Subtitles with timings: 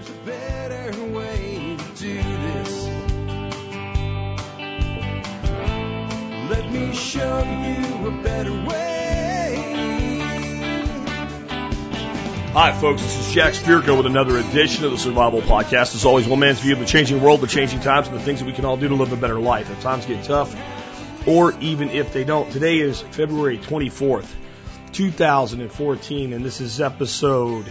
[0.00, 2.86] There's a better way to do this.
[6.48, 9.56] Let me show you a better way.
[12.54, 13.02] Hi, folks.
[13.02, 15.94] This is Jack Spirko with another edition of the Survival Podcast.
[15.94, 18.38] As always, one man's view of the changing world, the changing times, and the things
[18.38, 19.70] that we can all do to live a better life.
[19.70, 20.56] If times get tough,
[21.28, 22.50] or even if they don't.
[22.50, 24.32] Today is February 24th,
[24.92, 27.70] 2014, and this is episode.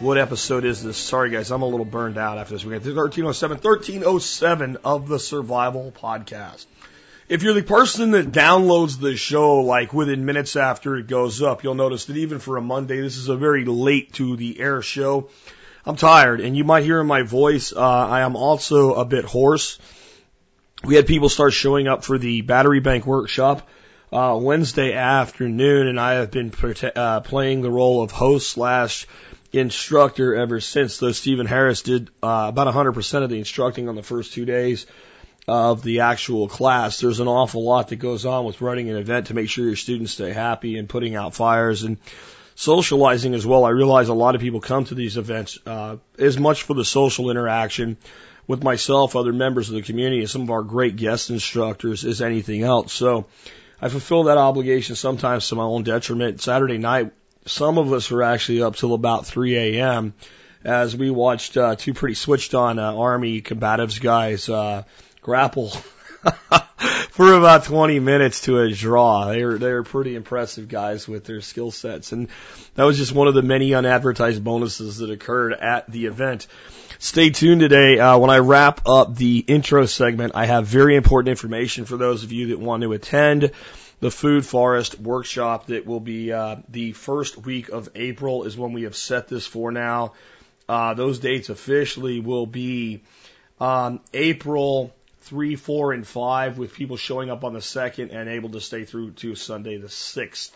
[0.00, 0.96] What episode is this?
[0.96, 2.86] Sorry, guys, I'm a little burned out after this weekend.
[2.86, 6.64] 1307, 1307 of the Survival Podcast.
[7.28, 11.62] If you're the person that downloads the show like within minutes after it goes up,
[11.64, 14.80] you'll notice that even for a Monday, this is a very late to the air
[14.80, 15.28] show.
[15.84, 19.26] I'm tired, and you might hear in my voice, uh, I am also a bit
[19.26, 19.78] hoarse.
[20.82, 23.68] We had people start showing up for the battery bank workshop
[24.12, 26.52] uh, Wednesday afternoon, and I have been
[26.96, 29.06] uh, playing the role of host slash
[29.52, 30.98] instructor ever since.
[30.98, 34.86] Though Stephen Harris did uh, about 100% of the instructing on the first two days
[35.48, 37.00] of the actual class.
[37.00, 39.76] There's an awful lot that goes on with running an event to make sure your
[39.76, 41.98] students stay happy and putting out fires and
[42.54, 43.64] socializing as well.
[43.64, 46.84] I realize a lot of people come to these events uh, as much for the
[46.84, 47.96] social interaction
[48.46, 52.20] with myself, other members of the community, and some of our great guest instructors as
[52.20, 52.92] anything else.
[52.92, 53.26] So
[53.80, 56.40] I fulfill that obligation sometimes to my own detriment.
[56.40, 57.12] Saturday night,
[57.46, 60.14] some of us were actually up till about 3 a.m.
[60.64, 64.82] as we watched uh, two pretty switched on uh, Army combatives guys uh,
[65.22, 65.70] grapple
[67.10, 69.26] for about 20 minutes to a draw.
[69.26, 72.28] They were they were pretty impressive guys with their skill sets, and
[72.74, 76.46] that was just one of the many unadvertised bonuses that occurred at the event.
[76.98, 77.98] Stay tuned today.
[77.98, 82.24] Uh, when I wrap up the intro segment, I have very important information for those
[82.24, 83.52] of you that want to attend
[84.00, 88.72] the Food Forest workshop that will be uh, the first week of April is when
[88.72, 90.14] we have set this for now.
[90.68, 93.02] Uh, those dates officially will be
[93.60, 98.48] um, April 3, 4, and 5 with people showing up on the 2nd and able
[98.50, 100.52] to stay through to Sunday the 6th.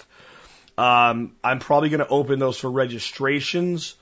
[0.79, 3.95] Um, I'm probably going to open those for registrations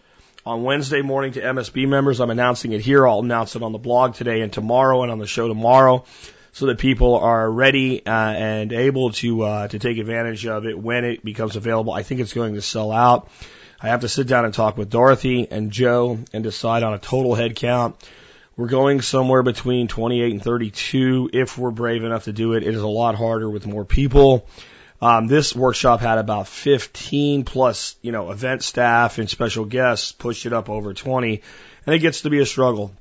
[0.46, 2.20] on Wednesday morning to MSB members.
[2.20, 3.06] I'm announcing it here.
[3.06, 6.04] I'll announce it on the blog today and tomorrow and on the show tomorrow
[6.52, 10.78] so that people are ready uh, and able to uh, to take advantage of it
[10.78, 11.92] when it becomes available.
[11.92, 13.28] I think it's going to sell out.
[13.80, 16.98] I have to sit down and talk with Dorothy and Joe and decide on a
[16.98, 17.96] total head count.
[18.56, 22.62] We're going somewhere between 28 and 32 if we're brave enough to do it.
[22.62, 24.46] It is a lot harder with more people.
[25.00, 30.46] Um, this workshop had about 15 plus, you know, event staff and special guests pushed
[30.46, 31.42] it up over 20
[31.86, 32.92] and it gets to be a struggle.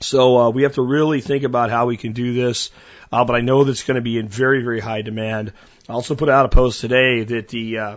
[0.00, 2.70] So, uh, we have to really think about how we can do this.
[3.10, 5.52] Uh, but I know that's going to be in very, very high demand.
[5.88, 7.96] I also put out a post today that the, uh,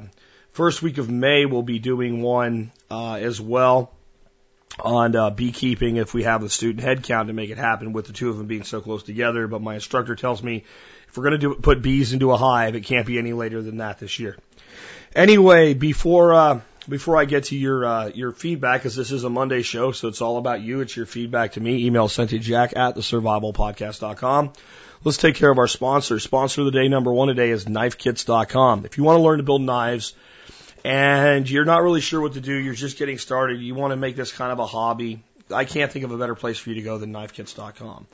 [0.52, 3.92] first week of May we'll be doing one, uh, as well
[4.80, 8.14] on uh, beekeeping if we have the student headcount to make it happen with the
[8.14, 9.48] two of them being so close together.
[9.48, 10.64] But my instructor tells me
[11.08, 13.62] if we're going to do put bees into a hive, it can't be any later
[13.62, 14.38] than that this year.
[15.16, 19.30] Anyway, before uh, before I get to your uh, your feedback, because this is a
[19.30, 20.82] Monday show, so it's all about you.
[20.82, 21.86] It's your feedback to me.
[21.86, 24.54] Email sent to Jack at the survivalpodcast.com.
[25.04, 26.20] Let's take care of our sponsor.
[26.20, 28.86] Sponsor of the day number one today is knifekits.com.
[28.86, 30.14] If you want to learn to build knives
[30.84, 33.98] and you're not really sure what to do, you're just getting started, you want to
[33.98, 36.76] make this kind of a hobby, I can't think of a better place for you
[36.76, 38.08] to go than knifekits.com.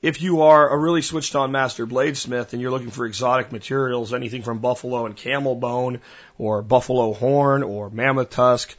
[0.00, 4.14] If you are a really switched on master bladesmith and you're looking for exotic materials,
[4.14, 6.00] anything from buffalo and camel bone
[6.38, 8.76] or buffalo horn or mammoth tusk,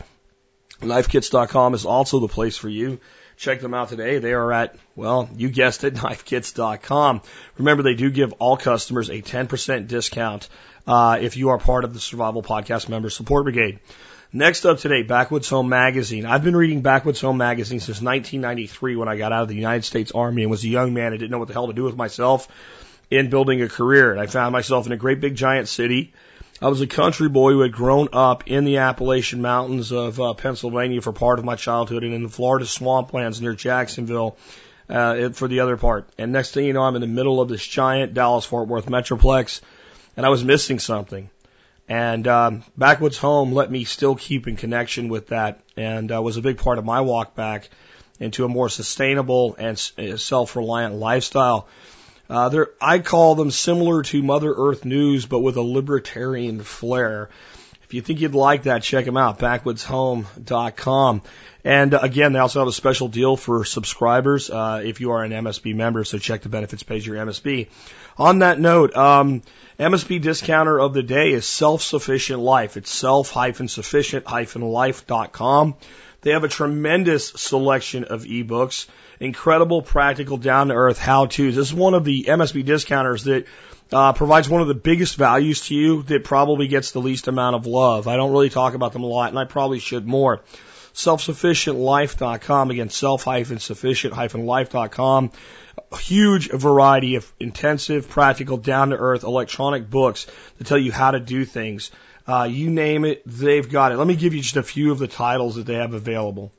[0.81, 3.02] knifekits.com is also the place for you.
[3.35, 4.19] Check them out today.
[4.19, 7.22] They are at, well, you guessed it, knifekits.com.
[7.58, 10.47] Remember, they do give all customers a 10% discount
[10.88, 13.79] uh, if you are part of the Survival Podcast Member Support Brigade.
[14.31, 16.28] Next up today, Backwoods Home Magazine.
[16.28, 19.84] I've been reading Backwoods Home Magazine since 1993 when I got out of the United
[19.85, 21.85] States Army and was a young man and didn't know what the hell to do
[21.85, 22.47] with myself
[23.09, 24.12] in building a career.
[24.12, 26.13] And I found myself in a great big giant city.
[26.62, 30.35] I was a country boy who had grown up in the Appalachian Mountains of uh,
[30.35, 34.37] Pennsylvania for part of my childhood and in the Florida swamplands near Jacksonville
[34.90, 36.08] uh, for the other part.
[36.20, 38.85] And next thing you know, I'm in the middle of this giant Dallas Fort Worth
[38.85, 39.61] metroplex
[40.16, 41.31] and I was missing something.
[41.90, 46.38] And um, Backwoods Home let me still keep in connection with that and uh, was
[46.38, 47.68] a big part of my walk back
[48.20, 51.68] into a more sustainable and self reliant lifestyle.
[52.30, 57.30] Uh, I call them similar to Mother Earth News, but with a libertarian flair.
[57.90, 61.22] If you think you'd like that, check them out, backwoodshome.com.
[61.64, 65.24] And uh, again, they also have a special deal for subscribers uh, if you are
[65.24, 67.68] an MSB member, so check the benefits page of your MSB.
[68.16, 69.41] On that note, um,
[69.80, 72.78] MSB discounter of the day is Self Sufficient Life.
[72.78, 75.76] It's self-sufficient-life.com.
[76.22, 78.86] They have a tremendous selection of ebooks,
[79.20, 81.56] incredible, practical, down to earth how to's.
[81.56, 83.46] This is one of the MSB discounters that
[83.91, 87.56] uh, provides one of the biggest values to you that probably gets the least amount
[87.56, 88.08] of love.
[88.08, 90.41] I don't really talk about them a lot, and I probably should more.
[90.94, 92.72] Self-sufficientlife.com.
[92.72, 95.32] Again, self-sufficient-life.com.
[95.91, 100.28] A huge variety of intensive, practical, down-to-earth electronic books
[100.58, 101.90] to tell you how to do things.
[102.28, 103.97] Uh, you name it, they've got it.
[103.97, 106.52] Let me give you just a few of the titles that they have available.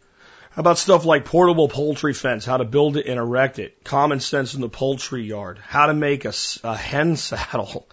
[0.51, 4.19] How about stuff like portable poultry fence, how to build it and erect it, common
[4.19, 6.33] sense in the poultry yard, how to make a,
[6.65, 7.87] a hen saddle.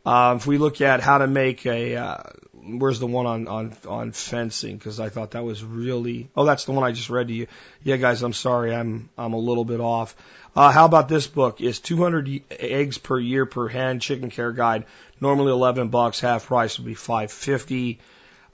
[0.06, 2.18] Uh, if we look at how to make a, uh,
[2.54, 4.78] where's the one on on on fencing?
[4.78, 6.30] Because I thought that was really.
[6.36, 7.48] Oh, that's the one I just read to you.
[7.84, 10.16] Yeah, guys, I'm sorry, I'm I'm a little bit off.
[10.56, 11.62] Uh, how about this book?
[11.62, 14.86] Is 200 eggs per year per hen chicken care guide.
[15.22, 16.19] Normally 11 bucks.
[16.19, 18.00] Half price would be 550.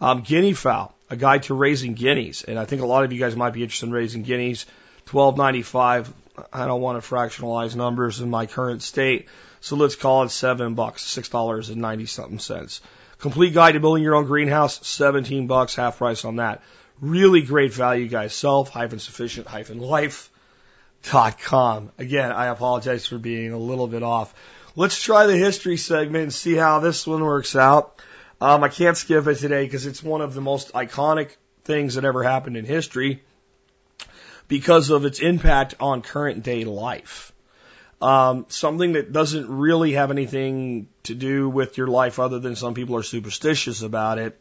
[0.01, 3.19] Um, guinea fowl, a guide to raising guineas, and I think a lot of you
[3.19, 4.65] guys might be interested in raising guineas.
[5.07, 6.11] 12.95.
[6.51, 9.27] I don't want to fractionalize numbers in my current state.
[9.65, 12.81] So let's call it seven bucks, six dollars and ninety something cents.
[13.17, 16.61] Complete guide to building your own greenhouse, seventeen bucks, half price on that.
[17.01, 18.35] Really great value, guys.
[18.35, 20.29] Self hyphen sufficient hyphen life
[21.09, 21.91] dot com.
[21.97, 24.35] Again, I apologize for being a little bit off.
[24.75, 27.99] Let's try the history segment and see how this one works out.
[28.39, 32.05] Um, I can't skip it today because it's one of the most iconic things that
[32.05, 33.23] ever happened in history
[34.47, 37.31] because of its impact on current day life.
[38.05, 42.75] Um, something that doesn't really have anything to do with your life other than some
[42.75, 44.39] people are superstitious about it.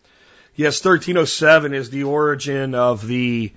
[0.54, 3.54] Yes, 1307 is the origin of the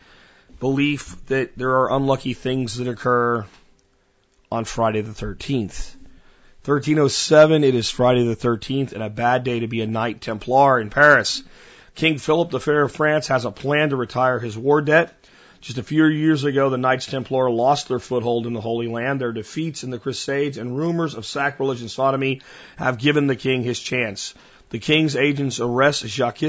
[0.61, 3.45] belief that there are unlucky things that occur
[4.49, 5.97] on Friday the 13th.
[6.63, 10.79] 1307, it is Friday the 13th and a bad day to be a Knight Templar
[10.79, 11.43] in Paris.
[11.95, 15.13] King Philip the Fair of France has a plan to retire his war debt.
[15.67, 19.19] Just a few years ago, the Knights Templar lost their foothold in the Holy Land.
[19.19, 22.39] Their defeats in the Crusades and rumors of sacrilege and sodomy
[22.77, 24.33] have given the king his chance.
[24.69, 26.41] The king's agents arrest Jacques,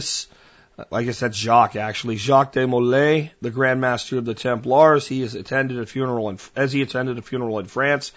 [0.93, 5.09] I guess that's Jacques actually, Jacques de Molay, the Grand Master of the Templars.
[5.09, 8.13] He has attended a funeral in, as he attended a funeral in France.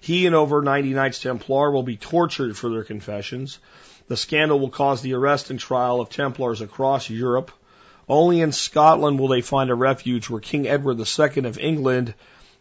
[0.00, 3.58] He and over 90 Knights Templar will be tortured for their confessions.
[4.08, 7.52] The scandal will cause the arrest and trial of Templars across Europe.
[8.08, 12.14] Only in Scotland will they find a refuge where King Edward II of England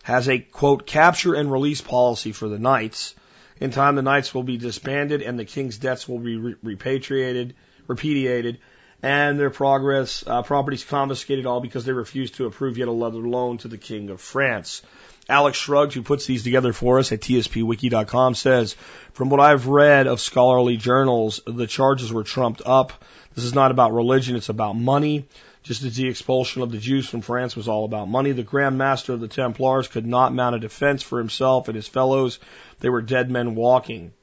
[0.04, 3.14] has a quote capture and release policy for the knights.
[3.60, 7.56] In time, the knights will be disbanded and the king's debts will be re- repatriated,
[7.88, 8.60] repudiated,
[9.04, 13.60] and their progress uh, properties confiscated, all because they refused to approve yet another loan
[13.60, 14.82] to the king of France.
[15.28, 18.76] Alex Shrugs, who puts these together for us at tspwiki.com, says,
[19.14, 22.94] from what I've read of scholarly journals, the charges were trumped up.
[23.34, 25.26] This is not about religion, it's about money.
[25.64, 28.78] Just as the expulsion of the Jews from France was all about money, the Grand
[28.78, 32.38] Master of the Templars could not mount a defense for himself and his fellows.
[32.82, 34.14] They were dead men walking.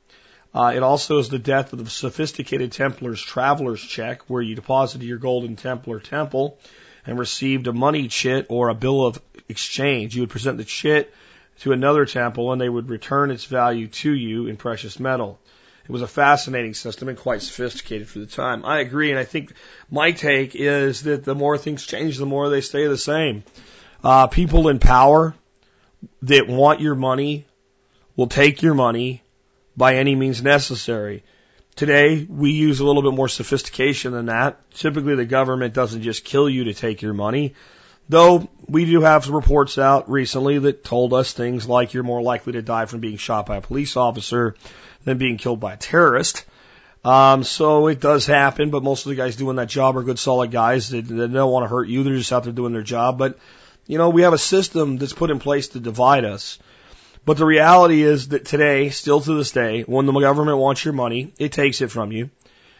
[0.55, 5.05] Uh, it also is the death of the sophisticated Templar's traveler's check, where you deposited
[5.05, 6.59] your gold in Templar temple
[7.07, 10.15] and received a money chit or a bill of exchange.
[10.15, 11.13] You would present the chit
[11.61, 15.39] to another temple and they would return its value to you in precious metal.
[15.85, 18.65] It was a fascinating system and quite sophisticated for the time.
[18.65, 19.53] I agree, and I think
[19.91, 23.43] my take is that the more things change, the more they stay the same.
[24.03, 25.35] Uh, people in power
[26.23, 27.47] that want your money
[28.17, 29.23] will take your money
[29.77, 31.25] by any means necessary.
[31.75, 34.59] Today, we use a little bit more sophistication than that.
[34.73, 37.55] Typically, the government doesn't just kill you to take your money.
[38.09, 42.21] Though we do have some reports out recently that told us things like you're more
[42.21, 44.55] likely to die from being shot by a police officer
[45.05, 46.45] than being killed by a terrorist.
[47.05, 50.19] Um, so it does happen, but most of the guys doing that job are good,
[50.19, 52.03] solid guys that, that don't want to hurt you.
[52.03, 53.19] They're just out there doing their job.
[53.19, 53.39] But,
[53.87, 56.59] you know, we have a system that's put in place to divide us.
[57.25, 60.95] But the reality is that today, still to this day, when the government wants your
[60.95, 62.31] money, it takes it from you.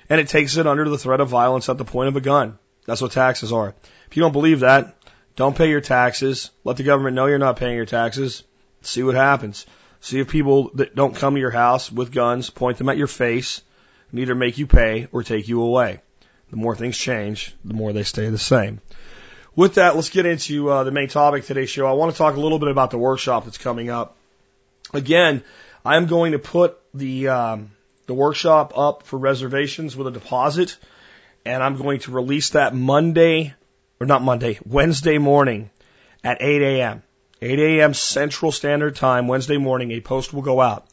[0.09, 2.59] And it takes it under the threat of violence at the point of a gun.
[2.87, 3.75] That's what taxes are.
[4.09, 4.97] If you don't believe that,
[5.37, 6.51] don't pay your taxes.
[6.65, 8.43] Let the government know you're not paying your taxes.
[8.83, 9.65] See what happens.
[10.01, 13.07] See if people that don't come to your house with guns point them at your
[13.07, 13.63] face
[14.11, 16.01] and either make you pay or take you away.
[16.51, 18.81] The more things change, the more they stay the same.
[19.55, 21.87] With that, let's get into uh, the main topic today's show.
[21.87, 24.17] I want to talk a little bit about the workshop that's coming up.
[24.93, 25.43] Again,
[25.85, 27.71] I'm going to put the um,
[28.07, 30.77] the workshop up for reservations with a deposit,
[31.45, 33.55] and I'm going to release that Monday
[34.01, 35.71] or not Monday, Wednesday morning
[36.25, 37.03] at 8 a.m.
[37.41, 37.95] 8 a.m.
[37.95, 40.87] Central Standard Time, Wednesday morning, a post will go out.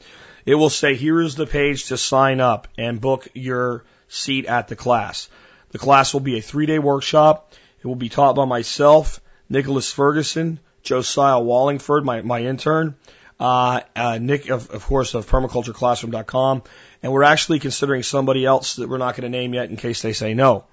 [0.45, 4.67] It will say, here is the page to sign up and book your seat at
[4.67, 5.29] the class.
[5.71, 7.53] The class will be a three day workshop.
[7.81, 12.95] It will be taught by myself, Nicholas Ferguson, Josiah Wallingford, my, my intern,
[13.39, 16.63] uh, uh, Nick, of, of course, of permacultureclassroom.com.
[17.01, 20.01] And we're actually considering somebody else that we're not going to name yet in case
[20.01, 20.65] they say no.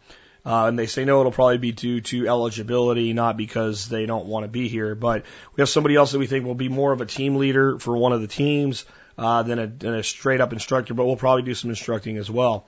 [0.44, 4.26] Uh, and they say no, it'll probably be due to eligibility, not because they don't
[4.26, 4.94] want to be here.
[4.94, 7.78] But we have somebody else that we think will be more of a team leader
[7.78, 8.84] for one of the teams
[9.18, 12.30] uh, than, a, than a straight up instructor, but we'll probably do some instructing as
[12.30, 12.66] well.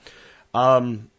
[0.55, 1.11] Um,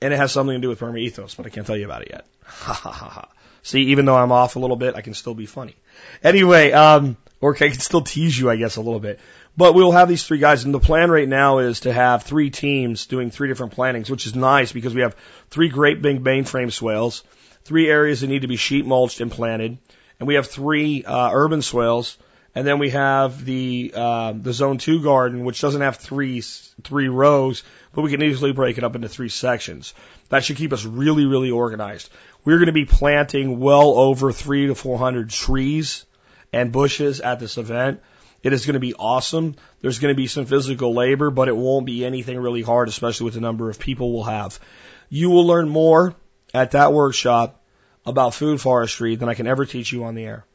[0.00, 2.02] and it has something to do with Perma Ethos, but I can't tell you about
[2.02, 2.26] it yet.
[2.46, 3.28] Ha ha ha ha.
[3.62, 5.74] See, even though I'm off a little bit, I can still be funny.
[6.22, 9.20] Anyway, um, or I can still tease you, I guess, a little bit.
[9.54, 12.48] But we'll have these three guys, and the plan right now is to have three
[12.48, 15.14] teams doing three different plantings, which is nice because we have
[15.50, 17.22] three great big mainframe swales,
[17.64, 19.76] three areas that need to be sheet mulched and planted,
[20.18, 22.16] and we have three uh, urban swales,
[22.54, 27.08] and then we have the uh, the zone two garden, which doesn't have three three
[27.08, 29.92] rows, but we can easily break it up into three sections.
[30.30, 32.08] That should keep us really really organized.
[32.42, 36.06] We're going to be planting well over three to four hundred trees
[36.54, 38.00] and bushes at this event.
[38.44, 39.56] It is going to be awesome.
[39.80, 43.24] There's going to be some physical labor, but it won't be anything really hard, especially
[43.24, 44.60] with the number of people we'll have.
[45.08, 46.14] You will learn more
[46.52, 47.60] at that workshop
[48.06, 50.46] about food forestry than I can ever teach you on the air.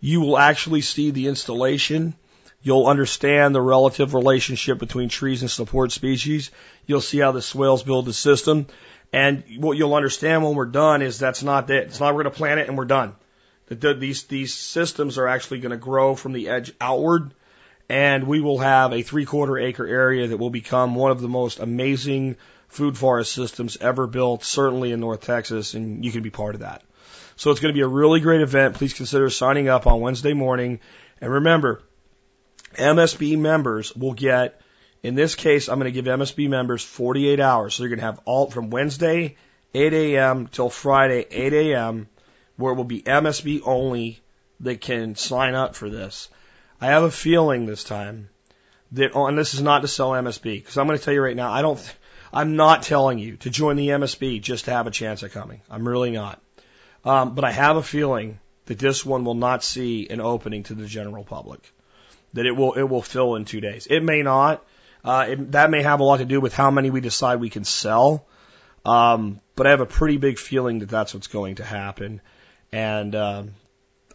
[0.00, 2.16] You will actually see the installation.
[2.60, 6.50] You'll understand the relative relationship between trees and support species.
[6.84, 8.66] You'll see how the swales build the system.
[9.12, 11.84] And what you'll understand when we're done is that's not it.
[11.84, 13.14] It's not we're going to plant it and we're done.
[13.68, 17.32] That these these systems are actually going to grow from the edge outward,
[17.88, 21.28] and we will have a three quarter acre area that will become one of the
[21.28, 22.36] most amazing
[22.68, 26.62] food forest systems ever built, certainly in North Texas, and you can be part of
[26.62, 26.82] that.
[27.36, 28.74] So it's going to be a really great event.
[28.74, 30.80] Please consider signing up on Wednesday morning.
[31.20, 31.82] And remember,
[32.74, 34.60] MSB members will get,
[35.02, 37.74] in this case, I'm going to give MSB members 48 hours.
[37.74, 39.36] So you're going to have all from Wednesday,
[39.72, 40.46] 8 a.m.
[40.48, 42.08] till Friday, 8 a.m
[42.58, 44.20] where it will be MSB only
[44.60, 46.28] that can sign up for this.
[46.80, 48.28] I have a feeling this time
[48.92, 51.22] that, oh, and this is not to sell MSB, because I'm going to tell you
[51.22, 51.96] right now, I don't,
[52.32, 55.60] I'm not telling you to join the MSB just to have a chance at coming.
[55.70, 56.42] I'm really not.
[57.04, 60.74] Um, but I have a feeling that this one will not see an opening to
[60.74, 61.60] the general public.
[62.34, 63.86] That it will, it will fill in two days.
[63.88, 64.64] It may not.
[65.04, 67.50] Uh, it, that may have a lot to do with how many we decide we
[67.50, 68.26] can sell.
[68.84, 72.20] Um, but I have a pretty big feeling that that's what's going to happen.
[72.72, 73.54] And um,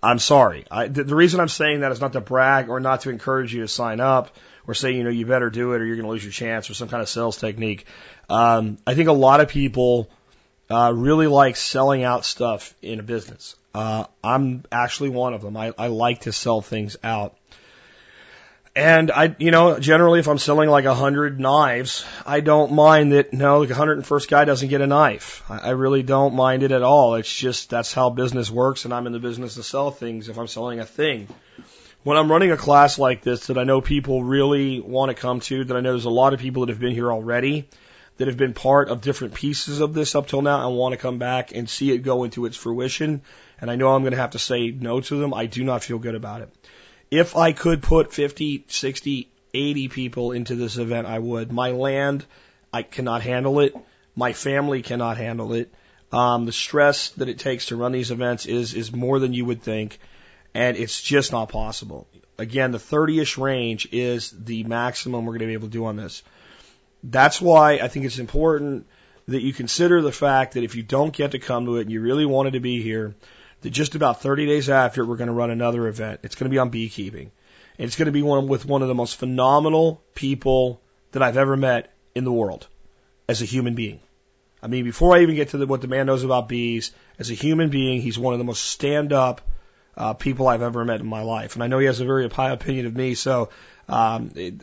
[0.02, 0.66] I'm sorry.
[0.70, 3.54] I, the, the reason I'm saying that is not to brag or not to encourage
[3.54, 4.36] you to sign up
[4.68, 6.70] or say, you know, you better do it or you're going to lose your chance
[6.70, 7.86] or some kind of sales technique.
[8.30, 10.10] Um, I think a lot of people
[10.70, 13.56] uh, really like selling out stuff in a business.
[13.74, 15.58] Uh, I'm actually one of them.
[15.58, 17.36] I, I like to sell things out.
[18.76, 23.12] And I, you know, generally if I'm selling like a hundred knives, I don't mind
[23.12, 25.44] that, no, and first guy doesn't get a knife.
[25.48, 27.14] I, I really don't mind it at all.
[27.16, 30.40] It's just, that's how business works and I'm in the business to sell things if
[30.40, 31.28] I'm selling a thing.
[32.02, 35.40] When I'm running a class like this that I know people really want to come
[35.42, 37.70] to, that I know there's a lot of people that have been here already,
[38.18, 40.98] that have been part of different pieces of this up till now and want to
[40.98, 43.22] come back and see it go into its fruition.
[43.62, 45.32] And I know I'm going to have to say no to them.
[45.32, 46.50] I do not feel good about it.
[47.14, 51.52] If I could put 50, 60, 80 people into this event, I would.
[51.52, 52.26] My land,
[52.74, 53.76] I cannot handle it.
[54.16, 55.72] My family cannot handle it.
[56.12, 59.46] Um, the stress that it takes to run these events is is more than you
[59.46, 60.00] would think,
[60.56, 62.08] and it's just not possible.
[62.40, 65.98] Again, the 30ish range is the maximum we're going to be able to do on
[65.98, 66.24] this.
[67.04, 68.88] That's why I think it's important
[69.28, 71.92] that you consider the fact that if you don't get to come to it and
[71.92, 73.14] you really wanted to be here,
[73.64, 76.20] that just about 30 days after, we're going to run another event.
[76.24, 77.32] It's going to be on beekeeping.
[77.80, 81.38] And it's going to be one with one of the most phenomenal people that I've
[81.38, 82.68] ever met in the world
[83.28, 84.00] as a human being.
[84.62, 87.32] I mean, before I even get to the, what the man knows about bees, as
[87.32, 89.42] a human being, he's one of the most stand up
[89.96, 91.56] uh, people I've ever met in my life.
[91.56, 93.16] And I know he has a very high opinion of me.
[93.16, 93.50] So,
[93.88, 94.56] um, it,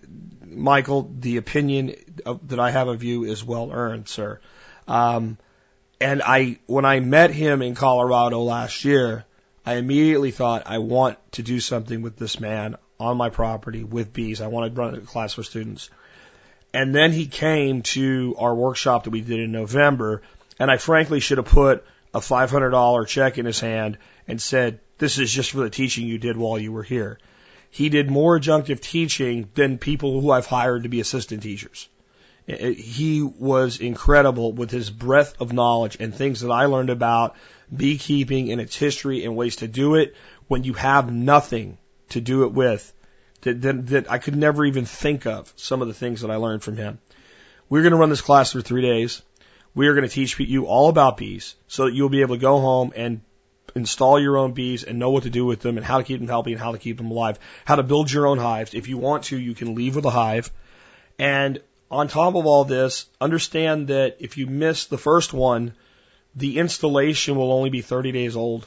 [0.47, 4.41] Michael, the opinion of, that I have of you is well earned, sir.
[4.89, 5.39] Um,
[6.01, 9.25] and I, when I met him in Colorado last year,
[9.67, 14.13] I immediately thought I want to do something with this man on my property with
[14.13, 14.41] bees.
[14.41, 15.91] I want to run a class for students.
[16.73, 20.23] And then he came to our workshop that we did in November,
[20.59, 25.19] and I frankly should have put a $500 check in his hand and said, this
[25.19, 27.19] is just for the teaching you did while you were here.
[27.71, 31.89] He did more adjunctive teaching than people who I've hired to be assistant teachers.
[32.59, 37.37] He was incredible with his breadth of knowledge and things that I learned about
[37.75, 40.15] beekeeping and its history and ways to do it
[40.49, 41.79] when you have nothing
[42.11, 42.93] to do it with
[43.43, 46.37] that, that, that I could never even think of some of the things that I
[46.37, 46.99] learned from him.
[47.69, 49.23] We're going to run this class for three days.
[49.75, 52.41] We are going to teach you all about bees so that you'll be able to
[52.41, 53.21] go home and
[53.77, 56.19] install your own bees and know what to do with them and how to keep
[56.19, 58.75] them healthy and how to keep them alive, how to build your own hives.
[58.75, 60.51] If you want to, you can leave with a hive.
[61.19, 61.61] And
[61.91, 65.75] on top of all this, understand that if you miss the first one,
[66.37, 68.67] the installation will only be 30 days old.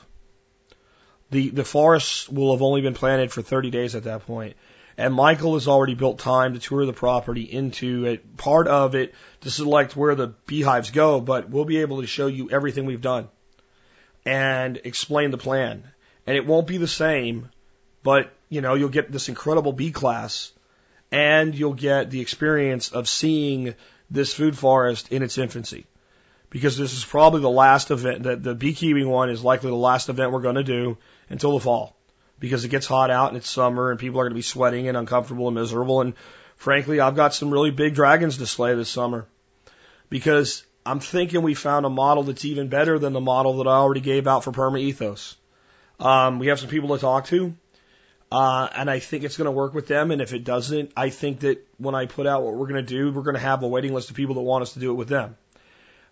[1.32, 4.56] The, the forest will have only been planted for 30 days at that point.
[4.98, 9.16] And Michael has already built time to tour the property into it, part of it
[9.42, 13.02] to select where the beehives go, but we'll be able to show you everything we've
[13.02, 13.30] done
[14.26, 15.84] and explain the plan.
[16.28, 17.50] And it won't be the same,
[18.04, 20.52] but you know, you'll get this incredible bee class
[21.14, 23.76] and you'll get the experience of seeing
[24.10, 25.86] this food forest in its infancy.
[26.50, 30.10] Because this is probably the last event that the beekeeping one is likely the last
[30.10, 30.98] event we're going to do
[31.30, 31.96] until the fall.
[32.40, 34.88] Because it gets hot out and it's summer and people are going to be sweating
[34.88, 36.02] and uncomfortable and miserable.
[36.02, 36.16] And
[36.56, 39.28] frankly, I've got some really big dragons to slay this summer.
[40.10, 43.76] Because I'm thinking we found a model that's even better than the model that I
[43.76, 45.36] already gave out for Perma Ethos.
[46.00, 47.54] Um, we have some people to talk to,
[48.34, 50.10] uh, and I think it's going to work with them.
[50.10, 52.96] And if it doesn't, I think that when I put out what we're going to
[52.98, 54.90] do, we're going to have a waiting list of people that want us to do
[54.90, 55.38] it with them.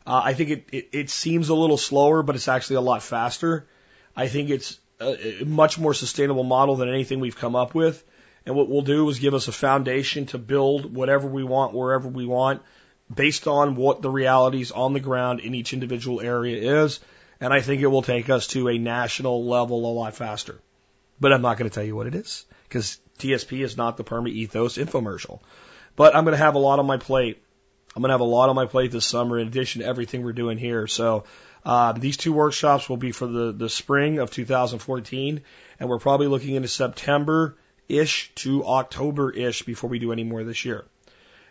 [0.06, 3.02] Uh, I think it, it, it seems a little slower, but it's actually a lot
[3.02, 3.68] faster.
[4.16, 8.04] I think it's a, a much more sustainable model than anything we've come up with.
[8.46, 12.08] And what we'll do is give us a foundation to build whatever we want, wherever
[12.08, 12.62] we want
[13.12, 17.00] based on what the realities on the ground in each individual area is.
[17.40, 20.60] And I think it will take us to a national level a lot faster.
[21.22, 24.04] But I'm not going to tell you what it is because TSP is not the
[24.04, 25.40] Perma Ethos infomercial.
[25.96, 27.42] But I'm going to have a lot on my plate.
[27.96, 30.24] I'm going to have a lot on my plate this summer in addition to everything
[30.24, 30.88] we're doing here.
[30.88, 31.26] So
[31.64, 35.42] uh, these two workshops will be for the, the spring of 2014,
[35.80, 37.58] and we're probably looking into September
[37.88, 40.86] ish to October ish before we do any more this year.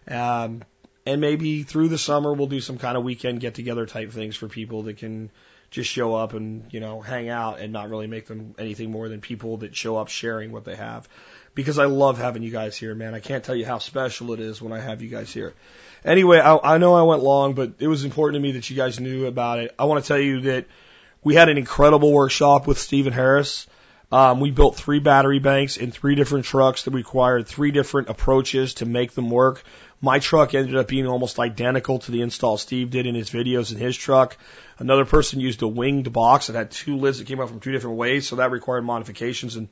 [0.08, 0.62] Um,
[1.06, 4.36] and maybe through the summer we'll do some kind of weekend get together type things
[4.36, 5.30] for people that can
[5.70, 9.08] just show up and you know hang out and not really make them anything more
[9.08, 11.08] than people that show up sharing what they have.
[11.54, 13.14] Because I love having you guys here man.
[13.14, 15.54] I can't tell you how special it is when I have you guys here.
[16.04, 18.76] Anyway I, I know I went long but it was important to me that you
[18.76, 19.74] guys knew about it.
[19.78, 20.66] I want to tell you that
[21.22, 23.66] we had an incredible workshop with Stephen Harris.
[24.12, 28.74] Um, we built three battery banks in three different trucks that required three different approaches
[28.74, 29.62] to make them work.
[30.02, 33.70] My truck ended up being almost identical to the install Steve did in his videos
[33.70, 34.38] in his truck.
[34.78, 37.72] Another person used a winged box that had two lids that came out from two
[37.72, 39.68] different ways, so that required modifications and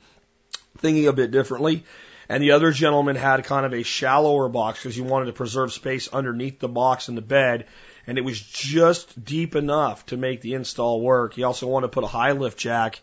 [0.78, 1.84] thinking a bit differently.
[2.28, 5.72] And the other gentleman had kind of a shallower box because he wanted to preserve
[5.72, 7.66] space underneath the box in the bed.
[8.06, 11.32] And it was just deep enough to make the install work.
[11.32, 13.00] He also wanted to put a high lift jack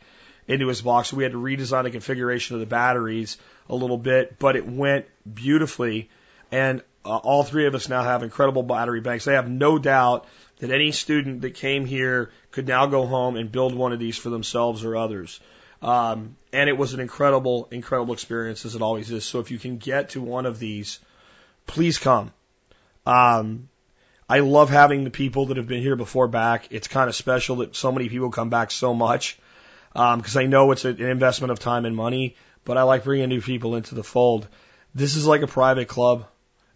[0.47, 1.09] into his box.
[1.09, 4.67] So we had to redesign the configuration of the batteries a little bit, but it
[4.67, 6.09] went beautifully.
[6.51, 9.27] And uh, all three of us now have incredible battery banks.
[9.27, 10.25] I have no doubt
[10.59, 14.17] that any student that came here could now go home and build one of these
[14.17, 15.39] for themselves or others.
[15.81, 19.25] Um, and it was an incredible, incredible experience as it always is.
[19.25, 20.99] So if you can get to one of these,
[21.67, 22.31] please come.
[23.05, 23.69] Um,
[24.27, 26.69] I love having the people that have been here before back.
[26.71, 29.37] It's kind of special that so many people come back so much
[29.93, 32.35] because um, I know it's an investment of time and money.
[32.63, 34.47] But I like bringing new people into the fold.
[34.95, 36.25] This is like a private club.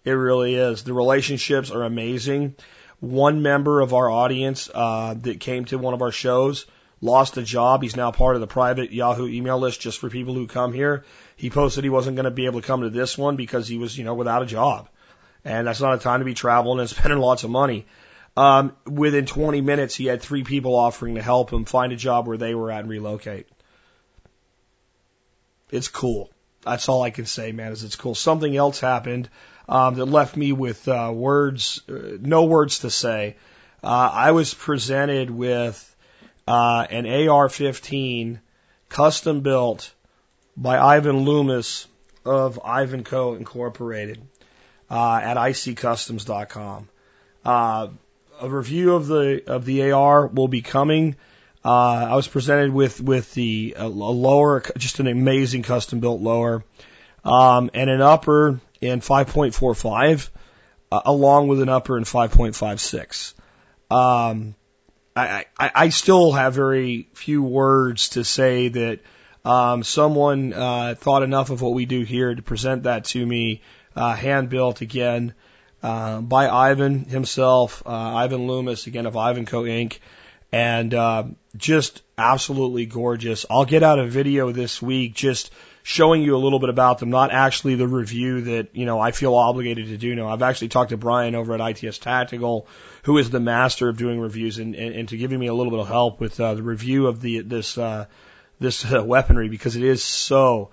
[0.10, 0.84] It really is.
[0.84, 2.56] The relationships are amazing.
[3.00, 6.66] One member of our audience uh, that came to one of our shows
[7.00, 7.84] lost a job.
[7.84, 11.06] He's now part of the private Yahoo email list just for people who come here.
[11.36, 13.78] He posted he wasn't going to be able to come to this one because he
[13.78, 14.90] was, you know, without a job.
[15.46, 17.86] And that's not a time to be traveling and spending lots of money.
[18.36, 22.26] Um, within 20 minutes, he had three people offering to help him find a job
[22.26, 23.48] where they were at and relocate.
[25.70, 26.32] It's cool.
[26.64, 28.16] That's all I can say, man, is it's cool.
[28.16, 29.30] Something else happened
[29.68, 33.38] um, that left me with uh, words, uh, no words to say.
[33.84, 35.86] Uh, I was presented with
[36.48, 38.40] uh, an AR-15
[38.90, 39.94] custom built
[40.58, 41.88] by Ivan Loomis
[42.26, 44.22] of Ivanco Incorporated
[44.90, 46.90] uh, at iccustoms.com.
[47.46, 47.88] Uh,
[48.42, 51.16] a review of the of the AR will be coming.
[51.64, 56.22] Uh, I was presented with with the a, a lower, just an amazing custom built
[56.22, 56.64] lower,
[57.26, 60.30] um, and an upper in 5.45,
[60.92, 63.34] uh, along with an upper in 5.56.
[63.92, 64.56] Um,
[65.16, 69.00] I, I, I still have very few words to say that
[69.44, 73.62] um, someone uh, thought enough of what we do here to present that to me,
[73.96, 75.34] uh, hand built again
[75.84, 80.00] uh, by Ivan himself, uh, Ivan Loomis, again of Ivanco Inc.,
[80.52, 81.24] and uh,
[81.58, 83.46] just absolutely gorgeous.
[83.50, 85.52] I'll get out a video this week just
[85.84, 89.12] showing you a little bit about them, not actually the review that, you know, I
[89.12, 90.28] feel obligated to do now.
[90.28, 92.68] I've actually talked to Bryan over at ITS Tactical,
[93.04, 95.72] who is the master of doing reviews and, and, and to giving me a little
[95.72, 98.06] bit of help with uh, the review of the this uh,
[98.60, 100.72] this uh, weaponry because it is so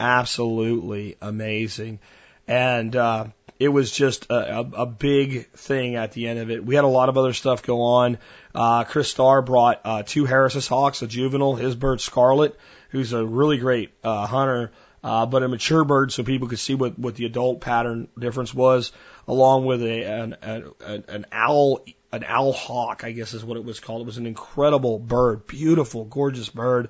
[0.00, 2.00] absolutely amazing.
[2.46, 3.26] And uh,
[3.58, 6.64] it was just a, a, a big thing at the end of it.
[6.64, 8.18] We had a lot of other stuff go on.
[8.54, 12.56] Uh, Chris Starr brought uh, two Harris's hawks, a juvenile, his bird Scarlet,
[12.90, 16.74] who's a really great uh, hunter, uh, but a mature bird, so people could see
[16.74, 18.92] what what the adult pattern difference was,
[19.26, 23.64] along with a an, an, an owl an owl hawk, I guess is what it
[23.64, 24.02] was called.
[24.02, 26.88] It was an incredible bird, beautiful, gorgeous bird.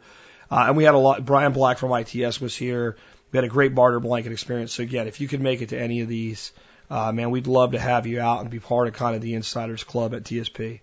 [0.50, 1.24] Uh, and we had a lot.
[1.24, 2.96] Bryan Black from ITS was here.
[3.30, 4.72] We had a great barter blanket experience.
[4.72, 6.52] So again, if you could make it to any of these,
[6.90, 9.34] uh, man, we'd love to have you out and be part of kind of the
[9.34, 10.80] Insiders Club at TSP.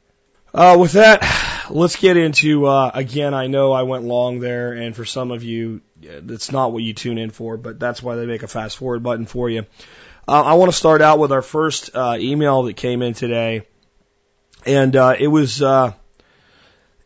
[0.54, 1.22] Uh, with that,
[1.70, 5.44] let's get into, uh, again, I know I went long there, and for some of
[5.44, 8.78] you, that's not what you tune in for, but that's why they make a fast
[8.78, 9.66] forward button for you.
[10.28, 13.68] Uh, I want to start out with our first uh, email that came in today,
[14.66, 15.94] and uh, it was uh,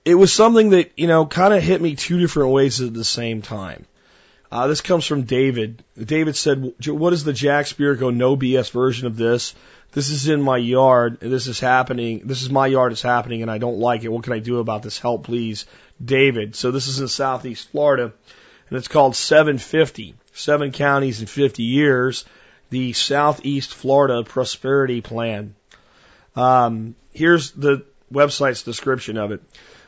[0.06, 3.04] it was something that you know kind of hit me two different ways at the
[3.04, 3.86] same time.
[4.52, 5.84] Uh, this comes from David.
[5.98, 9.54] David said, "What is the Jack Spirko no BS version of this?
[9.92, 11.20] This is in my yard.
[11.20, 12.22] This is happening.
[12.26, 12.92] This is my yard.
[12.92, 14.10] It's happening, and I don't like it.
[14.12, 14.98] What can I do about this?
[14.98, 15.66] Help, please,
[16.04, 18.12] David." So this is in Southeast Florida,
[18.70, 20.16] and it's called 750.
[20.34, 22.26] Seven counties in 50 years.
[22.72, 25.56] The Southeast Florida Prosperity Plan.
[26.36, 29.42] Um, here's the website's description of it.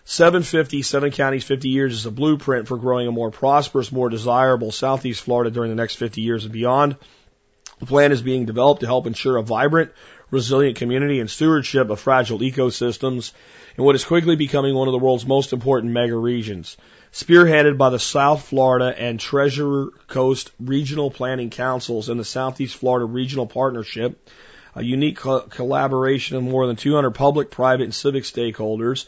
[0.04, 4.72] 750, seven counties, 50 years is a blueprint for growing a more prosperous, more desirable
[4.72, 6.96] Southeast Florida during the next 50 years and beyond.
[7.80, 9.92] The plan is being developed to help ensure a vibrant,
[10.32, 13.32] resilient community and stewardship of fragile ecosystems
[13.78, 16.78] in what is quickly becoming one of the world's most important mega regions.
[17.12, 23.06] Spearheaded by the South Florida and Treasure Coast Regional Planning Councils and the Southeast Florida
[23.06, 24.30] Regional Partnership,
[24.76, 29.06] a unique co- collaboration of more than 200 public, private, and civic stakeholders,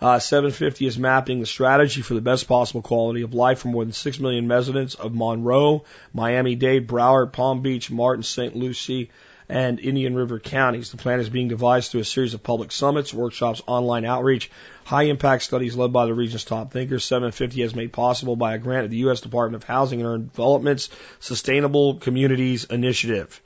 [0.00, 3.84] uh, 750 is mapping the strategy for the best possible quality of life for more
[3.84, 8.54] than 6 million residents of Monroe, Miami-Dade, Broward, Palm Beach, Martin, St.
[8.54, 9.10] Lucie,
[9.48, 10.90] and Indian River counties.
[10.90, 14.50] The plan is being devised through a series of public summits, workshops, online outreach,
[14.84, 17.04] high impact studies led by the region's top thinkers.
[17.04, 19.20] 750 is made possible by a grant of the U.S.
[19.20, 23.40] Department of Housing and Urban Development's Sustainable Communities Initiative.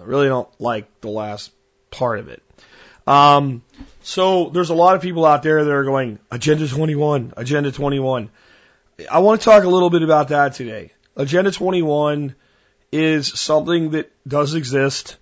[0.00, 1.52] I really don't like the last
[1.90, 2.42] part of it.
[3.06, 3.62] Um,
[4.02, 8.30] so there's a lot of people out there that are going, Agenda 21, Agenda 21.
[9.10, 10.92] I want to talk a little bit about that today.
[11.16, 12.34] Agenda 21
[12.90, 15.16] is something that does exist.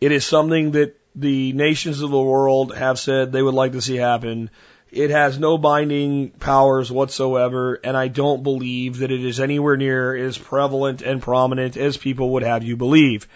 [0.00, 3.82] It is something that the nations of the world have said they would like to
[3.82, 4.50] see happen.
[4.90, 10.16] It has no binding powers whatsoever, and I don't believe that it is anywhere near
[10.16, 13.28] as prevalent and prominent as people would have you believe.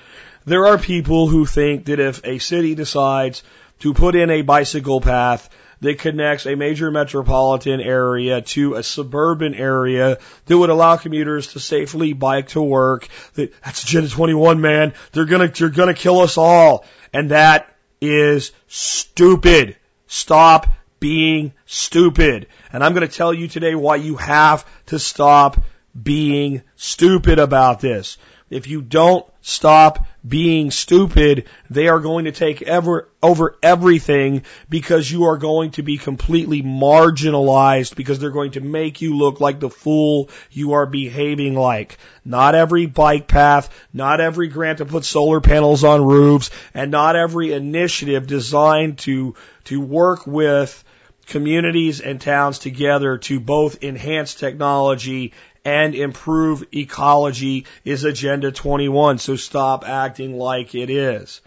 [0.45, 3.43] There are people who think that if a city decides
[3.83, 9.55] to put in a bicycle path that connects a major metropolitan area to a suburban
[9.55, 13.09] area that would allow commuters to safely bike to work.
[13.35, 14.95] That's Agenda 21, man.
[15.11, 16.85] They're gonna, they're gonna kill us all.
[17.13, 19.77] And that is stupid.
[20.07, 20.69] Stop
[21.01, 22.47] being stupid.
[22.73, 25.61] And I'm gonna tell you today why you have to stop
[26.01, 28.17] being stupid about this.
[28.53, 35.11] If you don't stop being stupid, they are going to take ever over everything because
[35.11, 39.59] you are going to be completely marginalized because they're going to make you look like
[39.59, 41.97] the fool you are behaving like.
[42.27, 47.17] Not every bike path, not every grant to put solar panels on roofs, and not
[47.17, 49.35] every initiative designed to
[49.65, 50.85] to work with
[51.27, 55.33] communities and towns together to both enhance technology
[55.65, 59.19] and improve ecology is Agenda 21.
[59.19, 61.41] So stop acting like it is.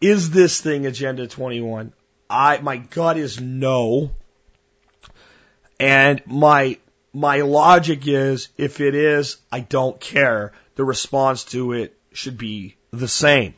[0.00, 1.92] Is this thing Agenda 21?
[2.28, 4.10] I, my gut is no.
[5.78, 6.78] And my,
[7.12, 10.52] my logic is if it is, I don't care.
[10.76, 13.54] The response to it should be the same.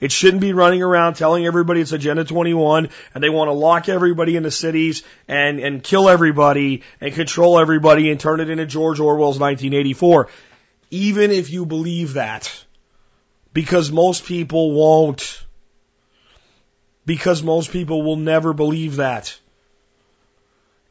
[0.00, 3.88] It shouldn't be running around telling everybody it's Agenda 21 and they want to lock
[3.88, 9.00] everybody into cities and, and kill everybody and control everybody and turn it into George
[9.00, 10.28] Orwell's 1984.
[10.90, 12.64] Even if you believe that,
[13.52, 15.44] because most people won't.
[17.04, 19.36] Because most people will never believe that.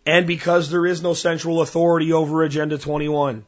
[0.06, 3.46] And because there is no central authority over Agenda 21.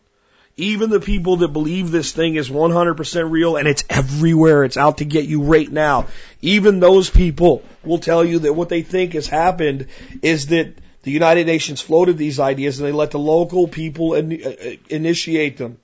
[0.57, 4.97] Even the people that believe this thing is 100% real and it's everywhere, it's out
[4.97, 6.07] to get you right now.
[6.41, 9.87] Even those people will tell you that what they think has happened
[10.21, 14.43] is that the United Nations floated these ideas and they let the local people in,
[14.43, 15.77] uh, initiate them.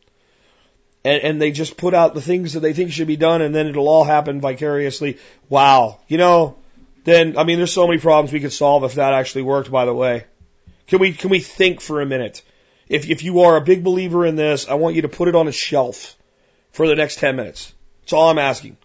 [1.06, 3.56] And, and they just put out the things that they think should be done and
[3.56, 5.20] then it'll all happen vicariously.
[5.48, 6.00] Wow.
[6.10, 6.58] You know,
[7.06, 9.86] then, I mean, there's so many problems we could solve if that actually worked, by
[9.86, 10.26] the way.
[10.88, 12.42] Can we, can we think for a minute?
[12.88, 15.36] If, if you are a big believer in this, I want you to put it
[15.36, 16.16] on a shelf
[16.72, 17.74] for the next 10 minutes.
[18.02, 18.78] That's all I'm asking.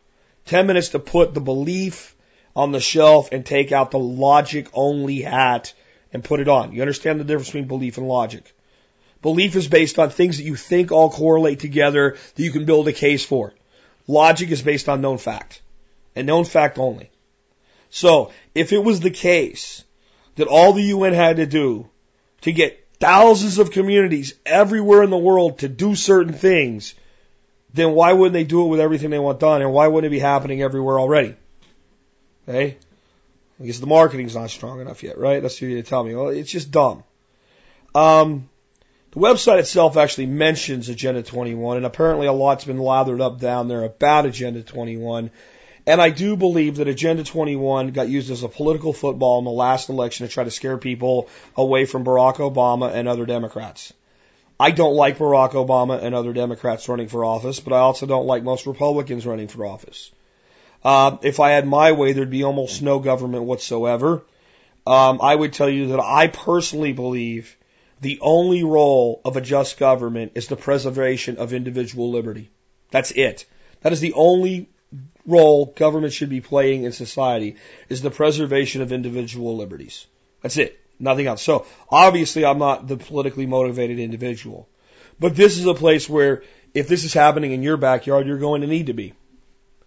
[0.46, 2.16] 10 minutes to put the belief
[2.56, 5.74] on the shelf and take out the logic only hat
[6.12, 6.72] and put it on.
[6.72, 8.54] You understand the difference between belief and logic?
[9.22, 12.88] Belief is based on things that you think all correlate together that you can build
[12.88, 13.52] a case for.
[14.06, 15.60] Logic is based on known fact
[16.16, 17.10] and known fact only.
[17.90, 19.84] So if it was the case
[20.36, 21.88] that all the UN had to do
[22.42, 26.94] to get thousands of communities everywhere in the world to do certain things,
[27.72, 29.62] then why wouldn't they do it with everything they want done?
[29.62, 31.34] And why wouldn't it be happening everywhere already?
[32.48, 32.76] Okay?
[33.60, 35.42] I guess the marketing's not strong enough yet, right?
[35.42, 36.14] That's what you're tell me.
[36.14, 37.04] Well, it's just dumb.
[37.94, 38.48] Um,
[39.12, 43.68] the website itself actually mentions Agenda 21, and apparently a lot's been lathered up down
[43.68, 45.30] there about Agenda 21.
[45.86, 49.50] And I do believe that Agenda 21 got used as a political football in the
[49.50, 53.92] last election to try to scare people away from Barack Obama and other Democrats.
[54.58, 58.26] I don't like Barack Obama and other Democrats running for office, but I also don't
[58.26, 60.10] like most Republicans running for office.
[60.84, 64.22] Uh, if I had my way, there'd be almost no government whatsoever.
[64.86, 67.56] Um, I would tell you that I personally believe
[68.00, 72.50] the only role of a just government is the preservation of individual liberty.
[72.90, 73.46] That's it.
[73.82, 74.68] That is the only
[75.30, 77.56] role government should be playing in society
[77.88, 80.06] is the preservation of individual liberties.
[80.42, 80.78] That's it.
[80.98, 81.42] Nothing else.
[81.42, 84.68] So obviously I'm not the politically motivated individual.
[85.18, 86.42] But this is a place where
[86.74, 89.14] if this is happening in your backyard, you're going to need to be.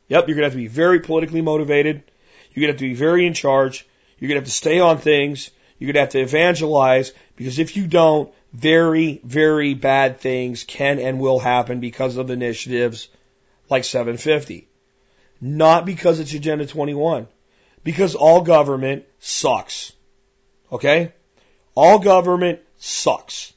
[0.09, 2.03] Yep, you're going to have to be very politically motivated.
[2.51, 3.87] You're going to have to be very in charge.
[4.17, 5.49] You're going to have to stay on things.
[5.77, 10.99] You're going to have to evangelize because if you don't, very, very bad things can
[10.99, 13.07] and will happen because of initiatives
[13.69, 14.67] like 750.
[15.45, 17.27] Not because it's Agenda 21.
[17.83, 19.91] Because all government sucks.
[20.71, 21.11] Okay?
[21.75, 23.51] All government sucks.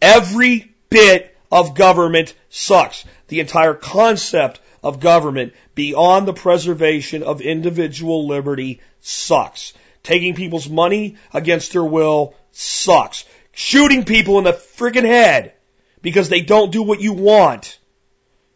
[0.00, 3.04] Every bit of government sucks.
[3.28, 9.74] The entire concept of government beyond the preservation of individual liberty sucks.
[10.02, 13.26] Taking people's money against their will sucks.
[13.52, 15.52] Shooting people in the freaking head
[16.00, 17.78] because they don't do what you want,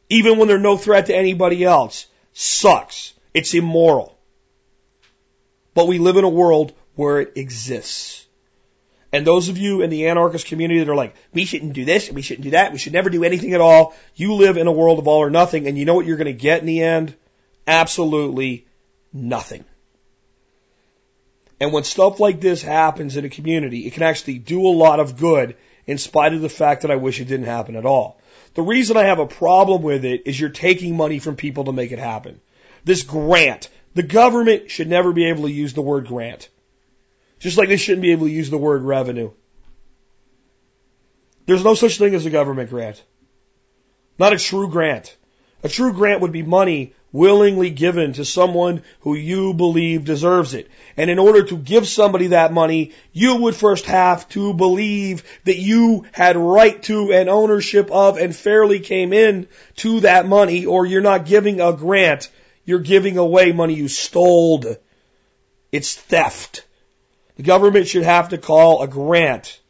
[0.08, 3.14] even when they're no threat to anybody else, sucks.
[3.34, 4.18] It's immoral.
[5.74, 8.26] But we live in a world where it exists.
[9.12, 12.06] And those of you in the anarchist community that are like, we shouldn't do this,
[12.06, 14.68] and we shouldn't do that, we should never do anything at all, you live in
[14.68, 16.66] a world of all or nothing, and you know what you're going to get in
[16.66, 17.14] the end?
[17.66, 18.66] Absolutely
[19.12, 19.64] nothing.
[21.58, 25.00] And when stuff like this happens in a community, it can actually do a lot
[25.00, 28.19] of good in spite of the fact that I wish it didn't happen at all.
[28.54, 31.72] The reason I have a problem with it is you're taking money from people to
[31.72, 32.40] make it happen.
[32.84, 36.48] This grant, the government should never be able to use the word grant.
[37.38, 39.30] Just like they shouldn't be able to use the word revenue.
[41.46, 43.02] There's no such thing as a government grant.
[44.18, 45.16] Not a true grant.
[45.62, 50.68] A true grant would be money willingly given to someone who you believe deserves it.
[50.96, 55.58] And in order to give somebody that money, you would first have to believe that
[55.58, 60.86] you had right to and ownership of and fairly came in to that money or
[60.86, 62.30] you're not giving a grant.
[62.64, 64.62] You're giving away money you stole.
[65.72, 66.64] It's theft.
[67.36, 69.60] The government should have to call a grant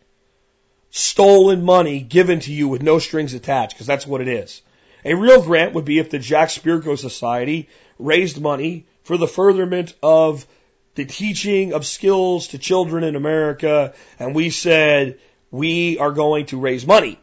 [0.91, 4.61] stolen money given to you with no strings attached because that's what it is.
[5.05, 9.95] A real grant would be if the Jack Spirko Society raised money for the furtherment
[10.03, 10.47] of
[10.95, 15.19] the teaching of skills to children in America, and we said,
[15.51, 17.19] we are going to raise money.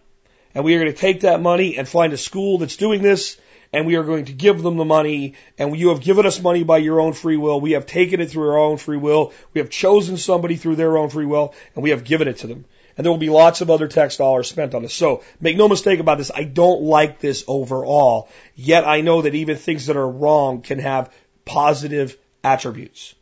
[0.56, 3.38] And we are going to take that money and find a school that's doing this,
[3.72, 6.64] and we are going to give them the money, and you have given us money
[6.64, 7.62] by your own free will.
[7.62, 9.34] We have taken it through our own free will.
[9.54, 12.48] We have chosen somebody through their own free will, and we have given it to
[12.48, 12.66] them
[12.98, 14.94] and there will be lots of other tax dollars spent on this.
[14.94, 16.32] So make no mistake about this.
[16.34, 18.28] I don't like this overall.
[18.56, 21.14] Yet I know that even things that are wrong can have
[21.46, 23.14] positive attributes.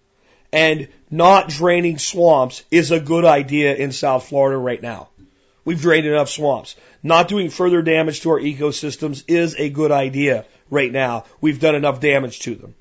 [0.54, 5.10] And not draining swamps is a good idea in South Florida right now.
[5.66, 6.76] We've drained enough swamps.
[7.04, 11.26] Not doing further damage to our ecosystems is a good idea right now.
[11.42, 12.76] We've done enough damage to them.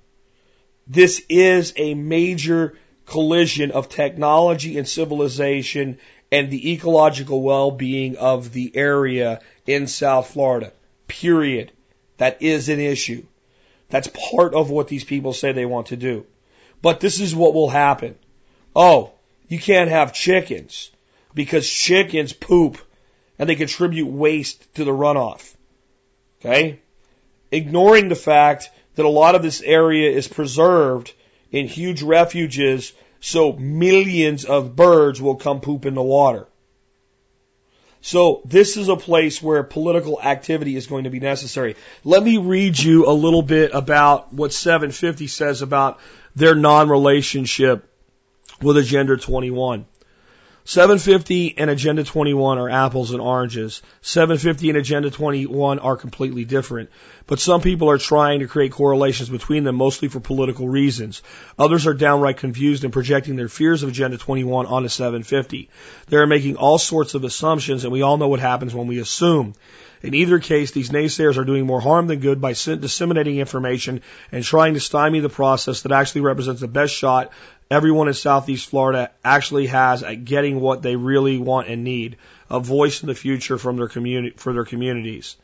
[0.86, 5.98] This is a major collision of technology and civilization
[6.30, 10.72] and the ecological well-being of the area in South Florida.
[11.06, 11.72] Period.
[12.16, 13.24] That is an issue.
[13.90, 16.26] That's part of what these people say they want to do.
[16.82, 18.16] But this is what will happen.
[18.74, 19.12] Oh,
[19.48, 20.90] you can't have chickens
[21.34, 22.78] because chickens poop
[23.38, 25.54] and they contribute waste to the runoff.
[26.40, 26.80] Okay?
[27.50, 31.12] Ignoring the fact that a lot of this area is preserved
[31.50, 32.92] in huge refuges
[33.24, 36.46] so millions of birds will come poop in the water.
[38.02, 41.76] So this is a place where political activity is going to be necessary.
[42.04, 46.00] Let me read you a little bit about what 750 says about
[46.36, 47.88] their non-relationship
[48.60, 49.86] with Agenda 21.
[50.66, 53.82] 750 and Agenda 21 are apples and oranges.
[54.00, 56.88] 750 and Agenda 21 are completely different.
[57.26, 61.20] But some people are trying to create correlations between them mostly for political reasons.
[61.58, 65.68] Others are downright confused and projecting their fears of Agenda 21 onto 750.
[66.08, 69.00] They are making all sorts of assumptions and we all know what happens when we
[69.00, 69.54] assume.
[70.04, 74.44] In either case, these naysayers are doing more harm than good by disseminating information and
[74.44, 77.32] trying to stymie the process that actually represents the best shot
[77.70, 82.16] everyone in Southeast Florida actually has at getting what they really want and need,
[82.50, 85.36] a voice in the future from their community, for their communities.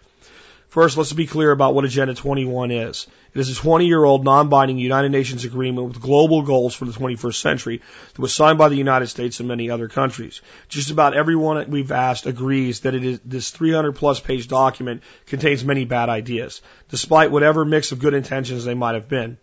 [0.70, 3.08] First, let's be clear about what Agenda 21 is.
[3.34, 6.84] It is a 20 year old non binding United Nations agreement with global goals for
[6.84, 7.82] the 21st century
[8.14, 10.40] that was signed by the United States and many other countries.
[10.68, 15.02] Just about everyone that we've asked agrees that it is, this 300 plus page document
[15.26, 19.38] contains many bad ideas, despite whatever mix of good intentions they might have been.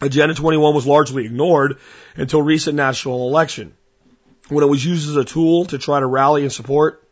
[0.00, 1.78] Agenda 21 was largely ignored
[2.16, 3.74] until recent national election,
[4.48, 7.06] when it was used as a tool to try to rally and support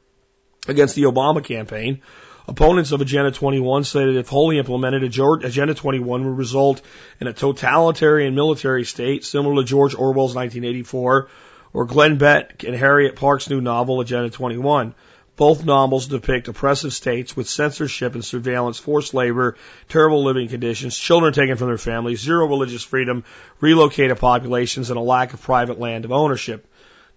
[0.68, 2.02] against the Obama campaign.
[2.48, 6.82] Opponents of Agenda 21 say that if wholly implemented, Agenda 21 would result
[7.20, 11.28] in a totalitarian military state similar to George Orwell's 1984
[11.72, 14.94] or Glenn Beck and Harriet Parke's new novel, Agenda 21.
[15.36, 19.56] Both novels depict oppressive states with censorship and surveillance, forced labor,
[19.88, 23.24] terrible living conditions, children taken from their families, zero religious freedom,
[23.58, 26.66] relocated populations, and a lack of private land of ownership.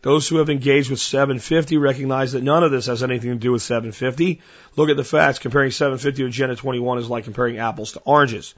[0.01, 3.51] Those who have engaged with 750 recognize that none of this has anything to do
[3.51, 4.39] with 750.
[4.75, 5.39] Look at the facts.
[5.39, 8.53] Comparing 750 to Agenda 21 is like comparing apples to oranges.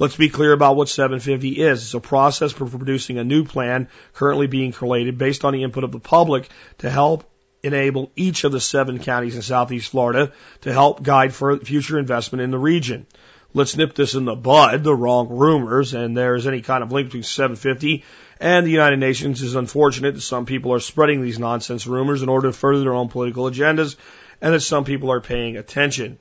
[0.00, 1.84] Let's be clear about what 750 is.
[1.84, 5.84] It's a process for producing a new plan currently being collated based on the input
[5.84, 7.30] of the public to help
[7.68, 12.50] enable each of the seven counties in southeast Florida to help guide future investment in
[12.50, 13.06] the region.
[13.54, 16.92] Let's nip this in the bud, the wrong rumors, and there is any kind of
[16.92, 18.04] link between 750
[18.40, 22.28] and the United Nations is unfortunate that some people are spreading these nonsense rumors in
[22.28, 23.96] order to further their own political agendas
[24.40, 26.18] and that some people are paying attention.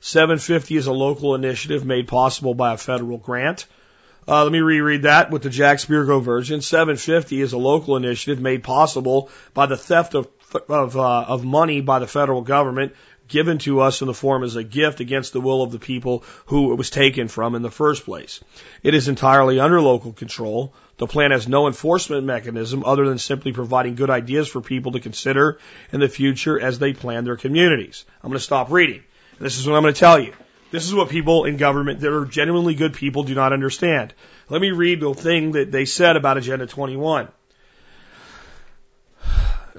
[0.00, 3.66] 750 is a local initiative made possible by a federal grant.
[4.28, 6.60] Uh, let me reread that with the Jack Spirko version.
[6.60, 10.28] 750 is a local initiative made possible by the theft of
[10.68, 12.92] of, uh, of money by the federal government
[13.30, 16.24] given to us in the form as a gift against the will of the people
[16.46, 18.40] who it was taken from in the first place.
[18.82, 20.74] It is entirely under local control.
[20.98, 25.00] The plan has no enforcement mechanism other than simply providing good ideas for people to
[25.00, 25.58] consider
[25.92, 28.04] in the future as they plan their communities.
[28.22, 29.02] I'm going to stop reading.
[29.38, 30.34] This is what I'm going to tell you.
[30.70, 34.12] This is what people in government that are genuinely good people do not understand.
[34.48, 37.28] Let me read the thing that they said about Agenda 21.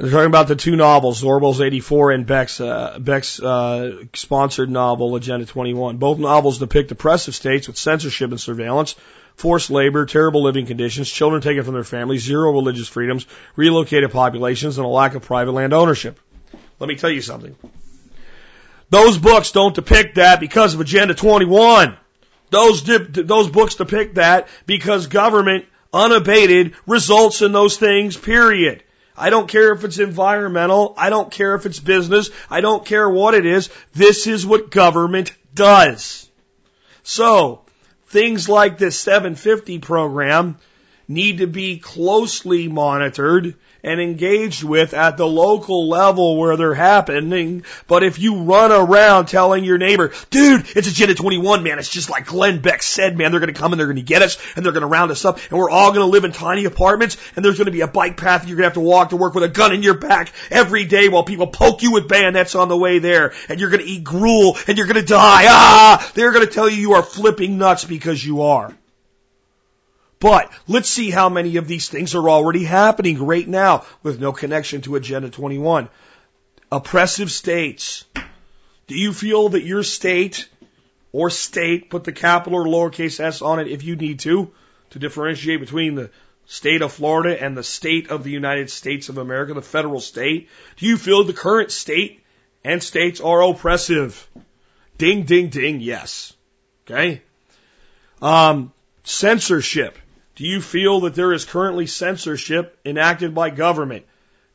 [0.02, 5.16] They're talking about the two novels, Orwell's 84 and Beck's, uh, Beck's uh, sponsored novel,
[5.16, 5.98] Agenda 21.
[5.98, 8.96] Both novels depict oppressive states with censorship and surveillance,
[9.36, 14.80] forced labor, terrible living conditions, children taken from their families, zero religious freedoms, relocated populations,
[14.80, 16.20] and a lack of private land ownership.
[16.80, 17.56] Let me tell you something.
[18.90, 21.96] Those books don't depict that because of Agenda 21.
[22.50, 28.82] Those, those books depict that because government unabated results in those things, period.
[29.18, 30.94] I don't care if it's environmental.
[30.98, 32.30] I don't care if it's business.
[32.50, 33.70] I don't care what it is.
[33.94, 36.30] This is what government does.
[37.04, 37.62] So,
[38.08, 40.58] things like this 750 program
[41.08, 47.64] need to be closely monitored and engaged with at the local level where they're happening.
[47.88, 52.10] But if you run around telling your neighbor, dude, it's Agenda 21, man, it's just
[52.10, 54.38] like Glenn Beck said, man, they're going to come and they're going to get us
[54.56, 56.66] and they're going to round us up and we're all going to live in tiny
[56.66, 58.82] apartments and there's going to be a bike path and you're going to have to
[58.82, 61.92] walk to work with a gun in your back every day while people poke you
[61.92, 65.02] with bayonets on the way there and you're going to eat gruel and you're going
[65.02, 65.46] to die.
[65.48, 68.76] Ah, they're going to tell you you are flipping nuts because you are.
[70.22, 74.32] But let's see how many of these things are already happening right now with no
[74.32, 75.90] connection to Agenda 21.
[76.72, 78.06] Oppressive states.
[78.86, 80.48] Do you feel that your state
[81.12, 84.54] or state, put the capital or lowercase s on it if you need to,
[84.92, 86.12] to differentiate between the
[86.46, 90.50] state of Florida and the state of the United States of America, the federal state?
[90.78, 92.24] Do you feel the current state
[92.64, 94.30] and states are oppressive?
[95.00, 96.34] Ding, ding, ding, yes.
[96.86, 97.24] Okay?
[98.22, 98.72] Um,
[99.04, 99.98] censorship.
[100.36, 104.06] Do you feel that there is currently censorship enacted by government?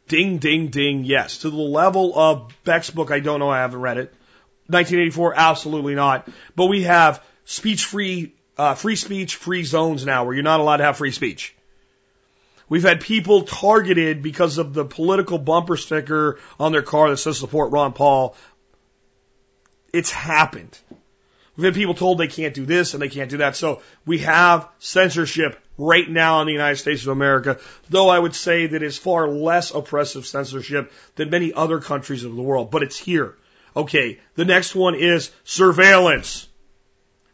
[0.08, 1.38] Ding, ding, ding, yes.
[1.38, 4.14] To the level of Beck's book, I don't know, I haven't read it.
[4.68, 6.28] 1984, absolutely not.
[6.54, 10.78] But we have speech free, uh, free speech free zones now where you're not allowed
[10.78, 11.54] to have free speech.
[12.68, 17.38] We've had people targeted because of the political bumper sticker on their car that says
[17.38, 18.36] support Ron Paul.
[19.92, 20.76] It's happened.
[21.56, 23.56] We've had people told they can't do this and they can't do that.
[23.56, 28.34] So we have censorship right now in the United States of America, though I would
[28.34, 32.82] say that it's far less oppressive censorship than many other countries of the world, but
[32.82, 33.34] it's here.
[33.74, 36.48] Okay, the next one is surveillance.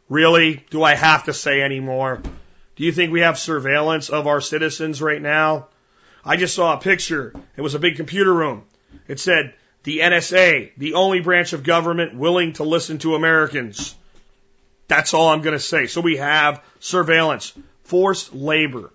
[0.08, 0.64] Really?
[0.70, 2.20] Do I have to say any more?
[2.76, 5.68] Do you think we have surveillance of our citizens right now?
[6.24, 7.34] I just saw a picture.
[7.56, 8.64] It was a big computer room.
[9.08, 9.54] It said,
[9.84, 13.96] the NSA, the only branch of government willing to listen to Americans.
[14.92, 15.86] That's all I'm going to say.
[15.86, 18.92] So we have surveillance, forced labor.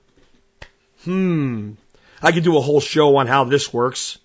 [1.05, 1.71] Hmm.
[2.21, 4.19] I could do a whole show on how this works.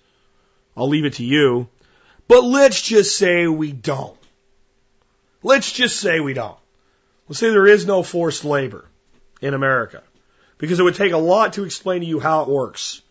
[0.77, 1.67] I'll leave it to you.
[2.27, 4.15] But let's just say we don't.
[5.41, 6.59] Let's just say we don't.
[7.27, 8.85] Let's say there is no forced labor
[9.41, 10.03] in America.
[10.59, 13.01] Because it would take a lot to explain to you how it works.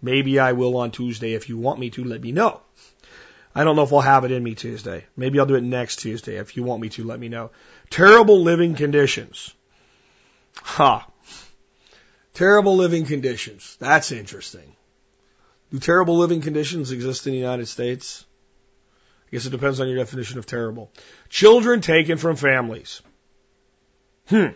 [0.00, 1.34] Maybe I will on Tuesday.
[1.34, 2.62] If you want me to, let me know.
[3.54, 5.04] I don't know if I'll have it in me Tuesday.
[5.18, 6.36] Maybe I'll do it next Tuesday.
[6.36, 7.50] If you want me to, let me know.
[7.90, 9.52] Terrible living conditions.
[10.56, 11.06] Ha.
[12.34, 13.76] Terrible living conditions.
[13.80, 14.76] That's interesting.
[15.70, 18.24] Do terrible living conditions exist in the United States?
[19.26, 20.90] I guess it depends on your definition of terrible.
[21.28, 23.02] Children taken from families.
[24.28, 24.48] Hmm.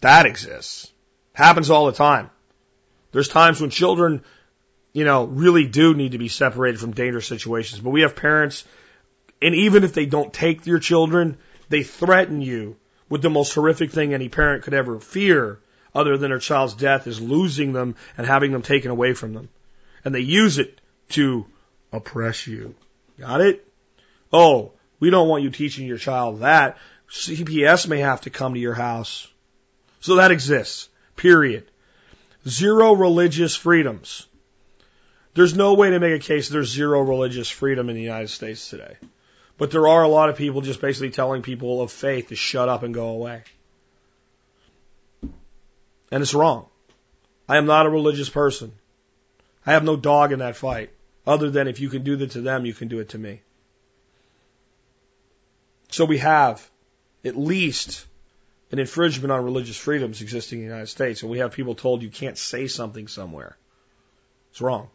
[0.00, 0.92] That exists.
[1.32, 2.30] Happens all the time.
[3.10, 4.22] There's times when children,
[4.92, 7.80] you know, really do need to be separated from dangerous situations.
[7.80, 8.64] But we have parents,
[9.40, 11.38] and even if they don't take your children,
[11.68, 12.76] they threaten you
[13.08, 15.58] with the most horrific thing any parent could ever fear,
[15.94, 19.48] other than their child's death, is losing them and having them taken away from them.
[20.04, 21.46] And they use it to
[21.92, 22.74] oppress you.
[23.18, 23.66] Got it?
[24.32, 26.78] Oh, we don't want you teaching your child that.
[27.10, 29.28] CPS may have to come to your house.
[30.00, 30.88] So that exists.
[31.16, 31.66] Period.
[32.48, 34.26] Zero religious freedoms.
[35.34, 38.68] There's no way to make a case there's zero religious freedom in the United States
[38.68, 38.96] today.
[39.56, 42.68] But there are a lot of people just basically telling people of faith to shut
[42.68, 43.42] up and go away.
[45.22, 46.66] And it's wrong.
[47.48, 48.72] I am not a religious person.
[49.66, 50.90] I have no dog in that fight.
[51.26, 53.40] Other than if you can do that to them, you can do it to me.
[55.90, 56.68] So we have
[57.24, 58.04] at least
[58.72, 62.02] an infringement on religious freedoms existing in the United States, and we have people told
[62.02, 63.56] you can't say something somewhere.
[64.50, 64.90] It's wrong.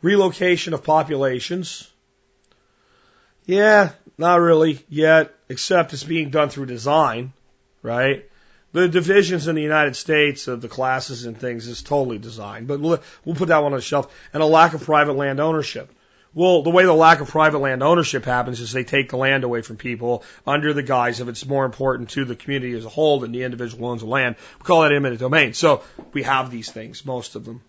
[0.00, 1.90] Relocation of populations.
[3.48, 7.32] Yeah, not really yet, except it's being done through design,
[7.82, 8.28] right?
[8.72, 12.78] The divisions in the United States of the classes and things is totally designed, but
[12.78, 13.00] we'll,
[13.34, 14.14] put that one on the shelf.
[14.34, 15.90] And a lack of private land ownership.
[16.34, 19.44] Well, the way the lack of private land ownership happens is they take the land
[19.44, 22.90] away from people under the guise of it's more important to the community as a
[22.90, 24.36] whole than the individual owns the land.
[24.58, 25.54] We call that eminent domain.
[25.54, 25.82] So
[26.12, 27.62] we have these things, most of them.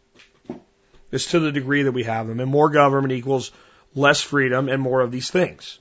[1.09, 2.41] It's to the degree that we have them.
[2.41, 3.53] And more government equals
[3.95, 5.79] less freedom and more of these things.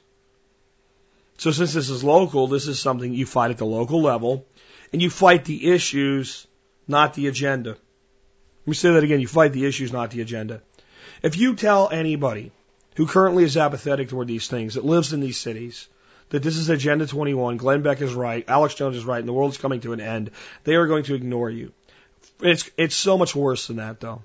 [1.39, 4.45] So since this is local, this is something you fight at the local level
[4.93, 6.47] and you fight the issues,
[6.87, 7.71] not the agenda.
[7.71, 9.21] Let me say that again.
[9.21, 10.63] You fight the issues, not the agenda.
[11.23, 12.53] If you tell anybody
[12.97, 15.89] who currently is apathetic toward these things, that lives in these cities,
[16.31, 19.33] that this is Agenda 21, Glenn Beck is right, Alex Jones is right, and the
[19.33, 20.31] world is coming to an end,
[20.65, 21.73] they are going to ignore you.
[22.41, 24.23] It's, it's so much worse than that, though.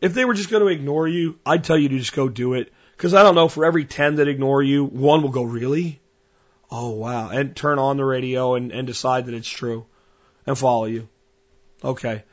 [0.00, 2.54] If they were just going to ignore you, I'd tell you to just go do
[2.54, 2.72] it.
[2.96, 6.00] Because I don't know, for every 10 that ignore you, one will go, really?
[6.70, 7.28] Oh, wow.
[7.28, 9.86] And turn on the radio and, and decide that it's true
[10.46, 11.08] and follow you.
[11.84, 12.24] Okay.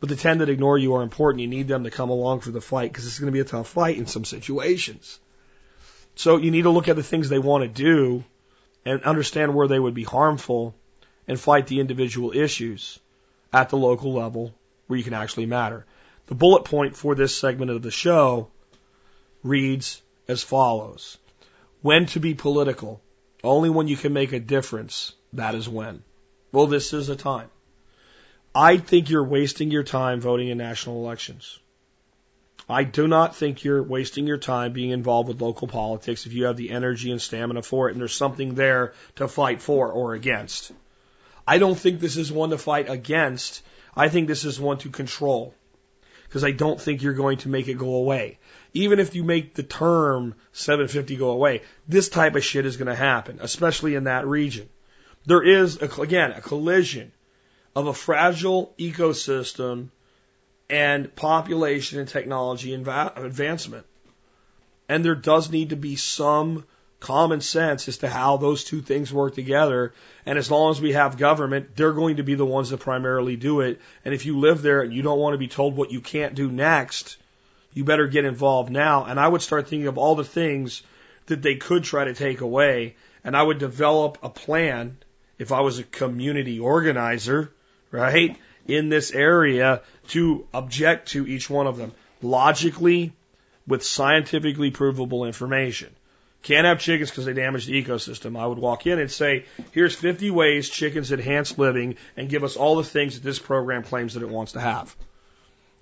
[0.00, 1.40] But the 10 that ignore you are important.
[1.42, 3.44] You need them to come along for the fight because it's going to be a
[3.44, 5.18] tough fight in some situations.
[6.14, 8.24] So you need to look at the things they want to do
[8.84, 10.74] and understand where they would be harmful
[11.26, 12.98] and fight the individual issues
[13.52, 14.54] at the local level
[14.86, 15.86] where you can actually matter.
[16.26, 18.48] The bullet point for this segment of the show
[19.44, 21.16] reads as follows.
[21.82, 23.00] When to be political
[23.44, 26.02] only when you can make a difference, that is when.
[26.50, 27.50] Well, this is a time.
[28.54, 31.58] I think you're wasting your time voting in national elections.
[32.68, 36.46] I do not think you're wasting your time being involved with local politics if you
[36.46, 40.14] have the energy and stamina for it and there's something there to fight for or
[40.14, 40.72] against.
[41.46, 43.62] I don't think this is one to fight against.
[43.94, 45.54] I think this is one to control.
[46.34, 48.40] Because I don't think you're going to make it go away.
[48.72, 52.88] Even if you make the term 750 go away, this type of shit is going
[52.88, 54.68] to happen, especially in that region.
[55.26, 57.12] There is, a, again, a collision
[57.76, 59.90] of a fragile ecosystem
[60.68, 63.86] and population and technology advancement.
[64.88, 66.64] And there does need to be some
[67.04, 69.92] common sense as to how those two things work together.
[70.24, 73.36] And as long as we have government, they're going to be the ones that primarily
[73.36, 73.78] do it.
[74.06, 76.34] And if you live there and you don't want to be told what you can't
[76.34, 77.18] do next,
[77.74, 79.04] you better get involved now.
[79.04, 80.82] And I would start thinking of all the things
[81.26, 82.96] that they could try to take away.
[83.22, 84.96] And I would develop a plan
[85.38, 87.52] if I was a community organizer,
[87.90, 88.34] right,
[88.66, 91.92] in this area to object to each one of them
[92.22, 93.12] logically
[93.66, 95.94] with scientifically provable information.
[96.44, 98.38] Can't have chickens because they damage the ecosystem.
[98.38, 102.56] I would walk in and say, here's 50 ways chickens enhance living and give us
[102.56, 104.94] all the things that this program claims that it wants to have.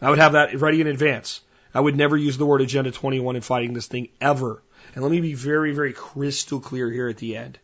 [0.01, 1.41] I would have that ready in advance.
[1.75, 4.63] I would never use the word Agenda 21 in fighting this thing ever.
[4.95, 7.59] And let me be very, very crystal clear here at the end.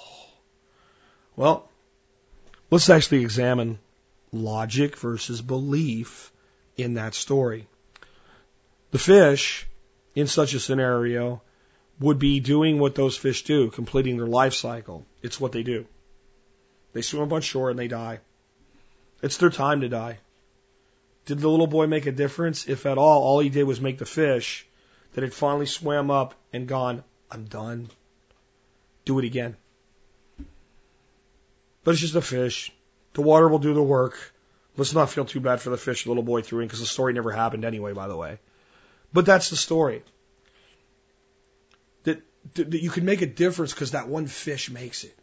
[1.36, 1.68] Well,
[2.70, 3.78] let's actually examine
[4.32, 6.32] logic versus belief
[6.78, 7.66] in that story.
[8.92, 9.66] The fish,
[10.14, 11.42] in such a scenario,
[12.00, 15.04] would be doing what those fish do, completing their life cycle.
[15.20, 15.84] It's what they do.
[16.92, 18.20] They swim up on shore and they die.
[19.20, 20.18] It's their time to die.
[21.26, 22.68] Did the little boy make a difference?
[22.68, 24.66] If at all, all he did was make the fish
[25.12, 27.90] that had finally swam up and gone, I'm done.
[29.04, 29.56] Do it again.
[31.84, 32.72] But it's just a fish.
[33.14, 34.32] The water will do the work.
[34.78, 36.86] Let's not feel too bad for the fish the little boy threw in because the
[36.86, 38.38] story never happened anyway, by the way.
[39.12, 40.04] But that's the story.
[42.04, 42.22] That,
[42.54, 45.18] that you can make a difference because that one fish makes it.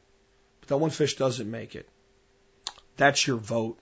[0.59, 1.87] But that one fish doesn't make it.
[2.97, 3.79] That's your vote.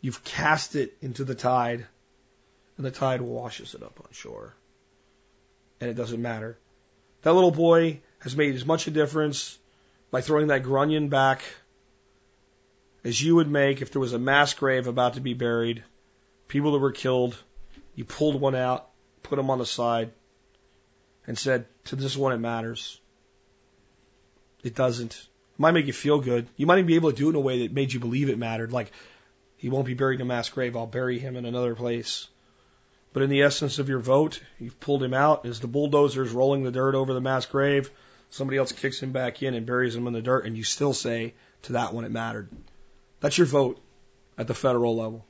[0.00, 1.84] You've cast it into the tide,
[2.76, 4.54] and the tide washes it up on shore.
[5.80, 6.56] And it doesn't matter.
[7.22, 9.58] That little boy has made as much a difference
[10.12, 11.42] by throwing that grunion back
[13.04, 15.84] as you would make if there was a mass grave about to be buried,
[16.48, 17.36] people that were killed,
[17.94, 18.88] you pulled one out,
[19.22, 20.10] put them on the side,
[21.26, 23.00] and said, to this one it matters.
[24.62, 25.12] It doesn't.
[25.12, 26.48] It might make you feel good.
[26.56, 28.30] You might even be able to do it in a way that made you believe
[28.30, 28.72] it mattered.
[28.72, 28.90] Like,
[29.56, 30.76] he won't be buried in a mass grave.
[30.76, 32.26] I'll bury him in another place.
[33.12, 35.46] But in the essence of your vote, you've pulled him out.
[35.46, 37.90] As the bulldozer is rolling the dirt over the mass grave,
[38.30, 40.92] somebody else kicks him back in and buries him in the dirt, and you still
[40.92, 42.48] say, to that one it mattered.
[43.24, 43.80] That's your vote
[44.36, 45.24] at the federal level.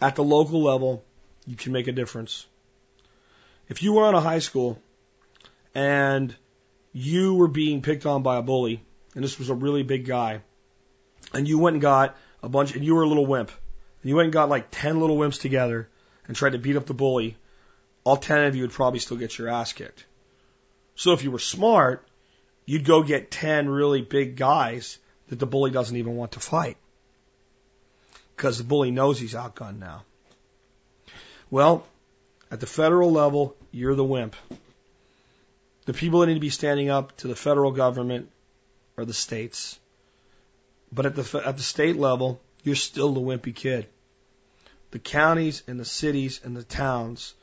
[0.00, 1.04] At the local level,
[1.48, 2.46] you can make a difference.
[3.68, 4.80] If you were on a high school
[5.74, 6.32] and
[6.92, 8.84] you were being picked on by a bully,
[9.16, 10.42] and this was a really big guy,
[11.32, 13.50] and you went and got a bunch, and you were a little wimp,
[14.02, 15.88] and you went and got like 10 little wimps together
[16.28, 17.36] and tried to beat up the bully,
[18.04, 20.06] all 10 of you would probably still get your ass kicked.
[20.94, 22.06] So if you were smart,
[22.64, 24.98] you'd go get 10 really big guys
[25.28, 26.76] that the bully doesn't even want to fight.
[28.36, 30.04] Because the bully knows he's outgunned now.
[31.50, 31.86] Well,
[32.50, 34.36] at the federal level, you're the wimp.
[35.86, 38.30] The people that need to be standing up to the federal government
[38.96, 39.78] are the states.
[40.92, 43.86] But at the, at the state level, you're still the wimpy kid.
[44.90, 47.34] The counties and the cities and the towns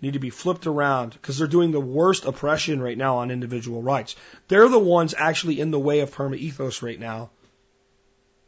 [0.00, 3.82] need to be flipped around because they're doing the worst oppression right now on individual
[3.82, 4.16] rights.
[4.48, 7.30] They're the ones actually in the way of perma ethos right now,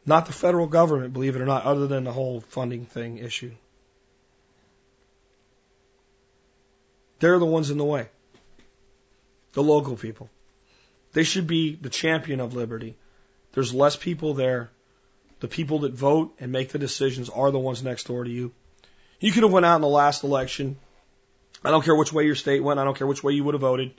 [0.06, 3.52] not the federal government, believe it or not, other than the whole funding thing issue.
[7.18, 8.08] They're the ones in the way.
[9.52, 10.30] The local people.
[11.12, 12.96] They should be the champion of liberty.
[13.52, 14.70] There's less people there.
[15.40, 18.52] The people that vote and make the decisions are the ones next door to you.
[19.18, 20.76] You could have went out in the last election
[21.64, 22.80] I don't care which way your state went.
[22.80, 23.92] I don't care which way you would have voted.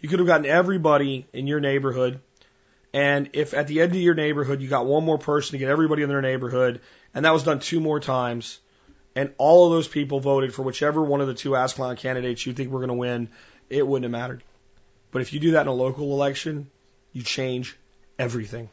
[0.00, 2.20] You could have gotten everybody in your neighborhood.
[2.94, 5.70] And if at the end of your neighborhood you got one more person to get
[5.70, 6.80] everybody in their neighborhood,
[7.14, 8.58] and that was done two more times,
[9.14, 12.52] and all of those people voted for whichever one of the two Ascalon candidates you
[12.52, 13.28] think were going to win,
[13.68, 14.42] it wouldn't have mattered.
[15.10, 16.70] But if you do that in a local election,
[17.12, 17.76] you change
[18.18, 18.70] everything.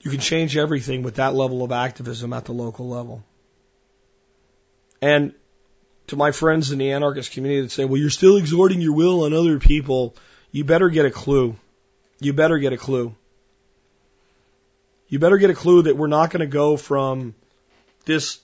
[0.00, 3.24] You can change everything with that level of activism at the local level.
[5.02, 5.34] And
[6.08, 9.24] to my friends in the anarchist community that say, well, you're still exhorting your will
[9.24, 10.16] on other people,
[10.50, 11.56] you better get a clue.
[12.18, 13.14] You better get a clue.
[15.08, 17.34] You better get a clue that we're not going to go from
[18.04, 18.40] this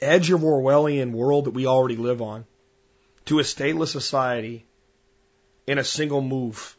[0.00, 2.44] edge of Orwellian world that we already live on
[3.26, 4.66] to a stateless society
[5.66, 6.76] in a single move.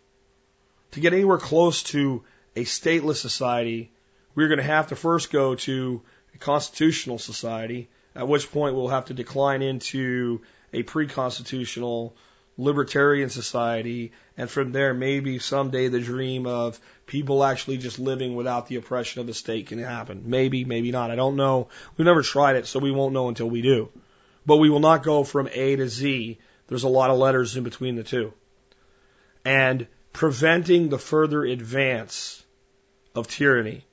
[0.92, 2.24] To get anywhere close to
[2.56, 3.92] a stateless society,
[4.36, 6.02] we're going to have to first go to
[6.36, 10.42] a constitutional society at which point we'll have to decline into
[10.74, 12.16] a pre-constitutional
[12.58, 18.68] libertarian society, and from there maybe someday the dream of people actually just living without
[18.68, 20.24] the oppression of the state can happen.
[20.26, 21.12] Maybe, maybe not.
[21.12, 21.70] I don't know.
[21.96, 23.90] We've never tried it, so we won't know until we do.
[24.48, 26.40] But we will not go from A to Z.
[26.68, 28.34] There's a lot of letters in between the two.
[29.46, 32.44] And preventing the further advance
[33.14, 33.86] of tyranny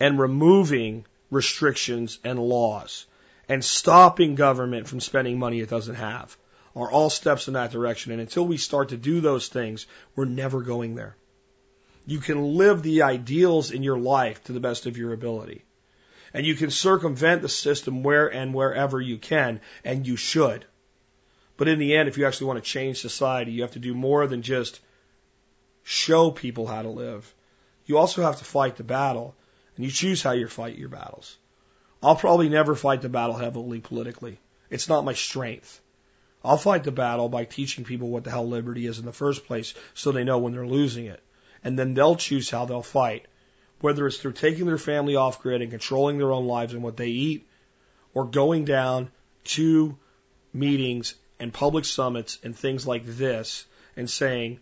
[0.00, 3.04] and removing restrictions and laws
[3.48, 6.36] and stopping government from spending money it doesn't have
[6.76, 8.12] are all steps in that direction.
[8.12, 11.16] And until we start to do those things, we're never going there.
[12.06, 15.64] You can live the ideals in your life to the best of your ability.
[16.32, 20.64] And you can circumvent the system where and wherever you can, and you should.
[21.56, 23.94] But in the end, if you actually want to change society, you have to do
[23.94, 24.80] more than just
[25.82, 27.34] show people how to live.
[27.86, 29.34] You also have to fight the battle,
[29.74, 31.36] and you choose how you fight your battles.
[32.02, 34.38] I'll probably never fight the battle heavily politically.
[34.70, 35.80] It's not my strength.
[36.44, 39.46] I'll fight the battle by teaching people what the hell liberty is in the first
[39.46, 41.22] place so they know when they're losing it.
[41.64, 43.26] And then they'll choose how they'll fight.
[43.80, 46.96] Whether it's through taking their family off grid and controlling their own lives and what
[46.96, 47.48] they eat,
[48.14, 49.10] or going down
[49.44, 49.96] to
[50.52, 54.60] meetings and public summits and things like this and saying,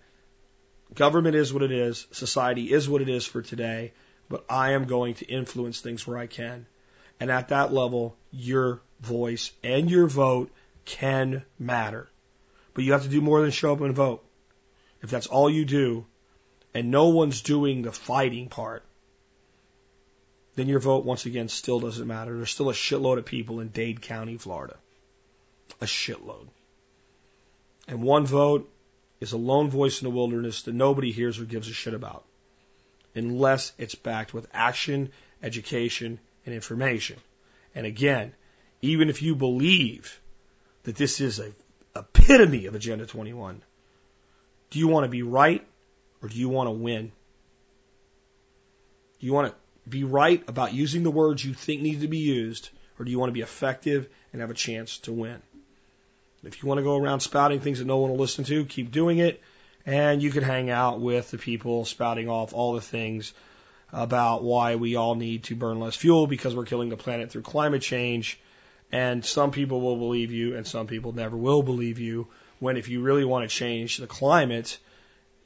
[0.94, 3.92] government is what it is, society is what it is for today,
[4.28, 6.66] but I am going to influence things where I can.
[7.18, 10.50] And at that level, your voice and your vote
[10.84, 12.08] can matter.
[12.74, 14.24] But you have to do more than show up and vote.
[15.02, 16.06] If that's all you do,
[16.74, 18.84] and no one's doing the fighting part,
[20.56, 22.36] then your vote once again still doesn't matter.
[22.36, 24.76] There's still a shitload of people in Dade County, Florida.
[25.80, 26.48] A shitload.
[27.88, 28.70] And one vote
[29.20, 32.24] is a lone voice in the wilderness that nobody hears or gives a shit about.
[33.14, 35.10] Unless it's backed with action,
[35.42, 37.18] education, and information.
[37.74, 38.32] And again,
[38.80, 40.20] even if you believe
[40.84, 41.52] that this is a
[41.94, 43.62] epitome of Agenda 21,
[44.70, 45.66] do you want to be right
[46.22, 47.12] or do you want to win?
[49.20, 49.54] Do you want to
[49.88, 53.18] be right about using the words you think need to be used or do you
[53.18, 55.42] want to be effective and have a chance to win?
[56.44, 58.92] If you want to go around spouting things that no one will listen to, keep
[58.92, 59.40] doing it.
[59.84, 63.32] And you can hang out with the people spouting off all the things
[63.92, 67.42] about why we all need to burn less fuel because we're killing the planet through
[67.42, 68.38] climate change.
[68.92, 72.28] And some people will believe you and some people never will believe you
[72.58, 74.78] when if you really want to change the climate,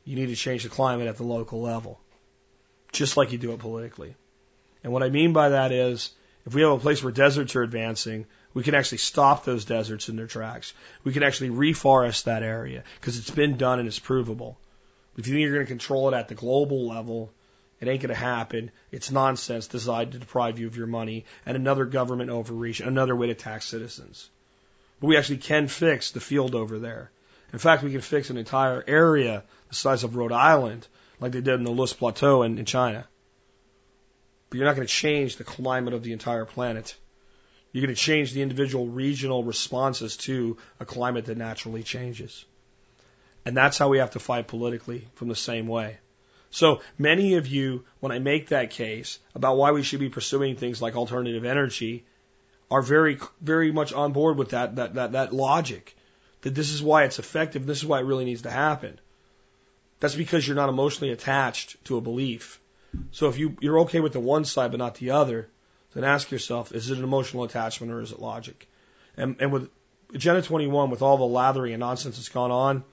[0.04, 2.00] you need to change the climate at the local level,
[2.92, 4.14] just like you do it politically.
[4.82, 6.10] And what I mean by that is
[6.46, 10.08] if we have a place where deserts are advancing, we can actually stop those deserts
[10.08, 10.72] in their tracks.
[11.04, 14.58] We can actually reforest that area because it's been done and it's provable.
[15.16, 17.30] If you think you're going to control it at the global level,
[17.80, 18.70] it ain't going to happen.
[18.92, 23.28] It's nonsense designed to deprive you of your money and another government overreach, another way
[23.28, 24.28] to tax citizens.
[25.00, 27.10] But we actually can fix the field over there.
[27.52, 30.86] In fact, we can fix an entire area the size of Rhode Island,
[31.20, 33.06] like they did in the Loess Plateau in, in China.
[34.50, 36.94] But you're not going to change the climate of the entire planet.
[37.72, 42.44] You're going to change the individual regional responses to a climate that naturally changes.
[43.44, 45.98] And that's how we have to fight politically from the same way.
[46.50, 50.56] So many of you, when I make that case about why we should be pursuing
[50.56, 52.04] things like alternative energy,
[52.70, 55.96] are very, very much on board with that, that, that, that logic.
[56.42, 58.98] That this is why it's effective, this is why it really needs to happen.
[60.00, 62.60] That's because you're not emotionally attached to a belief.
[63.12, 65.48] So if you, you're okay with the one side but not the other,
[65.94, 68.68] then ask yourself, is it an emotional attachment or is it logic?
[69.16, 69.70] And, and with
[70.14, 72.84] Agenda 21, with all the lathering and nonsense that's gone on,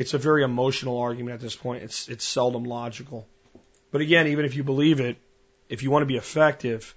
[0.00, 1.82] it's a very emotional argument at this point.
[1.82, 3.28] It's, it's seldom logical.
[3.92, 5.18] But again, even if you believe it,
[5.68, 6.94] if you want to be effective,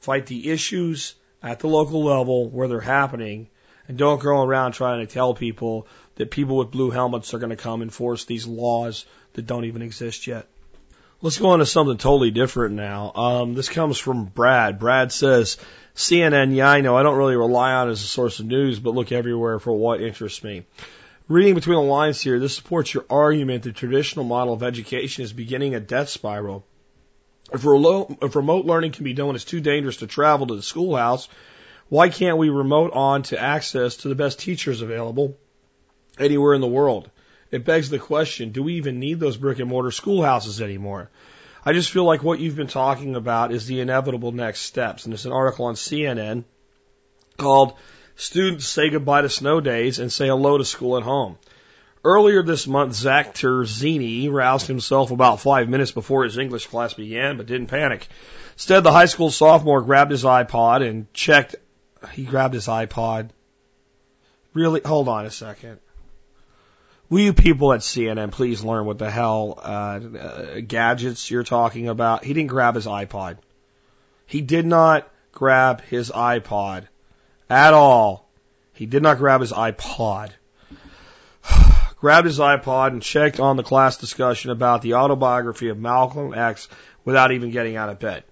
[0.00, 3.48] fight the issues at the local level where they're happening
[3.88, 5.86] and don't go around trying to tell people
[6.16, 9.80] that people with blue helmets are going to come enforce these laws that don't even
[9.80, 10.46] exist yet.
[11.22, 13.12] Let's go on to something totally different now.
[13.14, 14.78] Um, this comes from Brad.
[14.78, 15.56] Brad says,
[15.94, 18.78] CNN, yeah, I know I don't really rely on it as a source of news,
[18.78, 20.66] but look everywhere for what interests me.
[21.32, 25.32] Reading between the lines here, this supports your argument the traditional model of education is
[25.32, 26.62] beginning a death spiral.
[27.50, 30.62] If, remote, if remote learning can be done it's too dangerous to travel to the
[30.62, 31.30] schoolhouse,
[31.88, 35.38] why can't we remote on to access to the best teachers available
[36.18, 37.10] anywhere in the world?
[37.50, 41.08] It begs the question, do we even need those brick and mortar schoolhouses anymore?
[41.64, 45.06] I just feel like what you've been talking about is the inevitable next steps.
[45.06, 46.44] And there's an article on CNN
[47.38, 47.72] called
[48.16, 51.38] Students Say Goodbye to Snow Days and Say Hello to School at Home.
[52.04, 57.36] Earlier this month, Zach Terzini roused himself about five minutes before his English class began,
[57.36, 58.08] but didn't panic.
[58.54, 61.54] Instead, the high school sophomore grabbed his iPod and checked.
[62.12, 63.30] He grabbed his iPod.
[64.52, 64.80] Really?
[64.84, 65.78] Hold on a second.
[67.08, 71.88] Will you people at CNN please learn what the hell uh, uh, gadgets you're talking
[71.88, 72.24] about?
[72.24, 73.38] He didn't grab his iPod.
[74.26, 76.88] He did not grab his iPod
[77.52, 78.26] at all.
[78.72, 80.30] He did not grab his iPod.
[81.96, 86.68] grabbed his iPod and checked on the class discussion about the autobiography of Malcolm X
[87.04, 88.24] without even getting out of bed.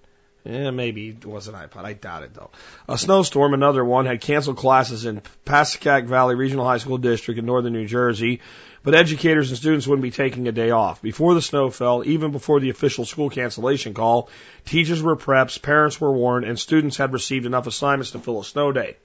[0.43, 1.85] Eh, maybe it was an iPod.
[1.85, 2.49] I doubt it though.
[2.89, 7.45] A snowstorm, another one, had canceled classes in Pascack Valley Regional High School District in
[7.45, 8.41] northern New Jersey
[8.83, 11.01] but educators and students wouldn't be taking a day off.
[11.01, 14.29] Before the snow fell, even before the official school cancellation call,
[14.65, 18.45] teachers were prepped, parents were warned, and students had received enough assignments to fill a
[18.45, 18.97] snow day.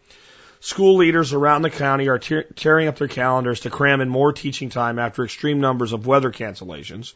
[0.60, 4.32] School leaders around the county are te- tearing up their calendars to cram in more
[4.32, 7.12] teaching time after extreme numbers of weather cancellations.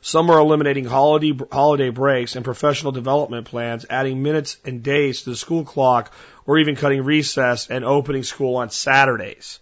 [0.00, 5.30] Some are eliminating holiday, holiday breaks and professional development plans, adding minutes and days to
[5.30, 6.12] the school clock,
[6.46, 9.58] or even cutting recess and opening school on Saturdays.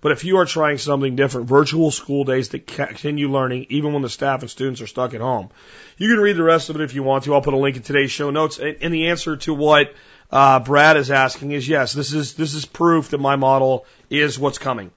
[0.00, 4.02] But if you are trying something different, virtual school days that continue learning even when
[4.02, 5.50] the staff and students are stuck at home.
[5.98, 7.34] You can read the rest of it if you want to.
[7.34, 8.58] I'll put a link in today's show notes.
[8.58, 9.94] And the answer to what
[10.30, 14.38] uh, Brad is asking is yes, this is this is proof that my model is
[14.38, 14.90] what's coming.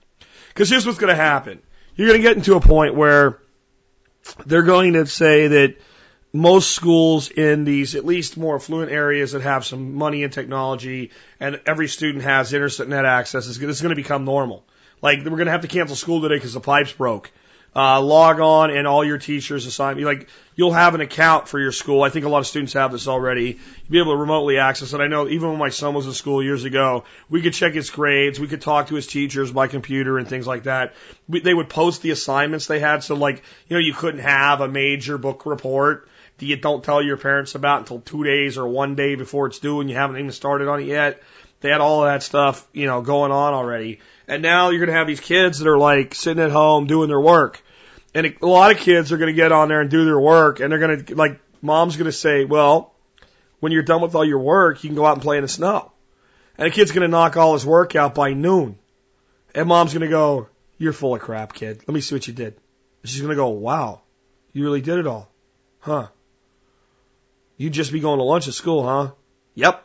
[0.49, 1.60] Because here's what's going to happen.
[1.95, 3.39] You're going to get into a point where
[4.45, 5.76] they're going to say that
[6.32, 11.12] most schools in these at least more affluent areas that have some money and technology
[11.39, 14.64] and every student has internet access is going to become normal.
[15.04, 17.30] Like we're going to have to cancel school today because the pipes broke.
[17.76, 21.60] Uh, log on and all your teachers assign you like you'll have an account for
[21.60, 22.04] your school.
[22.04, 23.60] I think a lot of students have this already.
[23.88, 25.01] You'll be able to remotely access it.
[25.01, 27.89] I know even when my son was in school years ago, we could check his
[27.89, 30.93] grades, we could talk to his teachers by computer and things like that.
[31.28, 34.62] We, they would post the assignments they had, so like you know you couldn't have
[34.62, 38.68] a major book report that you don't tell your parents about until two days or
[38.68, 41.24] one day before it's due and you haven't even started on it yet.
[41.62, 43.99] They had all of that stuff, you know, going on already.
[44.28, 47.09] And now you're going to have these kids that are like sitting at home doing
[47.09, 47.61] their work.
[48.15, 50.59] And a lot of kids are going to get on there and do their work
[50.59, 52.93] and they're going to, like, mom's going to say, well,
[53.59, 55.47] when you're done with all your work, you can go out and play in the
[55.47, 55.91] snow.
[56.57, 58.78] And a kid's going to knock all his work out by noon.
[59.55, 60.47] And mom's going to go,
[60.78, 61.80] you're full of crap, kid.
[61.88, 62.55] Let me see what you did.
[63.01, 64.01] And she's going to go, wow,
[64.51, 65.30] you really did it all.
[65.80, 66.07] Huh.
[67.57, 69.11] You'd just be going to lunch at school, huh?
[69.55, 69.84] Yep.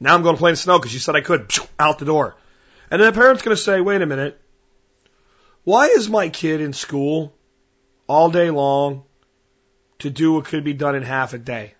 [0.00, 1.52] Now I'm going to play in the snow because you said I could.
[1.78, 2.36] Out the door.
[2.90, 4.40] And then the parent's going to say, wait a minute.
[5.64, 7.32] Why is my kid in school
[8.08, 9.04] all day long
[10.00, 11.74] to do what could be done in half a day?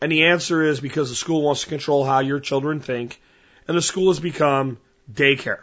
[0.00, 3.20] And the answer is because the school wants to control how your children think,
[3.66, 4.78] and the school has become
[5.12, 5.60] daycare.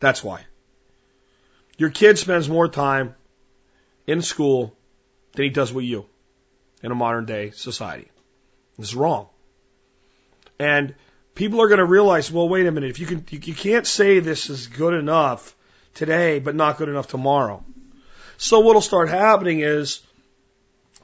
[0.00, 0.44] That's why.
[1.78, 3.14] Your kid spends more time
[4.06, 4.74] in school
[5.32, 6.06] than he does with you
[6.82, 8.08] in a modern day society.
[8.78, 9.28] This is wrong.
[10.58, 10.94] And
[11.38, 14.18] people are going to realize, well, wait a minute, if you can, you, can't say
[14.18, 15.54] this is good enough
[15.94, 17.64] today, but not good enough tomorrow.
[18.38, 20.00] So what'll start happening is,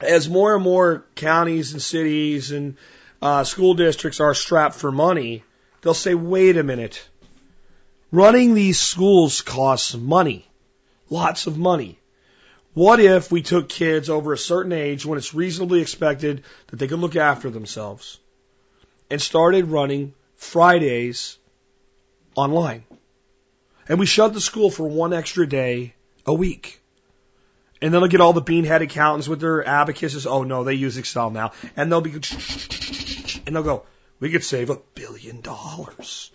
[0.01, 2.75] as more and more counties and cities and
[3.21, 5.41] uh, school districts are strapped for money,
[5.81, 7.07] they'll say, wait a minute.
[8.11, 10.45] Running these schools costs money.
[11.09, 11.97] Lots of money.
[12.73, 16.89] What if we took kids over a certain age when it's reasonably expected that they
[16.89, 18.19] could look after themselves
[19.09, 21.37] and started running Fridays
[22.35, 22.83] online?
[23.87, 25.93] And we shut the school for one extra day
[26.25, 26.81] a week.
[27.81, 30.25] And then they'll get all the beanhead accountants with their abacuses.
[30.25, 31.51] Oh no, they use Excel now.
[31.75, 33.85] And they'll be, and they'll go,
[34.19, 36.31] we could save a billion dollars.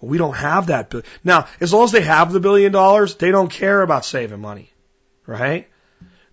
[0.00, 0.94] We don't have that.
[1.24, 4.70] Now, as long as they have the billion dollars, they don't care about saving money
[5.26, 5.68] right?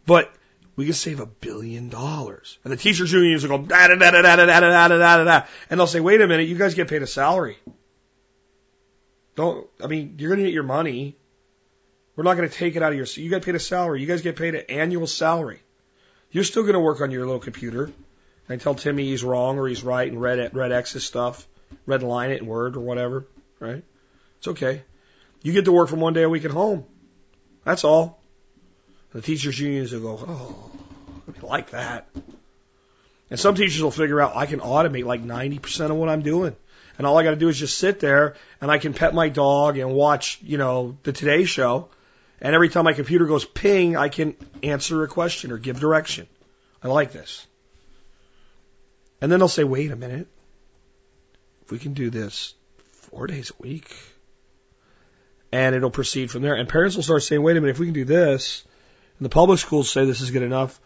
[0.05, 0.31] But
[0.75, 2.57] we can save a billion dollars.
[2.63, 4.97] And the teachers unions will go da da da da da da da da da
[4.97, 7.57] da da, and they'll say, wait a minute, you guys get paid a salary.
[9.35, 11.15] Don't I mean you're gonna get your money.
[12.15, 13.05] We're not gonna take it out of your.
[13.05, 14.01] You get paid a salary.
[14.01, 15.61] You guys get paid an annual salary.
[16.31, 17.91] You're still gonna work on your little computer
[18.49, 21.47] and tell Timmy he's wrong or he's right and red red X his stuff,
[21.85, 23.27] red line it in Word or whatever,
[23.59, 23.83] right?
[24.39, 24.83] It's okay.
[25.41, 26.85] You get to work from one day a week at home.
[27.63, 28.22] That's all.
[29.13, 30.71] The teachers' unions will go, oh,
[31.27, 32.07] I like that.
[33.29, 36.55] And some teachers will figure out I can automate like 90% of what I'm doing.
[36.97, 39.29] And all I got to do is just sit there and I can pet my
[39.29, 41.89] dog and watch, you know, the Today Show.
[42.41, 46.27] And every time my computer goes ping, I can answer a question or give direction.
[46.83, 47.45] I like this.
[49.21, 50.27] And then they'll say, wait a minute.
[51.63, 52.53] If we can do this
[52.91, 53.95] four days a week,
[55.51, 56.55] and it'll proceed from there.
[56.55, 58.63] And parents will start saying, wait a minute, if we can do this,
[59.23, 60.81] and the public schools say this is good enough.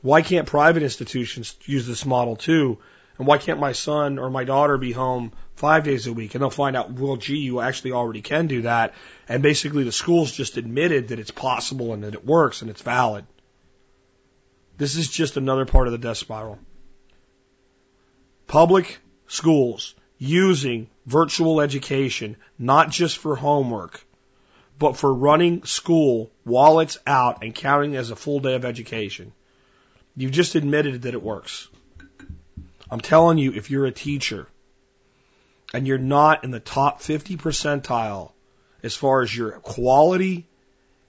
[0.00, 2.78] Why can't private institutions use this model too?
[3.18, 6.36] And why can't my son or my daughter be home five days a week?
[6.36, 8.94] And they'll find out, well, gee, you actually already can do that.
[9.28, 12.80] And basically the schools just admitted that it's possible and that it works and it's
[12.80, 13.24] valid.
[14.78, 16.60] This is just another part of the death spiral.
[18.46, 24.06] Public schools using virtual education, not just for homework,
[24.80, 29.30] but for running school while it's out and counting as a full day of education.
[30.16, 31.68] You've just admitted that it works.
[32.90, 34.48] I'm telling you, if you're a teacher
[35.74, 38.32] and you're not in the top 50 percentile
[38.82, 40.46] as far as your quality,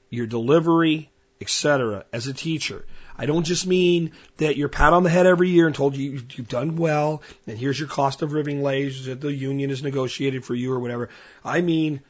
[0.10, 1.10] your delivery,
[1.40, 2.86] etc., as a teacher,
[3.18, 6.22] I don't just mean that you're pat on the head every year and told you
[6.36, 10.44] you've done well and here's your cost of living wage that the union has negotiated
[10.44, 11.10] for you or whatever.
[11.44, 12.02] I mean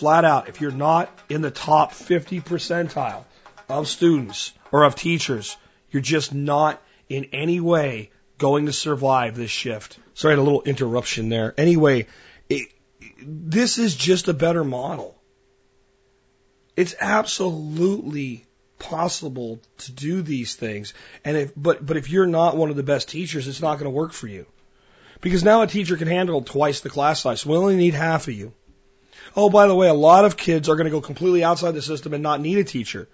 [0.00, 3.24] Flat out, if you're not in the top 50 percentile
[3.68, 5.58] of students or of teachers,
[5.90, 9.98] you're just not in any way going to survive this shift.
[10.14, 11.52] Sorry, I had a little interruption there.
[11.58, 12.06] Anyway,
[12.48, 12.68] it,
[13.20, 15.20] this is just a better model.
[16.76, 18.46] It's absolutely
[18.78, 20.94] possible to do these things.
[21.26, 23.84] And if, but, but if you're not one of the best teachers, it's not going
[23.84, 24.46] to work for you.
[25.20, 27.44] Because now a teacher can handle twice the class size.
[27.44, 28.54] We only need half of you.
[29.36, 31.82] Oh, by the way, a lot of kids are going to go completely outside the
[31.82, 33.08] system and not need a teacher.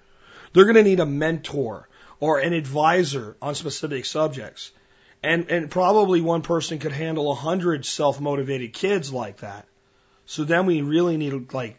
[0.53, 1.89] They're going to need a mentor
[2.21, 4.73] or an advisor on specific subjects.
[5.23, 9.67] And, and probably one person could handle a hundred self-motivated kids like that.
[10.27, 11.79] So then we really need like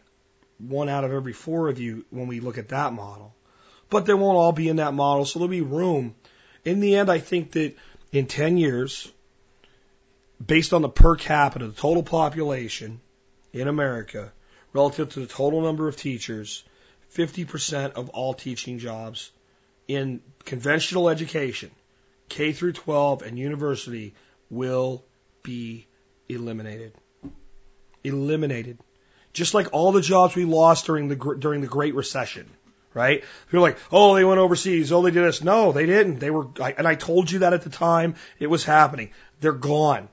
[0.58, 3.34] one out of every four of you when we look at that model.
[3.90, 6.14] But they won't all be in that model, so there'll be room.
[6.64, 7.74] In the end, I think that
[8.12, 9.10] in 10 years,
[10.44, 13.00] based on the per capita, the total population,
[13.52, 14.32] in America
[14.72, 16.64] relative to the total number of teachers,
[17.14, 19.30] 50% of all teaching jobs
[19.86, 21.70] in conventional education,
[22.28, 24.14] K through 12 and university
[24.50, 25.04] will
[25.42, 25.86] be
[26.28, 26.92] eliminated.
[28.04, 28.78] Eliminated.
[29.32, 32.48] Just like all the jobs we lost during the during the Great Recession,
[32.94, 33.24] right?
[33.52, 34.92] You're like, oh, they went overseas.
[34.92, 35.42] Oh, they did this.
[35.42, 36.18] No, they didn't.
[36.18, 39.10] They were, and I told you that at the time it was happening.
[39.40, 40.08] They're gone.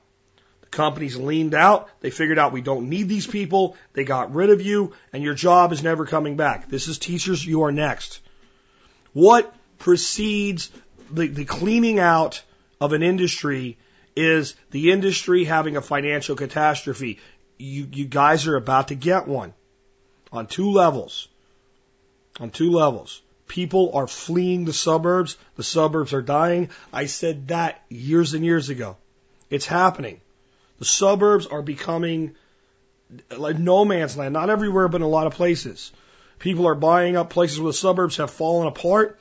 [0.76, 1.88] Companies leaned out.
[2.00, 3.78] They figured out we don't need these people.
[3.94, 6.68] They got rid of you and your job is never coming back.
[6.68, 7.44] This is teachers.
[7.44, 8.20] You are next.
[9.14, 10.70] What precedes
[11.10, 12.42] the, the cleaning out
[12.78, 13.78] of an industry
[14.14, 17.20] is the industry having a financial catastrophe.
[17.56, 19.54] You, you guys are about to get one
[20.30, 21.26] on two levels.
[22.38, 23.22] On two levels.
[23.48, 25.38] People are fleeing the suburbs.
[25.54, 26.68] The suburbs are dying.
[26.92, 28.98] I said that years and years ago.
[29.48, 30.20] It's happening.
[30.78, 32.34] The suburbs are becoming
[33.36, 34.32] like no man's land.
[34.32, 35.92] Not everywhere, but in a lot of places.
[36.38, 39.18] People are buying up places where the suburbs have fallen apart.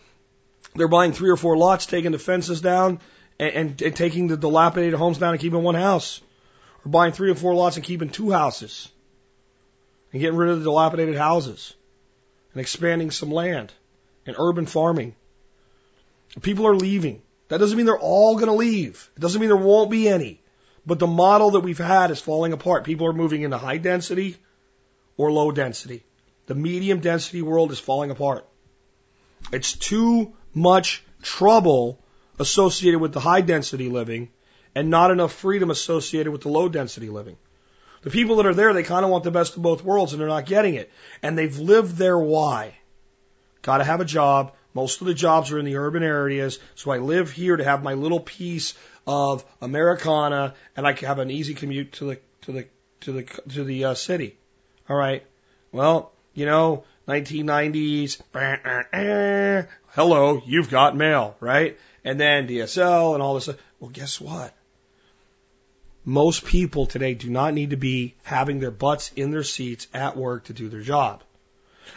[0.76, 3.00] They're buying three or four lots, taking the fences down,
[3.40, 6.20] and, and, and taking the dilapidated homes down and keeping one house.
[6.86, 8.90] Or buying three or four lots and keeping two houses.
[10.12, 11.74] and getting rid of the dilapidated houses
[12.54, 13.72] and expanding some land
[14.26, 15.16] and urban farming.
[16.42, 17.22] People are leaving.
[17.48, 19.10] That doesn't mean they're all going to leave.
[19.16, 20.42] It doesn't mean there won't be any.
[20.86, 22.84] But the model that we've had is falling apart.
[22.84, 24.38] People are moving into high density
[25.18, 26.04] or low density.
[26.48, 28.46] The medium density world is falling apart.
[29.52, 32.00] It's too much trouble
[32.40, 34.30] associated with the high density living
[34.76, 37.38] and not enough freedom associated with the low density living.
[38.04, 40.22] The people that are there, they kind of want the best of both worlds and
[40.22, 40.92] they're not getting it.
[41.24, 42.76] And they've lived their why.
[43.64, 44.54] Got to have a job.
[44.76, 46.60] Most of the jobs are in the urban areas.
[46.76, 48.76] So I live here to have my little piece
[49.08, 52.68] of Americana and I can have an easy commute to the, to the,
[53.02, 54.38] to the, to the uh, city.
[54.90, 55.24] All right.
[55.72, 58.22] Well, you know, 1990s,
[59.90, 61.78] hello, you've got mail, right?
[62.04, 63.50] And then DSL and all this.
[63.80, 64.54] Well, guess what?
[66.04, 70.16] Most people today do not need to be having their butts in their seats at
[70.16, 71.24] work to do their job.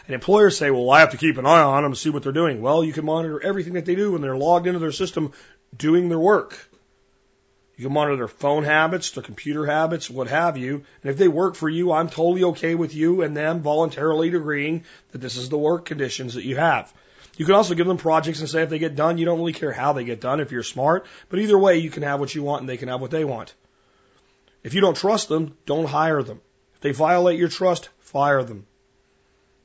[0.07, 2.23] And employers say, well, I have to keep an eye on them to see what
[2.23, 2.63] they're doing.
[2.63, 5.33] Well, you can monitor everything that they do when they're logged into their system
[5.77, 6.68] doing their work.
[7.79, 10.85] You can monitor their phone habits, their computer habits, what have you.
[11.03, 14.83] And if they work for you, I'm totally okay with you and them voluntarily agreeing
[15.13, 16.93] that this is the work conditions that you have.
[17.37, 19.53] You can also give them projects and say if they get done, you don't really
[19.53, 21.07] care how they get done if you're smart.
[21.29, 23.25] But either way, you can have what you want and they can have what they
[23.25, 23.55] want.
[24.65, 26.41] If you don't trust them, don't hire them.
[26.75, 28.67] If they violate your trust, fire them.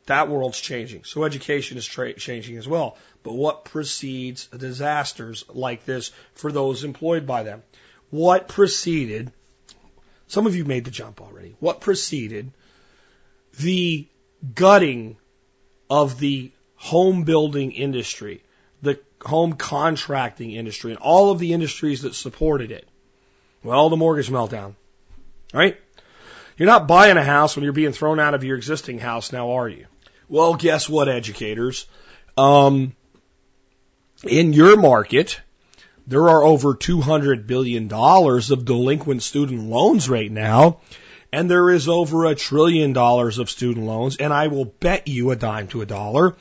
[0.06, 1.04] That world's changing.
[1.06, 2.96] So education is tra- changing as well.
[3.24, 7.64] But what precedes disasters like this for those employed by them?
[8.14, 9.32] What preceded,
[10.28, 12.52] some of you made the jump already, what preceded
[13.60, 14.08] the
[14.54, 15.18] gutting
[15.90, 18.44] of the home building industry,
[18.84, 22.88] the home contracting industry, and all of the industries that supported it?
[23.64, 24.76] Well, the mortgage meltdown.
[25.52, 25.78] Right?
[26.56, 29.54] You're not buying a house when you're being thrown out of your existing house now,
[29.54, 29.88] are you?
[30.30, 31.88] Well, guess what, educators?
[32.38, 32.96] Um,
[34.24, 35.42] in your market,
[36.08, 40.80] there are over $200 billion of delinquent student loans right now,
[41.32, 45.32] and there is over a trillion dollars of student loans, and I will bet you
[45.32, 46.36] a dime to a dollar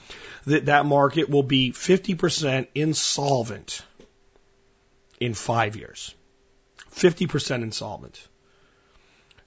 [0.46, 3.82] that that market will be 50% insolvent
[5.20, 6.14] in five years.
[6.94, 8.26] 50% insolvent.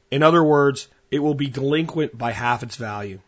[0.09, 3.19] In other words, it will be delinquent by half its value.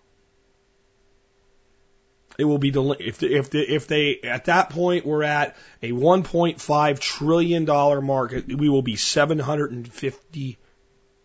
[2.37, 5.55] It will be del- if the, if the, if they at that point we're at
[5.81, 10.57] a 1.5 trillion dollar market, we will be 750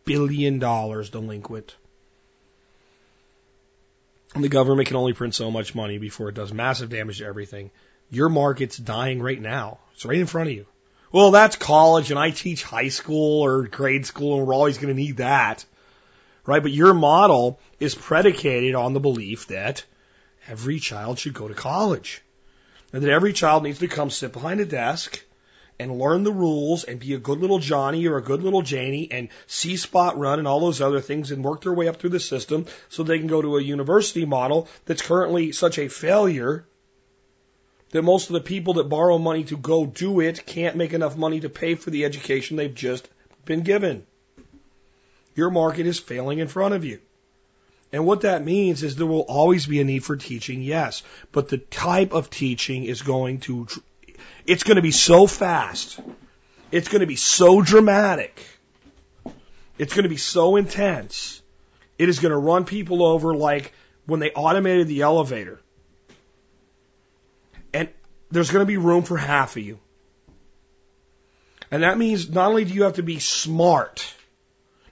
[0.05, 1.77] billion dollars delinquent.
[4.35, 7.27] And the government can only print so much money before it does massive damage to
[7.27, 7.71] everything.
[8.11, 9.79] Your market's dying right now.
[9.95, 10.67] It's right in front of you.
[11.13, 14.95] Well, that's college and I teach high school or grade school and we're always going
[14.95, 15.67] to need that.
[16.47, 16.63] Right?
[16.63, 19.85] But your model is predicated on the belief that
[20.49, 22.23] every child should go to college.
[22.93, 25.23] And that every child needs to come sit behind a desk
[25.79, 29.09] and learn the rules and be a good little Johnny or a good little Janie
[29.11, 32.11] and see spot run and all those other things and work their way up through
[32.11, 36.67] the system so they can go to a university model that's currently such a failure
[37.91, 41.17] that most of the people that borrow money to go do it can't make enough
[41.17, 43.09] money to pay for the education they've just
[43.45, 44.07] been given.
[45.35, 47.01] Your market is failing in front of you.
[47.93, 51.49] And what that means is there will always be a need for teaching, yes, but
[51.49, 53.69] the type of teaching is going to,
[54.47, 56.01] it's going to be so fast.
[56.71, 58.43] It's going to be so dramatic.
[59.77, 61.43] It's going to be so intense.
[61.99, 63.75] It is going to run people over like
[64.07, 65.61] when they automated the elevator
[67.75, 67.89] And
[68.31, 69.79] there's going to be room for half of you.
[71.71, 74.15] And that means not only do you have to be smart,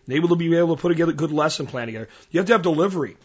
[0.09, 2.53] able to be able to put together a good lesson plan together, you have to
[2.53, 3.16] have delivery.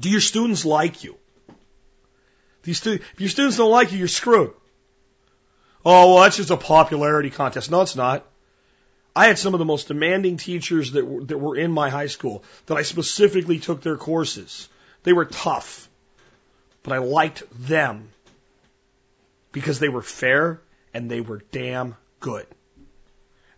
[0.00, 1.16] Do your students like you?
[2.62, 4.52] These stu- if your students don't like you, you're screwed.
[5.84, 7.70] Oh, well, that's just a popularity contest.
[7.70, 8.26] No, it's not.
[9.14, 12.42] I had some of the most demanding teachers that that were in my high school
[12.66, 14.68] that I specifically took their courses.
[15.04, 15.88] They were tough,
[16.82, 18.08] but I liked them
[19.52, 20.60] because they were fair
[20.92, 22.46] and they were damn good.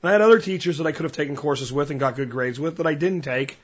[0.02, 2.30] And I had other teachers that I could have taken courses with and got good
[2.30, 3.58] grades with that I didn't take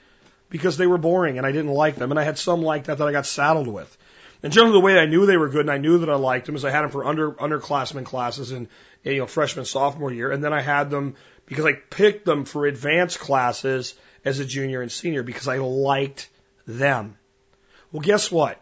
[0.49, 2.11] because they were boring and I didn't like them.
[2.11, 3.97] And I had some like that that I got saddled with.
[4.43, 6.47] And generally, the way I knew they were good and I knew that I liked
[6.47, 8.69] them is I had them for under underclassmen classes in
[9.05, 11.15] you know freshman sophomore year, and then I had them
[11.47, 16.29] because I picked them for advanced classes as a junior and senior because I liked
[16.67, 17.17] them.
[17.93, 18.61] Well, guess what?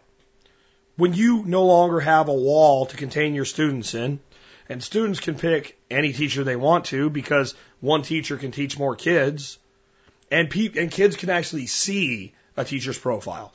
[1.00, 4.20] when you no longer have a wall to contain your students in,
[4.70, 8.94] and students can pick any teacher they want to because one teacher can teach more
[8.94, 9.58] kids,
[10.30, 13.52] And pe- and kids can actually see a teacher's profile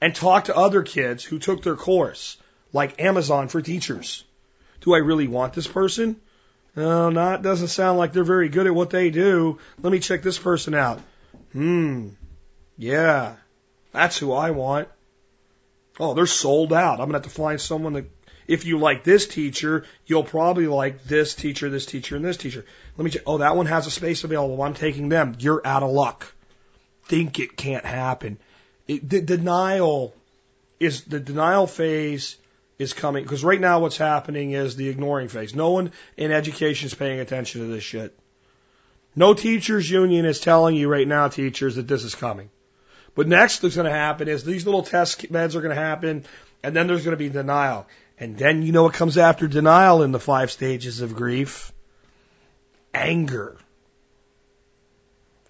[0.00, 2.38] and talk to other kids who took their course,
[2.72, 4.24] like Amazon for teachers.
[4.80, 6.16] Do I really want this person?
[6.74, 9.58] No, not doesn't sound like they're very good at what they do.
[9.82, 10.98] Let me check this person out.
[11.52, 12.08] Hmm.
[12.78, 13.36] Yeah.
[13.92, 14.88] That's who I want.
[16.00, 17.00] Oh, they're sold out.
[17.00, 18.13] I'm gonna have to find someone that
[18.46, 22.64] if you like this teacher, you'll probably like this teacher, this teacher, and this teacher.
[22.96, 23.22] Let me check.
[23.26, 24.62] Oh, that one has a space available.
[24.62, 25.36] I'm taking them.
[25.38, 26.32] You're out of luck.
[27.06, 28.38] Think it can't happen.
[28.86, 30.14] It, the denial
[30.80, 32.36] is the denial phase
[32.78, 35.54] is coming because right now what's happening is the ignoring phase.
[35.54, 38.18] No one in education is paying attention to this shit.
[39.16, 42.50] No teachers union is telling you right now, teachers, that this is coming.
[43.14, 46.24] But next what's going to happen is these little test beds are going to happen,
[46.64, 47.86] and then there's going to be denial.
[48.18, 51.72] And then you know what comes after denial in the five stages of grief?
[52.92, 53.56] Anger.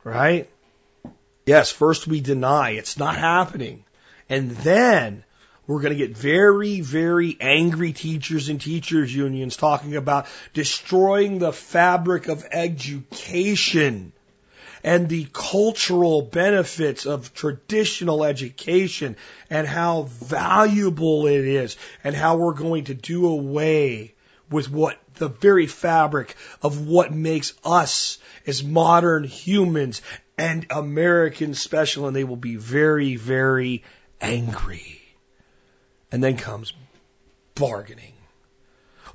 [0.02, 0.48] Right?
[1.46, 3.84] Yes, first we deny it's not happening.
[4.30, 5.24] And then
[5.66, 11.52] we're going to get very, very angry teachers and teachers unions talking about destroying the
[11.52, 14.12] fabric of education
[14.84, 19.16] and the cultural benefits of traditional education
[19.48, 24.14] and how valuable it is and how we're going to do away
[24.50, 30.02] with what the very fabric of what makes us as modern humans
[30.36, 33.82] and Americans special and they will be very, very
[34.20, 35.00] angry.
[36.12, 36.74] And then comes
[37.54, 38.13] bargaining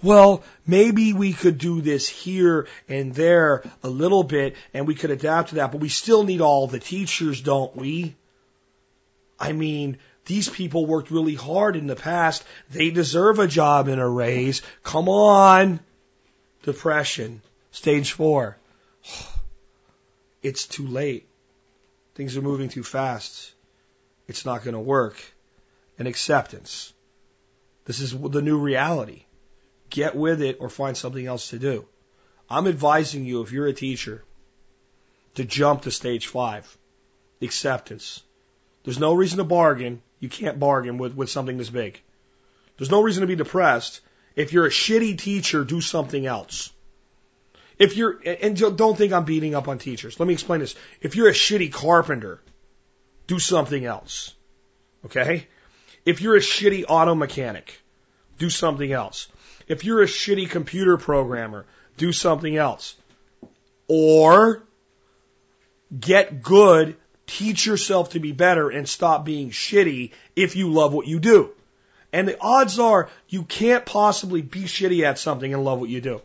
[0.02, 5.12] well, maybe we could do this here and there a little bit and we could
[5.12, 8.16] adapt to that, but we still need all the teachers, don't we?
[9.40, 12.44] I mean, these people worked really hard in the past.
[12.70, 14.62] They deserve a job and a raise.
[14.84, 15.80] Come on.
[16.64, 17.42] Depression.
[17.72, 18.58] Stage four.
[20.42, 21.28] It's too late.
[22.16, 23.52] Things are moving too fast.
[24.28, 25.22] It's not going to work.
[25.98, 26.94] And acceptance.
[27.84, 29.24] This is the new reality
[29.90, 31.86] get with it or find something else to do.
[32.50, 34.24] I'm advising you, if you're a teacher,
[35.36, 36.78] to jump to stage five
[37.42, 38.22] acceptance.
[38.84, 40.02] There's no reason to bargain.
[40.20, 42.02] You can't bargain with, with something this big.
[42.78, 44.02] There's no reason to be depressed.
[44.36, 46.72] If you're a shitty teacher, do something else.
[47.78, 50.20] If you're, and don't think I'm beating up on teachers.
[50.20, 50.76] Let me explain this.
[51.02, 52.42] If you're a shitty carpenter,
[53.28, 54.34] do something else.
[55.06, 55.48] Okay?
[56.06, 57.82] If you're a shitty auto mechanic,
[58.38, 59.28] do something else.
[59.70, 61.66] If you're a shitty computer programmer,
[61.96, 62.96] do something else.
[63.88, 64.64] Or
[65.98, 66.98] get good,
[67.28, 71.52] teach yourself to be better, and stop being shitty if you love what you do.
[72.12, 76.02] And the odds are you can't possibly be shitty at something and love what you
[76.02, 76.22] do.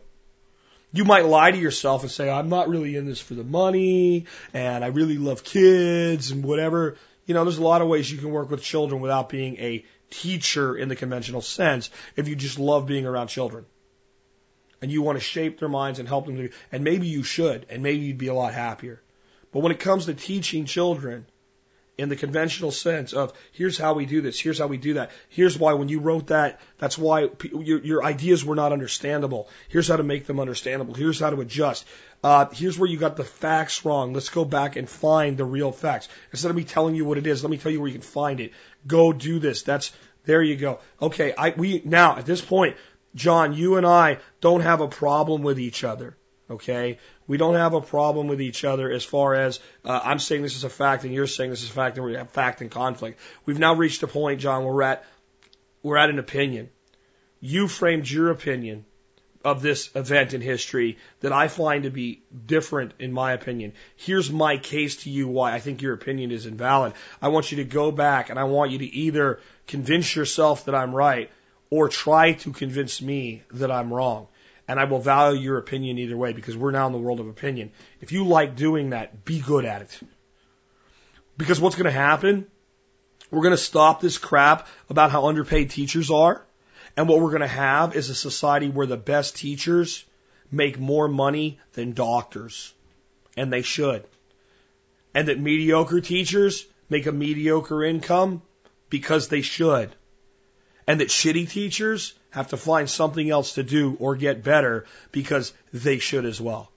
[0.91, 4.25] You might lie to yourself and say, I'm not really in this for the money,
[4.53, 6.95] and I really love kids and whatever.
[7.27, 9.85] You know, there's a lot of ways you can work with children without being a
[10.09, 13.65] teacher in the conventional sense if you just love being around children.
[14.81, 17.65] And you want to shape their minds and help them to, and maybe you should,
[17.69, 19.01] and maybe you'd be a lot happier.
[19.51, 21.25] But when it comes to teaching children
[21.97, 25.11] in the conventional sense of here's how we do this, here's how we do that,
[25.29, 29.47] here's why when you wrote that, that's why your, your ideas were not understandable.
[29.69, 30.93] Here's how to make them understandable.
[30.93, 31.85] Here's how to adjust.
[32.23, 34.13] Uh, here's where you got the facts wrong.
[34.13, 36.09] Let's go back and find the real facts.
[36.31, 38.01] Instead of me telling you what it is, let me tell you where you can
[38.01, 38.51] find it.
[38.87, 39.63] Go do this.
[39.63, 39.91] That's
[40.25, 40.79] there you go.
[41.01, 42.77] Okay, I we now at this point,
[43.13, 46.17] John, you and I don't have a problem with each other.
[46.49, 50.43] Okay, we don't have a problem with each other as far as uh, I'm saying
[50.43, 52.61] this is a fact and you're saying this is a fact and we have fact
[52.61, 53.19] and conflict.
[53.47, 55.05] We've now reached a point, John, where we're at
[55.81, 56.69] we're at an opinion.
[57.39, 58.85] You framed your opinion
[59.43, 63.73] of this event in history that I find to be different in my opinion.
[63.95, 66.93] Here's my case to you why I think your opinion is invalid.
[67.21, 70.75] I want you to go back and I want you to either convince yourself that
[70.75, 71.29] I'm right
[71.69, 74.27] or try to convince me that I'm wrong.
[74.67, 77.27] And I will value your opinion either way because we're now in the world of
[77.27, 77.71] opinion.
[78.01, 79.99] If you like doing that, be good at it.
[81.37, 82.47] Because what's going to happen?
[83.29, 86.45] We're going to stop this crap about how underpaid teachers are
[86.97, 90.05] and what we're going to have is a society where the best teachers
[90.51, 92.73] make more money than doctors.
[93.35, 94.05] And they should.
[95.13, 98.41] And that mediocre teachers make a mediocre income
[98.89, 99.93] because they should.
[100.87, 105.53] And that shitty teachers have to find something else to do or get better because
[105.73, 106.71] they should as well.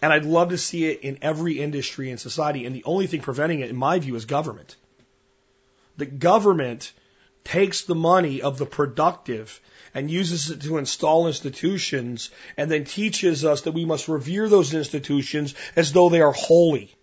[0.00, 2.64] And I'd love to see it in every industry in society.
[2.66, 4.76] And the only thing preventing it, in my view, is government.
[5.96, 6.92] The government
[7.44, 9.60] takes the money of the productive
[9.92, 14.74] and uses it to install institutions and then teaches us that we must revere those
[14.74, 16.93] institutions as though they are holy.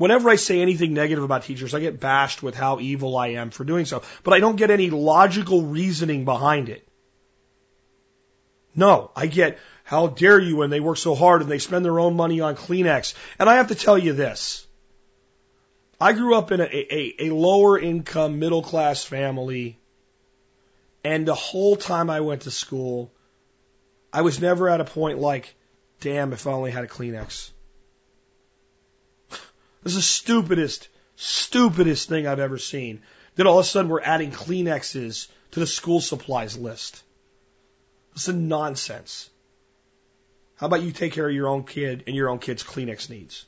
[0.00, 3.50] Whenever I say anything negative about teachers, I get bashed with how evil I am
[3.50, 4.00] for doing so.
[4.24, 6.88] But I don't get any logical reasoning behind it.
[8.74, 12.00] No, I get how dare you when they work so hard and they spend their
[12.00, 13.12] own money on Kleenex.
[13.38, 14.66] And I have to tell you this.
[16.00, 19.78] I grew up in a, a, a lower income, middle class family.
[21.04, 23.12] And the whole time I went to school,
[24.14, 25.54] I was never at a point like,
[26.00, 27.50] damn, if I only had a Kleenex.
[29.82, 33.02] This is the stupidest, stupidest thing I've ever seen.
[33.36, 37.02] Then all of a sudden we're adding Kleenexes to the school supplies list.
[38.14, 39.30] This is nonsense.
[40.56, 43.46] How about you take care of your own kid and your own kid's Kleenex needs?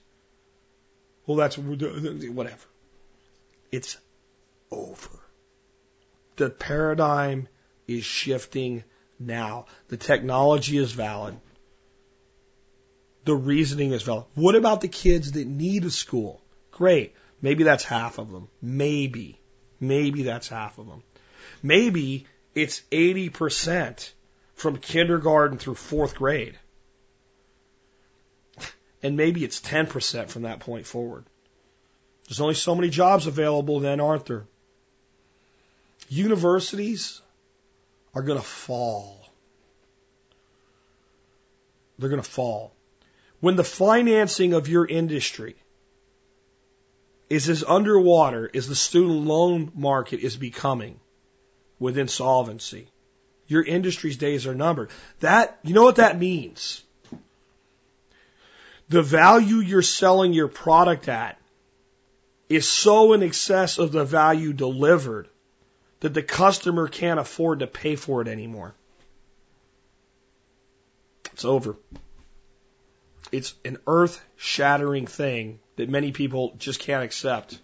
[1.26, 2.66] Well, that's whatever.
[3.70, 3.96] It's
[4.70, 5.20] over.
[6.36, 7.48] The paradigm
[7.86, 8.84] is shifting
[9.18, 9.66] now.
[9.88, 11.36] The technology is valid
[13.24, 14.24] the reasoning is valid.
[14.34, 16.42] What about the kids that need a school?
[16.70, 17.14] Great.
[17.40, 18.48] Maybe that's half of them.
[18.60, 19.38] Maybe.
[19.80, 21.02] Maybe that's half of them.
[21.62, 24.10] Maybe it's 80%
[24.54, 26.58] from kindergarten through fourth grade.
[29.02, 31.24] And maybe it's 10% from that point forward.
[32.28, 34.44] There's only so many jobs available then, aren't there?
[36.08, 37.20] Universities
[38.14, 39.28] are going to fall.
[41.98, 42.72] They're going to fall
[43.42, 45.56] when the financing of your industry
[47.28, 51.00] is as underwater as the student loan market is becoming
[51.80, 52.86] with insolvency,
[53.48, 54.90] your industry's days are numbered.
[55.18, 56.84] That, you know what that means?
[58.88, 61.36] The value you're selling your product at
[62.48, 65.28] is so in excess of the value delivered
[65.98, 68.72] that the customer can't afford to pay for it anymore.
[71.32, 71.74] It's over.
[73.32, 77.58] It's an earth shattering thing that many people just can't accept.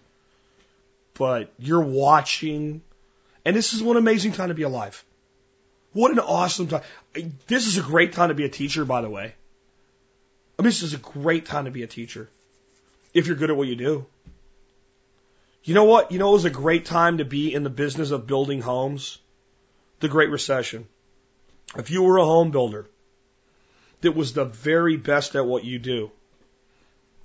[1.13, 2.81] But you're watching,
[3.45, 5.03] and this is one amazing time to be alive.
[5.93, 6.81] What an awesome time.
[7.47, 9.33] This is a great time to be a teacher, by the way.
[10.57, 12.29] I mean, this is a great time to be a teacher
[13.13, 14.05] if you're good at what you do.
[15.63, 16.11] You know what?
[16.11, 19.19] You know, it was a great time to be in the business of building homes?
[19.99, 20.87] The Great Recession.
[21.77, 22.87] If you were a home builder,
[24.01, 26.11] that was the very best at what you do.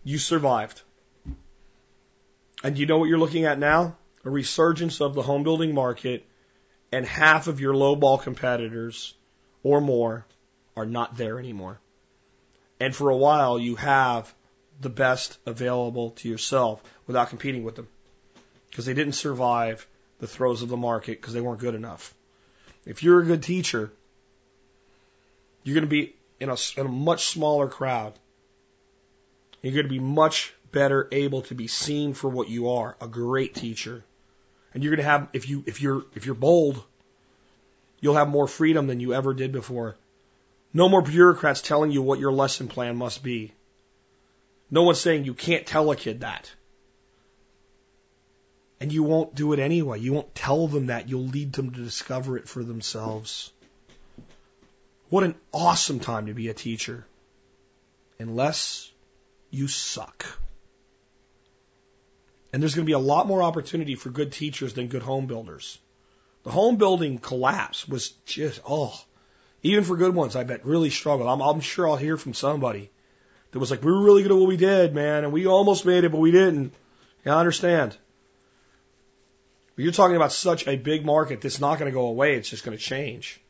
[0.03, 0.83] You survived.
[2.63, 3.97] And you know what you're looking at now?
[4.25, 6.25] A resurgence of the home building market,
[6.91, 9.15] and half of your low ball competitors
[9.63, 10.27] or more
[10.77, 11.81] are not there anymore.
[12.81, 14.33] And for a while, you have
[14.81, 17.89] the best available to yourself without competing with them
[18.71, 19.87] because they didn't survive
[20.19, 22.15] the throes of the market because they weren't good enough.
[22.85, 23.93] If you're a good teacher,
[25.63, 28.15] you're going to be in a, in a much smaller crowd.
[29.63, 33.09] You're going to be much better able to be seen for what you are, a
[33.09, 34.05] great teacher.
[34.75, 36.83] And you're going to have, if you, if you're, if you're bold,
[38.01, 39.97] you'll have more freedom than you ever did before.
[40.75, 43.53] No more bureaucrats telling you what your lesson plan must be.
[44.71, 46.53] No one's saying you can't tell a kid that.
[48.81, 50.01] And you won't do it anyway.
[50.01, 51.09] You won't tell them that.
[51.09, 53.53] You'll lead them to discover it for themselves.
[55.15, 57.07] What an awesome time to be a teacher.
[58.19, 58.91] Unless
[59.49, 60.27] you suck.
[62.53, 65.27] And there's going to be a lot more opportunity for good teachers than good home
[65.27, 65.79] builders.
[66.43, 68.93] The home building collapse was just, oh,
[69.63, 71.29] even for good ones, I bet really struggled.
[71.29, 72.91] I'm, I'm sure I'll hear from somebody
[73.53, 75.87] that was like, we were really good at what we did, man, and we almost
[75.87, 76.75] made it, but we didn't.
[77.25, 77.97] Yeah, I understand.
[79.77, 82.35] But you're talking about such a big market that's not going to go away.
[82.35, 83.41] It's just going to change.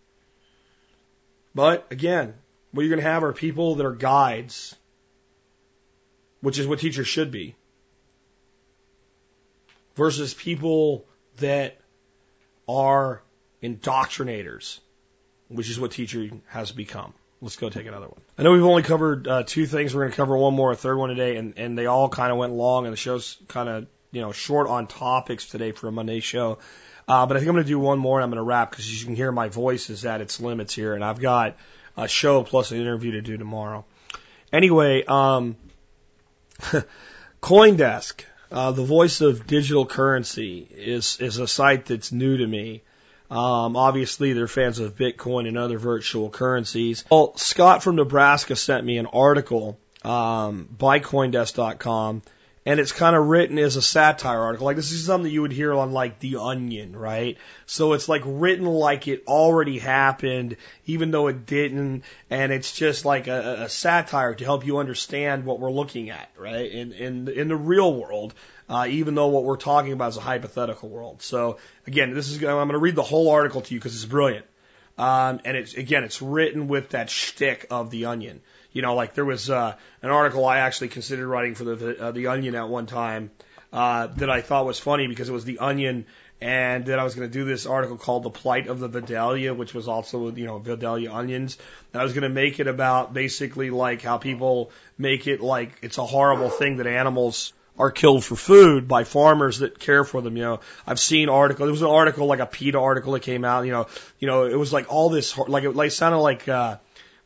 [1.54, 2.34] But again,
[2.72, 4.74] what you're going to have are people that are guides,
[6.40, 7.54] which is what teachers should be,
[9.94, 11.06] versus people
[11.38, 11.78] that
[12.68, 13.22] are
[13.62, 14.80] indoctrinators,
[15.48, 17.14] which is what teaching has become.
[17.40, 18.20] Let's go take another one.
[18.38, 19.94] I know we've only covered uh, two things.
[19.94, 22.32] We're going to cover one more, a third one today, and, and they all kind
[22.32, 25.88] of went long, and the show's kind of you know short on topics today for
[25.88, 26.58] a Monday show.
[27.06, 28.70] Uh, but I think I'm going to do one more and I'm going to wrap
[28.70, 30.94] because you can hear my voice is at its limits here.
[30.94, 31.56] And I've got
[31.96, 33.84] a show plus an interview to do tomorrow.
[34.52, 35.56] Anyway, um,
[37.42, 42.82] Coindesk, uh, the voice of digital currency, is, is a site that's new to me.
[43.30, 47.04] Um, obviously, they're fans of Bitcoin and other virtual currencies.
[47.10, 52.22] Well, Scott from Nebraska sent me an article um, by Coindesk.com
[52.66, 54.64] and it's kind of written as a satire article.
[54.64, 57.36] Like this is something you would hear on like The Onion, right?
[57.66, 63.04] So it's like written like it already happened, even though it didn't, and it's just
[63.04, 66.70] like a, a satire to help you understand what we're looking at, right?
[66.70, 68.32] In in in the real world,
[68.68, 71.20] uh, even though what we're talking about is a hypothetical world.
[71.20, 74.06] So again, this is I'm going to read the whole article to you because it's
[74.06, 74.46] brilliant.
[74.96, 78.40] Um, and it's again, it's written with that shtick of the Onion.
[78.74, 82.10] You know, like there was uh, an article I actually considered writing for the uh,
[82.10, 83.30] the Onion at one time
[83.72, 86.04] uh, that I thought was funny because it was the Onion,
[86.40, 89.54] and then I was going to do this article called "The Plight of the Vidalia,"
[89.54, 91.56] which was also you know Vidalia onions.
[91.92, 95.78] And I was going to make it about basically like how people make it like
[95.80, 100.20] it's a horrible thing that animals are killed for food by farmers that care for
[100.20, 100.36] them.
[100.36, 101.66] You know, I've seen article.
[101.66, 103.64] There was an article like a PETA article that came out.
[103.66, 103.86] You know,
[104.18, 106.76] you know, it was like all this like it like sounded like uh,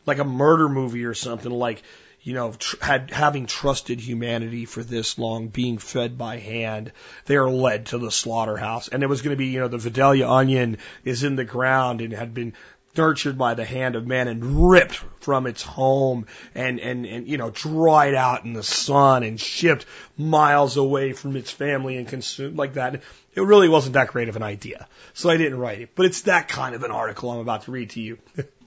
[0.09, 1.83] like a murder movie or something like
[2.23, 6.93] you know, tr- had having trusted humanity for this long, being fed by hand,
[7.27, 8.89] they are led to the slaughterhouse.
[8.89, 12.01] And it was going to be, you know, the Vidalia onion is in the ground
[12.01, 12.55] and had been
[12.97, 17.39] nurtured by the hand of man and ripped from its home and, and, and, you
[17.39, 19.87] know, dried out in the sun and shipped
[20.17, 22.97] miles away from its family and consumed like that.
[23.35, 24.89] It really wasn't that great of an idea.
[25.15, 25.91] So I didn't write it.
[25.95, 28.19] But it's that kind of an article I'm about to read to you.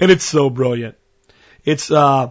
[0.00, 0.96] and it's so brilliant.
[1.64, 2.30] It's uh,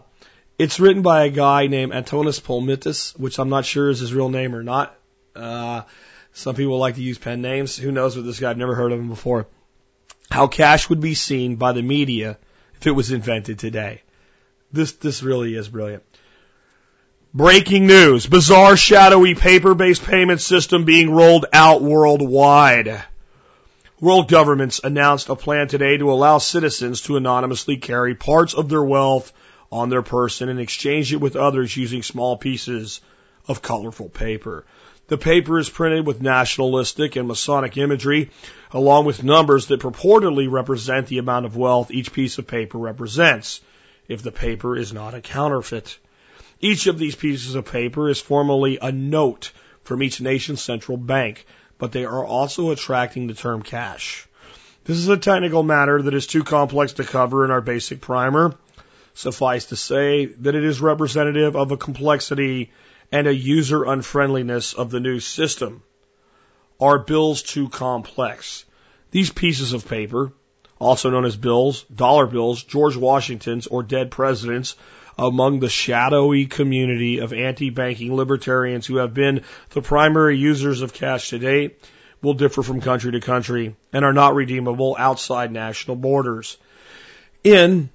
[0.57, 4.29] it's written by a guy named Antonis Polemitis, which I'm not sure is his real
[4.29, 4.95] name or not.
[5.35, 5.81] Uh,
[6.33, 7.77] some people like to use pen names.
[7.77, 8.49] Who knows what this guy?
[8.49, 9.47] I've never heard of him before.
[10.29, 12.37] How cash would be seen by the media
[12.75, 14.01] if it was invented today.
[14.71, 16.03] This this really is brilliant.
[17.33, 23.03] Breaking news: bizarre, shadowy, paper-based payment system being rolled out worldwide.
[24.03, 28.83] World governments announced a plan today to allow citizens to anonymously carry parts of their
[28.83, 29.31] wealth
[29.71, 32.99] on their person and exchange it with others using small pieces
[33.47, 34.65] of colorful paper.
[35.07, 38.31] The paper is printed with nationalistic and Masonic imagery,
[38.73, 43.61] along with numbers that purportedly represent the amount of wealth each piece of paper represents,
[44.09, 45.97] if the paper is not a counterfeit.
[46.59, 49.53] Each of these pieces of paper is formally a note
[49.85, 51.45] from each nation's central bank,
[51.83, 54.25] but they are also attracting the term cash.
[54.85, 58.55] This is a technical matter that is too complex to cover in our basic primer.
[59.13, 62.71] Suffice to say that it is representative of a complexity
[63.11, 65.83] and a user unfriendliness of the new system.
[66.79, 68.63] Are bills too complex?
[69.11, 70.31] These pieces of paper,
[70.79, 74.77] also known as bills, dollar bills, George Washington's, or dead presidents,
[75.17, 81.29] among the shadowy community of anti-banking libertarians who have been the primary users of cash
[81.29, 81.79] to date
[82.21, 86.57] will differ from country to country and are not redeemable outside national borders.
[87.43, 87.89] In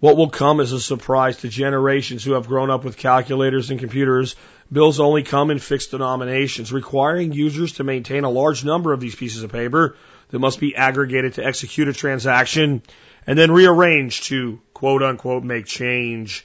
[0.00, 3.78] what will come as a surprise to generations who have grown up with calculators and
[3.78, 4.34] computers,
[4.72, 9.14] bills only come in fixed denominations, requiring users to maintain a large number of these
[9.14, 9.96] pieces of paper
[10.30, 12.82] that must be aggregated to execute a transaction
[13.26, 16.44] and then rearranged to quote unquote make change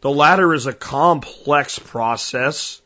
[0.00, 2.80] the latter is a complex process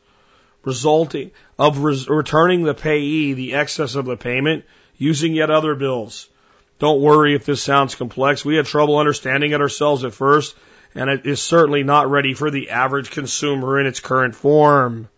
[0.65, 4.65] resulting of res- returning the payee the excess of the payment
[4.97, 6.29] using yet other bills.
[6.79, 8.45] Don't worry if this sounds complex.
[8.45, 10.57] We had trouble understanding it ourselves at first,
[10.95, 15.09] and it is certainly not ready for the average consumer in its current form.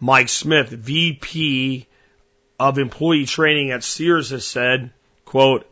[0.00, 1.86] Mike Smith, VP
[2.58, 4.90] of employee training at Sears has said,
[5.24, 5.66] quote,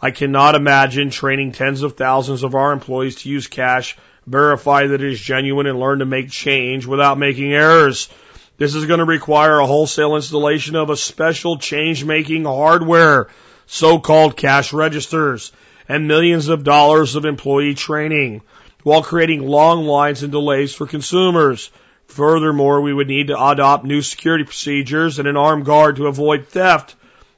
[0.00, 3.96] I cannot imagine training tens of thousands of our employees to use cash
[4.28, 8.08] verify that it is genuine, and learn to make change without making errors.
[8.56, 13.28] This is going to require a wholesale installation of a special change making hardware,
[13.66, 15.52] so-called cash registers,
[15.88, 18.42] and millions of dollars of employee training,
[18.82, 21.70] while creating long lines and delays for consumers.
[22.06, 26.48] Furthermore, we would need to adopt new security procedures and an armed guard to avoid
[26.48, 26.96] theft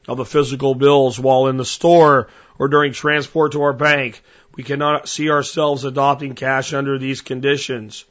[0.08, 4.22] of the physical bills while in the store or during transport to our bank.
[4.60, 8.04] We cannot see ourselves adopting cash under these conditions.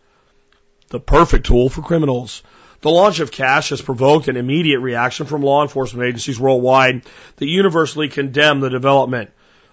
[0.88, 2.41] The perfect tool for criminals.
[2.81, 7.03] The launch of cash has provoked an immediate reaction from law enforcement agencies worldwide
[7.35, 9.30] that universally condemn the development.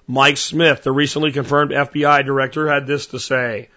[0.07, 3.71] Mike Smith, the recently confirmed FBI director, had this to say.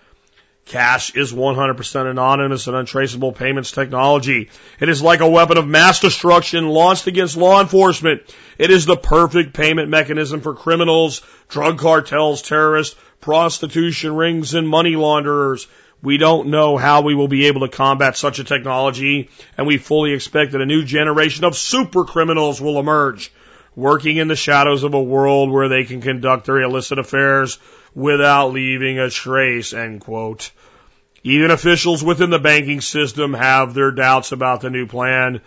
[0.70, 4.52] Cash is 100% anonymous and untraceable payments technology.
[4.80, 8.22] It is like a weapon of mass destruction launched against law enforcement.
[8.60, 14.96] It is the perfect payment mechanism for criminals, drug cartels, terrorists, prostitution rings, and money
[14.96, 15.66] launderers.
[16.04, 19.80] We don't know how we will be able to combat such a technology, and we
[19.80, 23.32] fully expect that a new generation of super criminals will emerge,
[23.76, 27.58] working in the shadows of a world where they can conduct their illicit affairs
[27.96, 30.52] without leaving a trace, end quote.
[31.24, 35.42] Even officials within the banking system have their doubts about the new plan.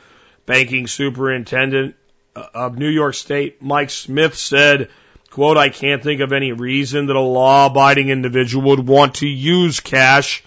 [0.45, 1.95] Banking superintendent
[2.37, 4.91] uh, of New York State, Mike Smith said,
[5.31, 9.27] quote, I can't think of any reason that a law abiding individual would want to
[9.27, 10.43] use cash.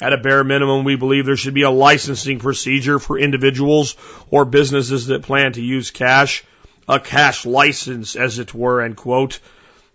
[0.00, 3.96] At a bare minimum, we believe there should be a licensing procedure for individuals
[4.30, 6.42] or businesses that plan to use cash,
[6.88, 9.40] a cash license, as it were, end quote.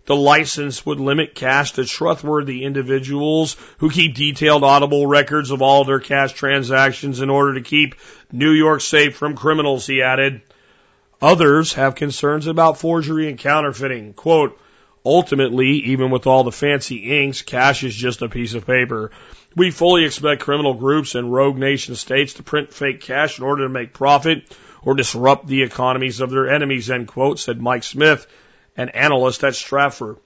[0.06, 5.84] The license would limit cash to trustworthy individuals who keep detailed audible records of all
[5.84, 7.96] their cash transactions in order to keep
[8.30, 10.42] New York safe from criminals, he added.
[11.20, 14.12] Others have concerns about forgery and counterfeiting.
[14.12, 14.56] Quote,
[15.04, 19.10] ultimately, even with all the fancy inks, cash is just a piece of paper.
[19.56, 23.64] We fully expect criminal groups and rogue nation states to print fake cash in order
[23.64, 28.26] to make profit or disrupt the economies of their enemies, end quote, said Mike Smith,
[28.76, 30.18] an analyst at Stratfor.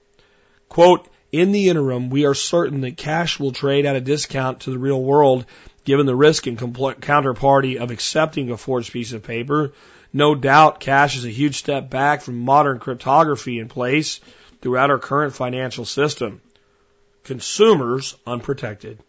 [0.69, 4.71] Quote, in the interim, we are certain that cash will trade at a discount to
[4.71, 5.45] the real world
[5.85, 9.73] given the risk and counterparty of accepting a forged piece of paper.
[10.13, 14.19] No doubt cash is a huge step back from modern cryptography in place
[14.61, 16.41] throughout our current financial system.
[17.23, 18.99] Consumers unprotected.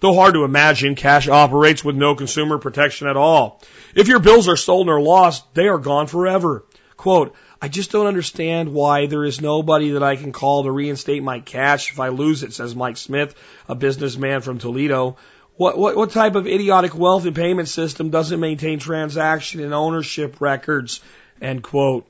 [0.00, 3.60] Though hard to imagine, cash operates with no consumer protection at all.
[3.96, 6.64] If your bills are stolen or lost, they are gone forever.
[6.96, 11.24] Quote, I just don't understand why there is nobody that I can call to reinstate
[11.24, 13.34] my cash if I lose it, says Mike Smith,
[13.68, 15.16] a businessman from Toledo.
[15.56, 20.40] What, what, what type of idiotic wealth and payment system doesn't maintain transaction and ownership
[20.40, 21.00] records?
[21.42, 22.06] End quote.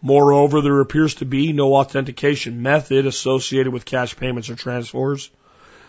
[0.00, 5.28] Moreover, there appears to be no authentication method associated with cash payments or transfers,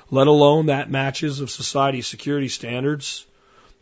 [0.09, 3.23] let alone that matches of society's security standards.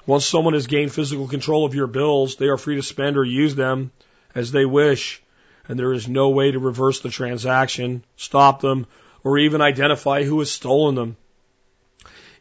[0.06, 3.24] Once someone has gained physical control of your bills, they are free to spend or
[3.24, 3.92] use them
[4.36, 5.22] as they wish,
[5.68, 8.88] and there is no way to reverse the transaction, stop them,
[9.24, 11.18] or even identify who has stolen them.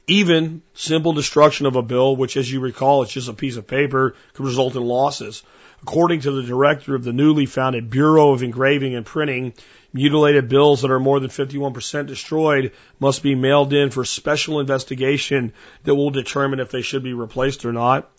[0.08, 3.68] Even simple destruction of a bill, which as you recall, it's just a piece of
[3.68, 5.42] paper, could result in losses.
[5.82, 9.52] According to the director of the newly founded Bureau of Engraving and Printing,
[9.92, 15.52] mutilated bills that are more than 51% destroyed must be mailed in for special investigation
[15.84, 18.10] that will determine if they should be replaced or not.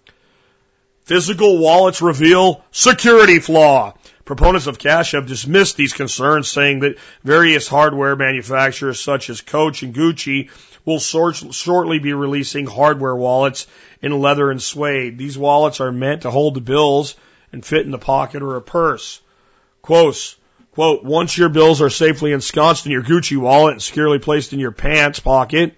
[1.05, 3.93] Physical wallets reveal security flaw.
[4.23, 9.84] Proponents of cash have dismissed these concerns, saying that various hardware manufacturers such as Coach
[9.84, 10.49] and Gucci
[10.85, 13.67] will shortly be releasing hardware wallets
[14.01, 15.17] in leather and suede.
[15.17, 17.15] These wallets are meant to hold the bills
[17.51, 19.19] and fit in the pocket or a purse.
[19.81, 20.35] Quote,
[20.71, 24.59] quote, once your bills are safely ensconced in your Gucci wallet and securely placed in
[24.59, 25.75] your pants pocket,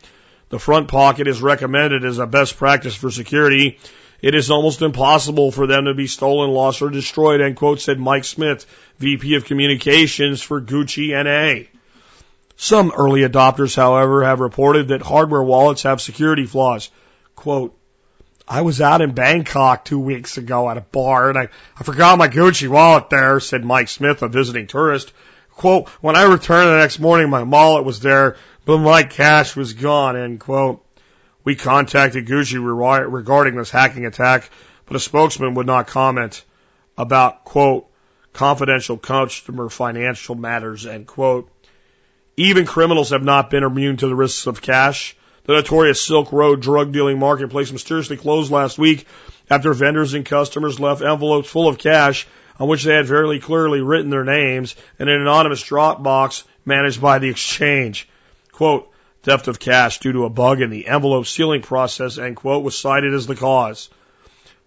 [0.50, 3.80] the front pocket is recommended as a best practice for security
[4.22, 8.00] it is almost impossible for them to be stolen, lost, or destroyed, end quote, said
[8.00, 8.66] Mike Smith,
[9.00, 11.68] VP of Communications for Gucci NA.
[12.58, 16.90] Some early adopters, however, have reported that hardware wallets have security flaws.
[17.36, 17.78] Quote,
[18.48, 22.20] I was out in Bangkok two weeks ago at a bar and I, I forgot
[22.20, 25.12] my Gucci wallet there, said Mike Smith, a visiting tourist.
[25.52, 29.74] Quote, when I returned the next morning, my wallet was there, but my cash was
[29.74, 30.85] gone, end quote.
[31.46, 34.50] We contacted Gucci regarding this hacking attack,
[34.88, 36.44] but a spokesman would not comment
[36.98, 37.86] about, quote,
[38.34, 41.50] confidential customer financial matters, end quote.
[42.36, 45.16] Even criminals have not been immune to the risks of cash.
[45.44, 49.06] The notorious Silk Road drug dealing marketplace mysteriously closed last week
[49.50, 52.28] after vendors and customers left envelopes full of cash
[52.60, 57.00] on which they had very clearly written their names in an anonymous drop box managed
[57.00, 58.10] by the exchange.
[58.52, 58.90] Quote,
[59.26, 62.78] Theft of cash due to a bug in the envelope sealing process, end quote, was
[62.78, 63.90] cited as the cause.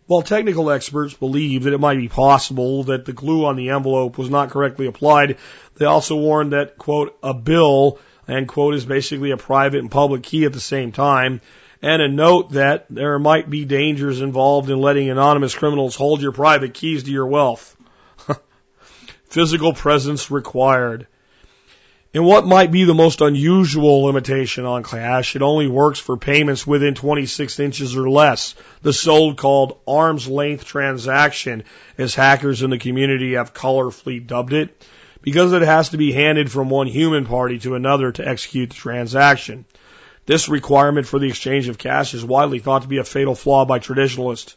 [0.09, 4.18] While technical experts believe that it might be possible that the glue on the envelope
[4.18, 5.36] was not correctly applied,
[5.76, 10.24] they also warned that, quote, a bill, end quote, is basically a private and public
[10.24, 11.40] key at the same time,
[11.80, 16.32] and a note that there might be dangers involved in letting anonymous criminals hold your
[16.32, 17.76] private keys to your wealth.
[19.28, 21.06] Physical presence required.
[22.14, 26.66] In what might be the most unusual limitation on cash, it only works for payments
[26.66, 31.64] within 26 inches or less, the so-called arm's length transaction,
[31.98, 34.86] as hackers in the community have colorfully dubbed it,
[35.20, 38.76] because it has to be handed from one human party to another to execute the
[38.76, 39.66] transaction.
[40.24, 43.66] This requirement for the exchange of cash is widely thought to be a fatal flaw
[43.66, 44.56] by traditionalists.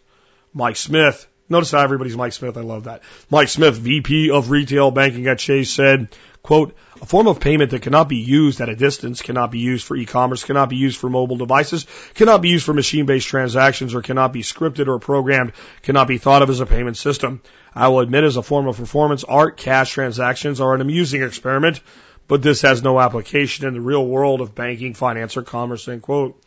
[0.53, 3.01] Mike Smith, notice how everybody's Mike Smith, I love that.
[3.29, 6.07] Mike Smith, VP of Retail Banking at Chase said,
[6.43, 9.85] Quote, a form of payment that cannot be used at a distance, cannot be used
[9.85, 11.85] for e-commerce, cannot be used for mobile devices,
[12.15, 15.53] cannot be used for machine-based transactions, or cannot be scripted or programmed,
[15.83, 17.41] cannot be thought of as a payment system.
[17.75, 21.79] I will admit as a form of performance art, cash transactions are an amusing experiment,
[22.27, 26.01] but this has no application in the real world of banking, finance, or commerce, end
[26.01, 26.41] quote.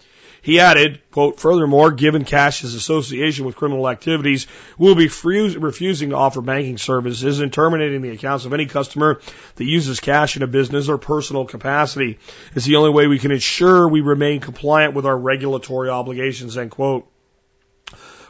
[0.45, 4.47] He added, quote, furthermore, given cash's association with criminal activities,
[4.77, 9.23] we'll be free, refusing to offer banking services and terminating the accounts of any customer
[9.57, 12.19] that uses cash in a business or personal capacity.
[12.55, 16.73] It's the only way we can ensure we remain compliant with our regulatory obligations, end
[16.73, 17.11] quote.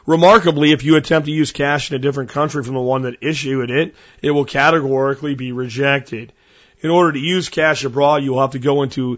[0.05, 3.17] Remarkably, if you attempt to use cash in a different country from the one that
[3.19, 6.31] issued it, it will categorically be rejected.
[6.79, 9.17] In order to use cash abroad, you will have to go into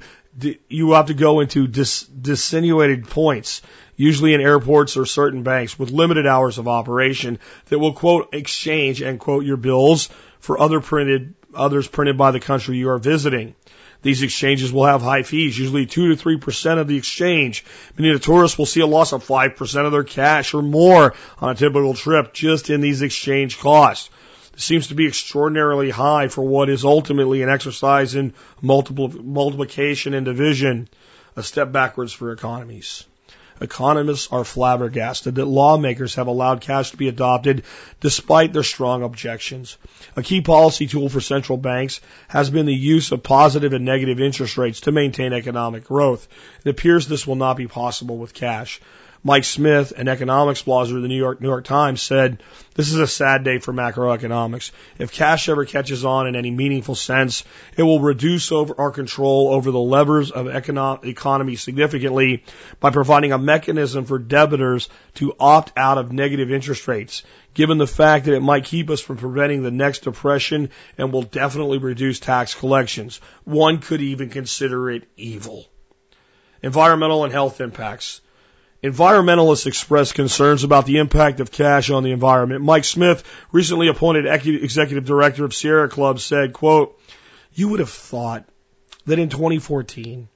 [0.70, 3.62] you have to go into dis, dissimulated points,
[3.96, 9.02] usually in airports or certain banks, with limited hours of operation that will quote exchange
[9.02, 10.10] and quote your bills
[10.40, 13.56] for other printed others printed by the country you are visiting.
[14.04, 17.66] These exchanges will have high fees, usually two to three percent of the exchange.
[17.98, 20.62] Many of the tourists will see a loss of five percent of their cash or
[20.62, 24.12] more on a typical trip just in these exchange costs
[24.58, 30.26] seems to be extraordinarily high for what is ultimately an exercise in multiple, multiplication and
[30.26, 30.90] division,
[31.36, 33.06] a step backwards for economies.
[33.60, 37.64] Economists are flabbergasted that lawmakers have allowed cash to be adopted
[38.00, 39.78] despite their strong objections.
[40.16, 44.20] A key policy tool for central banks has been the use of positive and negative
[44.20, 46.28] interest rates to maintain economic growth.
[46.64, 48.80] It appears this will not be possible with cash.
[49.28, 52.42] Mike Smith, an economics blogger of the New York New York Times, said,
[52.76, 54.72] "This is a sad day for macroeconomics.
[55.00, 57.44] If cash ever catches on in any meaningful sense,
[57.76, 62.46] it will reduce over our control over the levers of economic economy significantly
[62.80, 67.24] by providing a mechanism for debitors to opt out of negative interest rates."
[67.54, 71.24] Given the fact that it might keep us from preventing the next depression and will
[71.24, 73.20] definitely reduce tax collections.
[73.44, 75.66] One could even consider it evil.
[76.64, 78.22] Environmental and health impacts.
[78.84, 82.64] Environmentalists express concerns about the impact of cash on the environment.
[82.64, 87.00] Mike Smith, recently appointed executive director of Sierra Club, said, quote,
[87.54, 88.46] you would have thought
[89.08, 90.30] that in 2014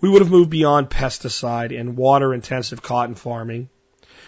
[0.00, 3.68] we would have moved beyond pesticide and water intensive cotton farming,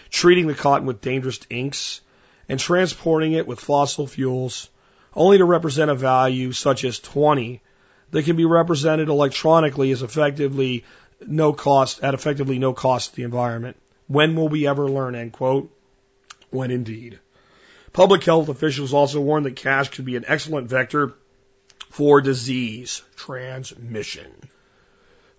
[0.09, 2.01] treating the cotton with dangerous inks
[2.49, 4.69] and transporting it with fossil fuels
[5.13, 7.61] only to represent a value such as 20
[8.11, 10.83] that can be represented electronically as effectively
[11.27, 13.77] no cost, at effectively no cost to the environment.
[14.07, 15.71] When will we ever learn, end quote?
[16.49, 17.19] When indeed.
[17.93, 21.13] Public health officials also warned that cash could be an excellent vector
[21.89, 24.31] for disease transmission.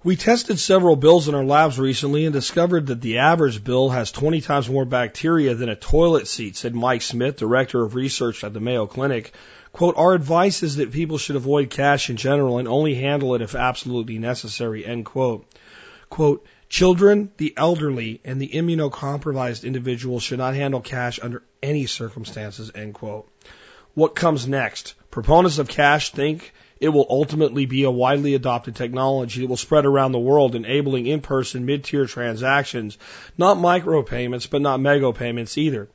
[0.02, 4.12] We tested several bills in our labs recently and discovered that the average bill has
[4.12, 8.52] 20 times more bacteria than a toilet seat, said Mike Smith, director of research at
[8.52, 9.32] the Mayo Clinic.
[9.72, 13.42] Quote, our advice is that people should avoid cash in general and only handle it
[13.42, 15.44] if absolutely necessary, end quote.
[16.08, 22.70] Quote, children, the elderly, and the immunocompromised individuals should not handle cash under any circumstances,
[22.74, 23.28] end quote.
[23.94, 24.94] What comes next?
[25.10, 29.86] Proponents of cash think it will ultimately be a widely adopted technology that will spread
[29.86, 32.98] around the world, enabling in-person mid-tier transactions,
[33.38, 35.88] not micropayments, but not mega payments either,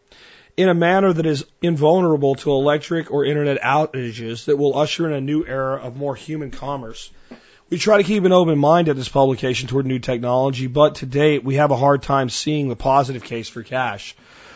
[0.58, 5.14] in a manner that is invulnerable to electric or internet outages that will usher in
[5.14, 7.12] a new era of more human commerce.
[7.72, 11.06] We try to keep an open mind at this publication toward new technology, but to
[11.06, 14.14] date we have a hard time seeing the positive case for cash.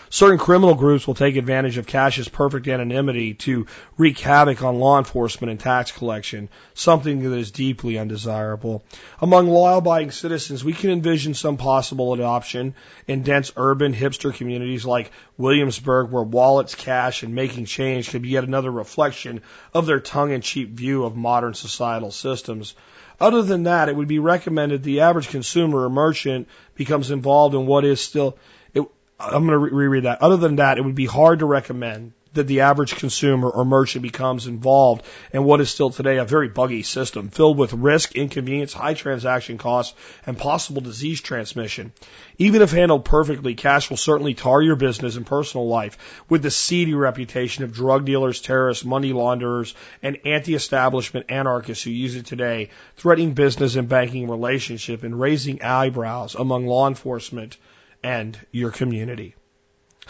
[0.09, 3.67] Certain criminal groups will take advantage of cash's perfect anonymity to
[3.97, 8.83] wreak havoc on law enforcement and tax collection, something that is deeply undesirable.
[9.21, 12.75] Among law-abiding citizens, we can envision some possible adoption
[13.07, 18.29] in dense urban hipster communities like Williamsburg, where wallets, cash, and making change could be
[18.29, 19.41] yet another reflection
[19.73, 22.75] of their tongue-in-cheek view of modern societal systems.
[23.19, 27.65] Other than that, it would be recommended the average consumer or merchant becomes involved in
[27.65, 28.37] what is still.
[28.73, 28.83] It,
[29.19, 30.21] I'm going to re- reread that.
[30.21, 34.03] Other than that, it would be hard to recommend that the average consumer or merchant
[34.03, 38.74] becomes involved in what is still today a very buggy system filled with risk, inconvenience,
[38.74, 39.95] high transaction costs,
[40.26, 41.91] and possible disease transmission.
[42.38, 46.52] Even if handled perfectly, cash will certainly tar your business and personal life with the
[46.52, 52.70] seedy reputation of drug dealers, terrorists, money launderers, and anti-establishment anarchists who use it today,
[52.98, 57.57] threatening business and banking relationship and raising eyebrows among law enforcement
[58.03, 59.36] and your community.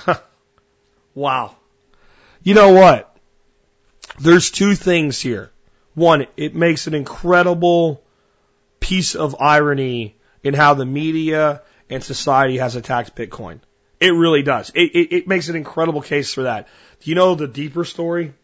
[1.15, 1.55] wow.
[2.45, 3.11] You know what?
[4.19, 5.51] There's two things here.
[5.95, 8.03] One, it makes an incredible
[8.79, 13.61] piece of irony in how the media and society has attacked Bitcoin.
[13.99, 14.69] It really does.
[14.75, 16.67] It, it, it makes an incredible case for that.
[16.99, 18.35] Do you know the deeper story?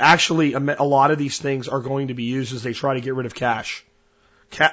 [0.00, 3.02] Actually, a lot of these things are going to be used as they try to
[3.02, 3.84] get rid of cash.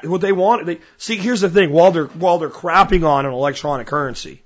[0.03, 1.18] what they want, they see.
[1.18, 4.44] Here's the thing: while they're while they're crapping on an electronic currency,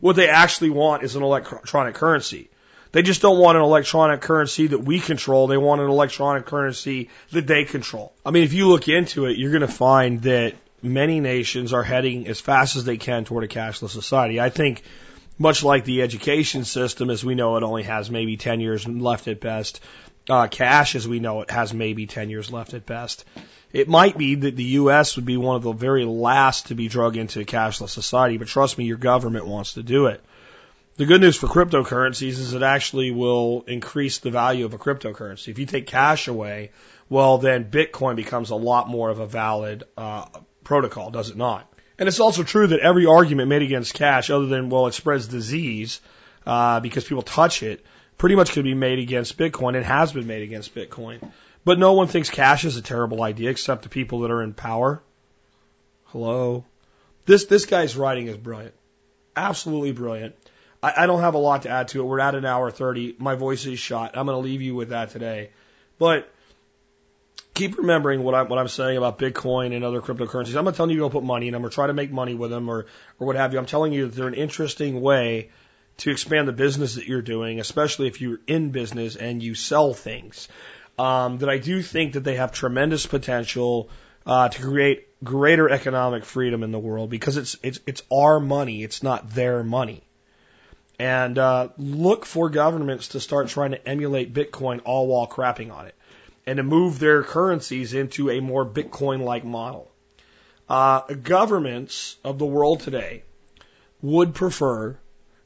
[0.00, 2.50] what they actually want is an electronic currency.
[2.96, 5.48] They just don't want an electronic currency that we control.
[5.48, 8.14] They want an electronic currency that they control.
[8.24, 11.82] I mean, if you look into it, you're going to find that many nations are
[11.82, 14.40] heading as fast as they can toward a cashless society.
[14.40, 14.82] I think
[15.38, 19.28] much like the education system as we know it only has maybe 10 years left
[19.28, 19.80] at best,
[20.30, 23.26] uh, cash as we know it has maybe 10 years left at best.
[23.74, 25.16] It might be that the U.S.
[25.16, 28.48] would be one of the very last to be drug into a cashless society, but
[28.48, 30.24] trust me, your government wants to do it.
[30.98, 35.48] The good news for cryptocurrencies is it actually will increase the value of a cryptocurrency.
[35.48, 36.70] If you take cash away,
[37.10, 40.24] well, then Bitcoin becomes a lot more of a valid uh,
[40.64, 41.70] protocol, does it not?
[41.98, 45.28] And it's also true that every argument made against cash, other than, well, it spreads
[45.28, 46.00] disease
[46.46, 47.84] uh, because people touch it,
[48.16, 51.20] pretty much could be made against Bitcoin and has been made against Bitcoin.
[51.62, 54.54] But no one thinks cash is a terrible idea except the people that are in
[54.54, 55.02] power.
[56.06, 56.64] Hello?
[57.26, 58.74] This, this guy's writing is brilliant.
[59.36, 60.34] Absolutely brilliant.
[60.82, 62.04] I, I don't have a lot to add to it.
[62.04, 63.16] We're at an hour 30.
[63.18, 64.16] My voice is shot.
[64.16, 65.50] I'm going to leave you with that today.
[65.98, 66.30] But
[67.54, 70.56] keep remembering what I'm, what I'm saying about Bitcoin and other cryptocurrencies.
[70.56, 72.34] I'm not telling you to go put money in them or try to make money
[72.34, 72.86] with them or,
[73.18, 73.58] or what have you.
[73.58, 75.50] I'm telling you that they're an interesting way
[75.98, 79.94] to expand the business that you're doing, especially if you're in business and you sell
[79.94, 80.48] things.
[80.98, 83.90] Um, that I do think that they have tremendous potential
[84.24, 88.82] uh, to create greater economic freedom in the world because it's it's it's our money,
[88.82, 90.05] it's not their money.
[90.98, 95.86] And uh, look for governments to start trying to emulate Bitcoin all while crapping on
[95.86, 95.94] it
[96.46, 99.90] and to move their currencies into a more Bitcoin like model.
[100.68, 103.22] Uh, governments of the world today
[104.00, 104.96] would prefer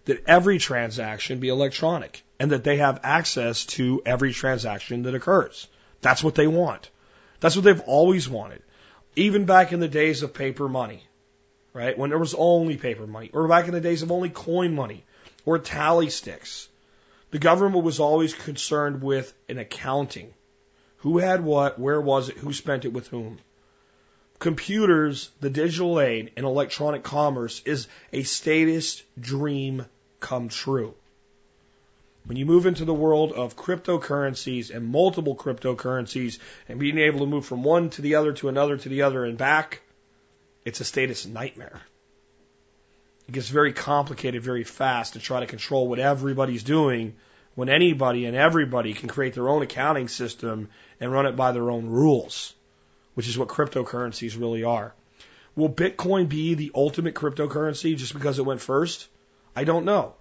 [0.04, 5.66] that every transaction be electronic and that they have access to every transaction that occurs.
[6.00, 6.90] That's what they want.
[7.40, 8.62] That's what they've always wanted.
[9.16, 11.02] Even back in the days of paper money,
[11.72, 11.96] right?
[11.96, 15.04] When there was only paper money, or back in the days of only coin money
[15.44, 16.68] or tally sticks.
[17.30, 20.34] The government was always concerned with an accounting
[21.00, 21.78] who had what?
[21.78, 22.36] Where was it?
[22.36, 23.38] Who spent it with whom?
[24.38, 29.86] Computers, the digital age, and electronic commerce is a statist dream
[30.18, 30.94] come true.
[32.24, 36.38] When you move into the world of cryptocurrencies and multiple cryptocurrencies
[36.68, 39.24] and being able to move from one to the other to another to the other
[39.24, 39.80] and back,
[40.66, 41.80] it's a statist nightmare.
[43.30, 47.14] It gets very complicated very fast to try to control what everybody's doing
[47.54, 51.70] when anybody and everybody can create their own accounting system and run it by their
[51.70, 52.52] own rules,
[53.14, 54.92] which is what cryptocurrencies really are.
[55.54, 59.06] Will Bitcoin be the ultimate cryptocurrency just because it went first?
[59.54, 60.14] I don't know.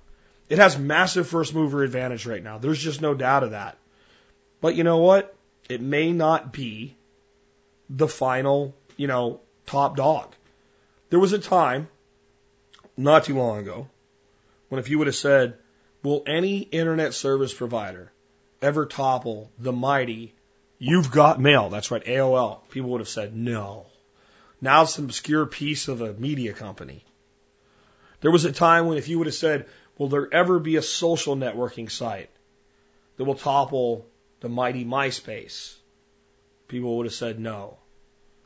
[0.48, 2.60] It has massive first mover advantage right now.
[2.60, 3.80] There's just no doubt of that.
[4.62, 5.36] But you know what?
[5.68, 6.96] It may not be
[7.90, 10.36] the final, you know, top dog.
[11.10, 11.88] There was a time,
[13.00, 13.88] not too long ago,
[14.68, 15.56] when if you would have said,
[16.04, 18.12] will any internet service provider
[18.62, 20.34] ever topple the mighty
[20.82, 21.70] You've Got Mail?
[21.70, 22.62] That's right, AOL.
[22.70, 23.86] People would have said no.
[24.62, 27.04] Now it's an obscure piece of a media company.
[28.22, 29.68] There was a time when if you would have said,
[29.98, 32.30] will there ever be a social networking site
[33.18, 34.06] that will topple
[34.42, 35.76] the mighty MySpace?
[36.68, 37.78] People would have said no.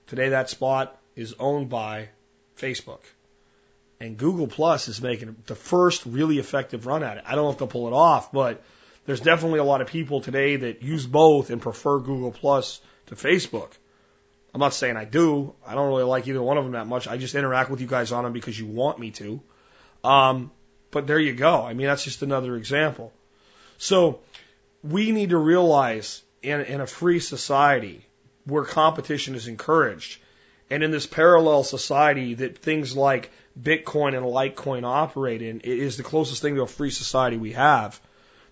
[0.07, 2.09] Today that spot is owned by
[2.57, 3.01] Facebook.
[4.03, 7.23] And Google Plus is making the first really effective run at it.
[7.25, 8.61] I don't know if they'll pull it off, but
[9.05, 13.15] there's definitely a lot of people today that use both and prefer Google Plus to
[13.15, 13.69] Facebook.
[14.53, 15.55] I'm not saying I do.
[15.65, 17.07] I don't really like either one of them that much.
[17.07, 19.41] I just interact with you guys on them because you want me to.
[20.03, 20.51] Um,
[20.91, 21.61] but there you go.
[21.61, 23.13] I mean, that's just another example.
[23.77, 24.19] So
[24.83, 28.05] we need to realize in, in a free society
[28.43, 30.19] where competition is encouraged
[30.73, 33.29] and in this parallel society that things like
[33.61, 37.51] Bitcoin and Litecoin operate in, it is the closest thing to a free society we
[37.51, 38.01] have.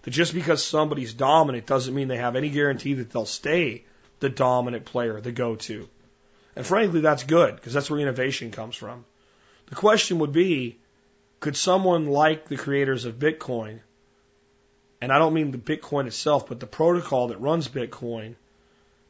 [0.04, 3.86] That just because somebody's dominant doesn't mean they have any guarantee that they'll stay
[4.20, 5.90] the dominant player, the go-to.
[6.56, 9.04] And frankly, that's good because that's where innovation comes from.
[9.70, 10.78] The question would be,
[11.40, 13.80] could someone like the creators of Bitcoin,
[15.02, 18.36] and I don't mean the Bitcoin itself, but the protocol that runs Bitcoin,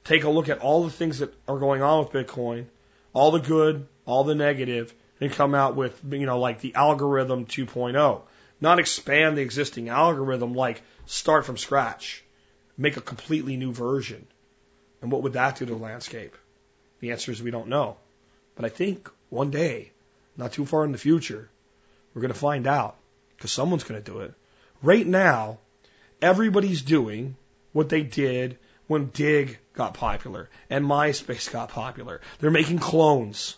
[0.05, 2.67] take a look at all the things that are going on with Bitcoin,
[3.13, 7.45] all the good, all the negative, and come out with, you know, like the algorithm
[7.45, 8.21] 2.0.
[8.59, 12.23] Not expand the existing algorithm, like start from scratch,
[12.77, 14.25] make a completely new version.
[15.01, 16.35] And what would that do to the landscape?
[16.99, 17.97] The answer is we don't know.
[18.55, 19.91] But I think one day,
[20.37, 21.49] not too far in the future,
[22.13, 22.97] we're going to find out
[23.35, 24.33] because someone's going to do it.
[24.83, 25.57] Right now,
[26.21, 27.35] everybody's doing
[27.73, 28.57] what they did
[28.91, 32.21] when Digg got popular and MySpace got popular.
[32.39, 33.55] They're making clones.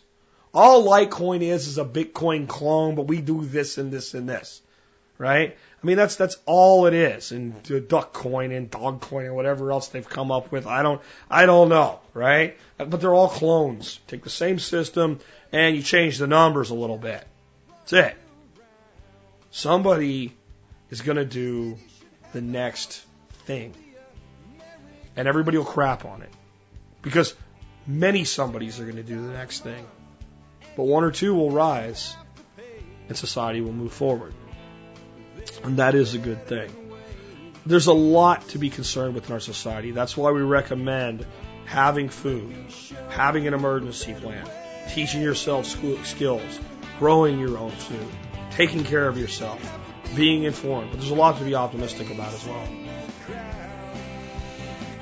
[0.53, 4.61] All Litecoin is is a Bitcoin clone, but we do this and this and this
[5.17, 5.55] right?
[5.81, 7.31] I mean, that's that's all it is.
[7.31, 10.83] And the duck coin and dog coin and whatever else they've come up with, I
[10.83, 12.57] don't I don't know, right?
[12.77, 13.99] But they're all clones.
[14.07, 15.19] Take the same system
[15.51, 17.25] and you change the numbers a little bit.
[17.79, 18.17] That's it.
[19.51, 20.33] Somebody
[20.89, 21.77] is going to do
[22.33, 23.03] the next
[23.45, 23.75] thing.
[25.15, 26.29] And everybody will crap on it.
[27.01, 27.35] Because
[27.85, 29.85] many somebodies are going to do the next thing.
[30.75, 32.15] But one or two will rise
[33.07, 34.33] and society will move forward.
[35.63, 36.71] And that is a good thing.
[37.65, 39.91] There's a lot to be concerned with in our society.
[39.91, 41.25] That's why we recommend
[41.65, 42.55] having food,
[43.09, 44.49] having an emergency plan,
[44.89, 46.59] teaching yourself skills,
[46.99, 48.07] growing your own food,
[48.51, 49.61] taking care of yourself,
[50.15, 50.91] being informed.
[50.91, 52.67] But there's a lot to be optimistic about as well.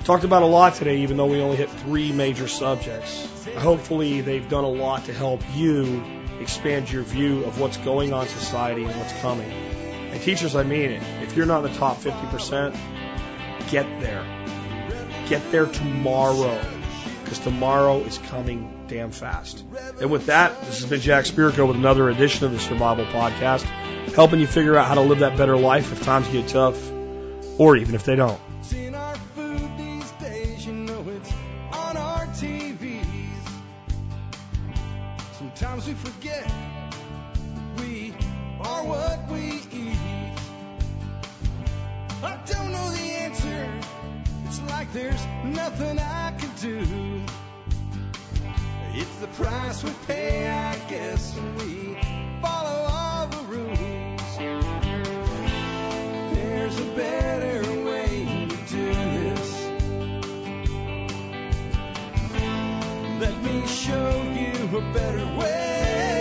[0.03, 3.27] Talked about a lot today, even though we only hit three major subjects.
[3.57, 6.03] Hopefully, they've done a lot to help you
[6.39, 9.49] expand your view of what's going on in society and what's coming.
[9.49, 11.03] And teachers, I mean it.
[11.21, 12.75] If you're not in the top 50%,
[13.69, 14.25] get there.
[15.29, 16.59] Get there tomorrow.
[17.23, 19.63] Because tomorrow is coming damn fast.
[20.01, 23.63] And with that, this has been Jack Spirko with another edition of the Survival Podcast,
[24.13, 26.91] helping you figure out how to live that better life if times get tough,
[27.57, 28.41] or even if they don't.
[35.61, 36.51] Sometimes we forget
[37.77, 38.15] we
[38.61, 39.95] are what we eat.
[42.23, 43.69] I don't know the answer.
[44.47, 47.21] It's like there's nothing I can do.
[48.95, 51.95] It's the price we pay, I guess, when we
[52.41, 54.37] follow all the rules.
[56.33, 57.70] There's a better
[63.21, 66.20] Let me show you a better way.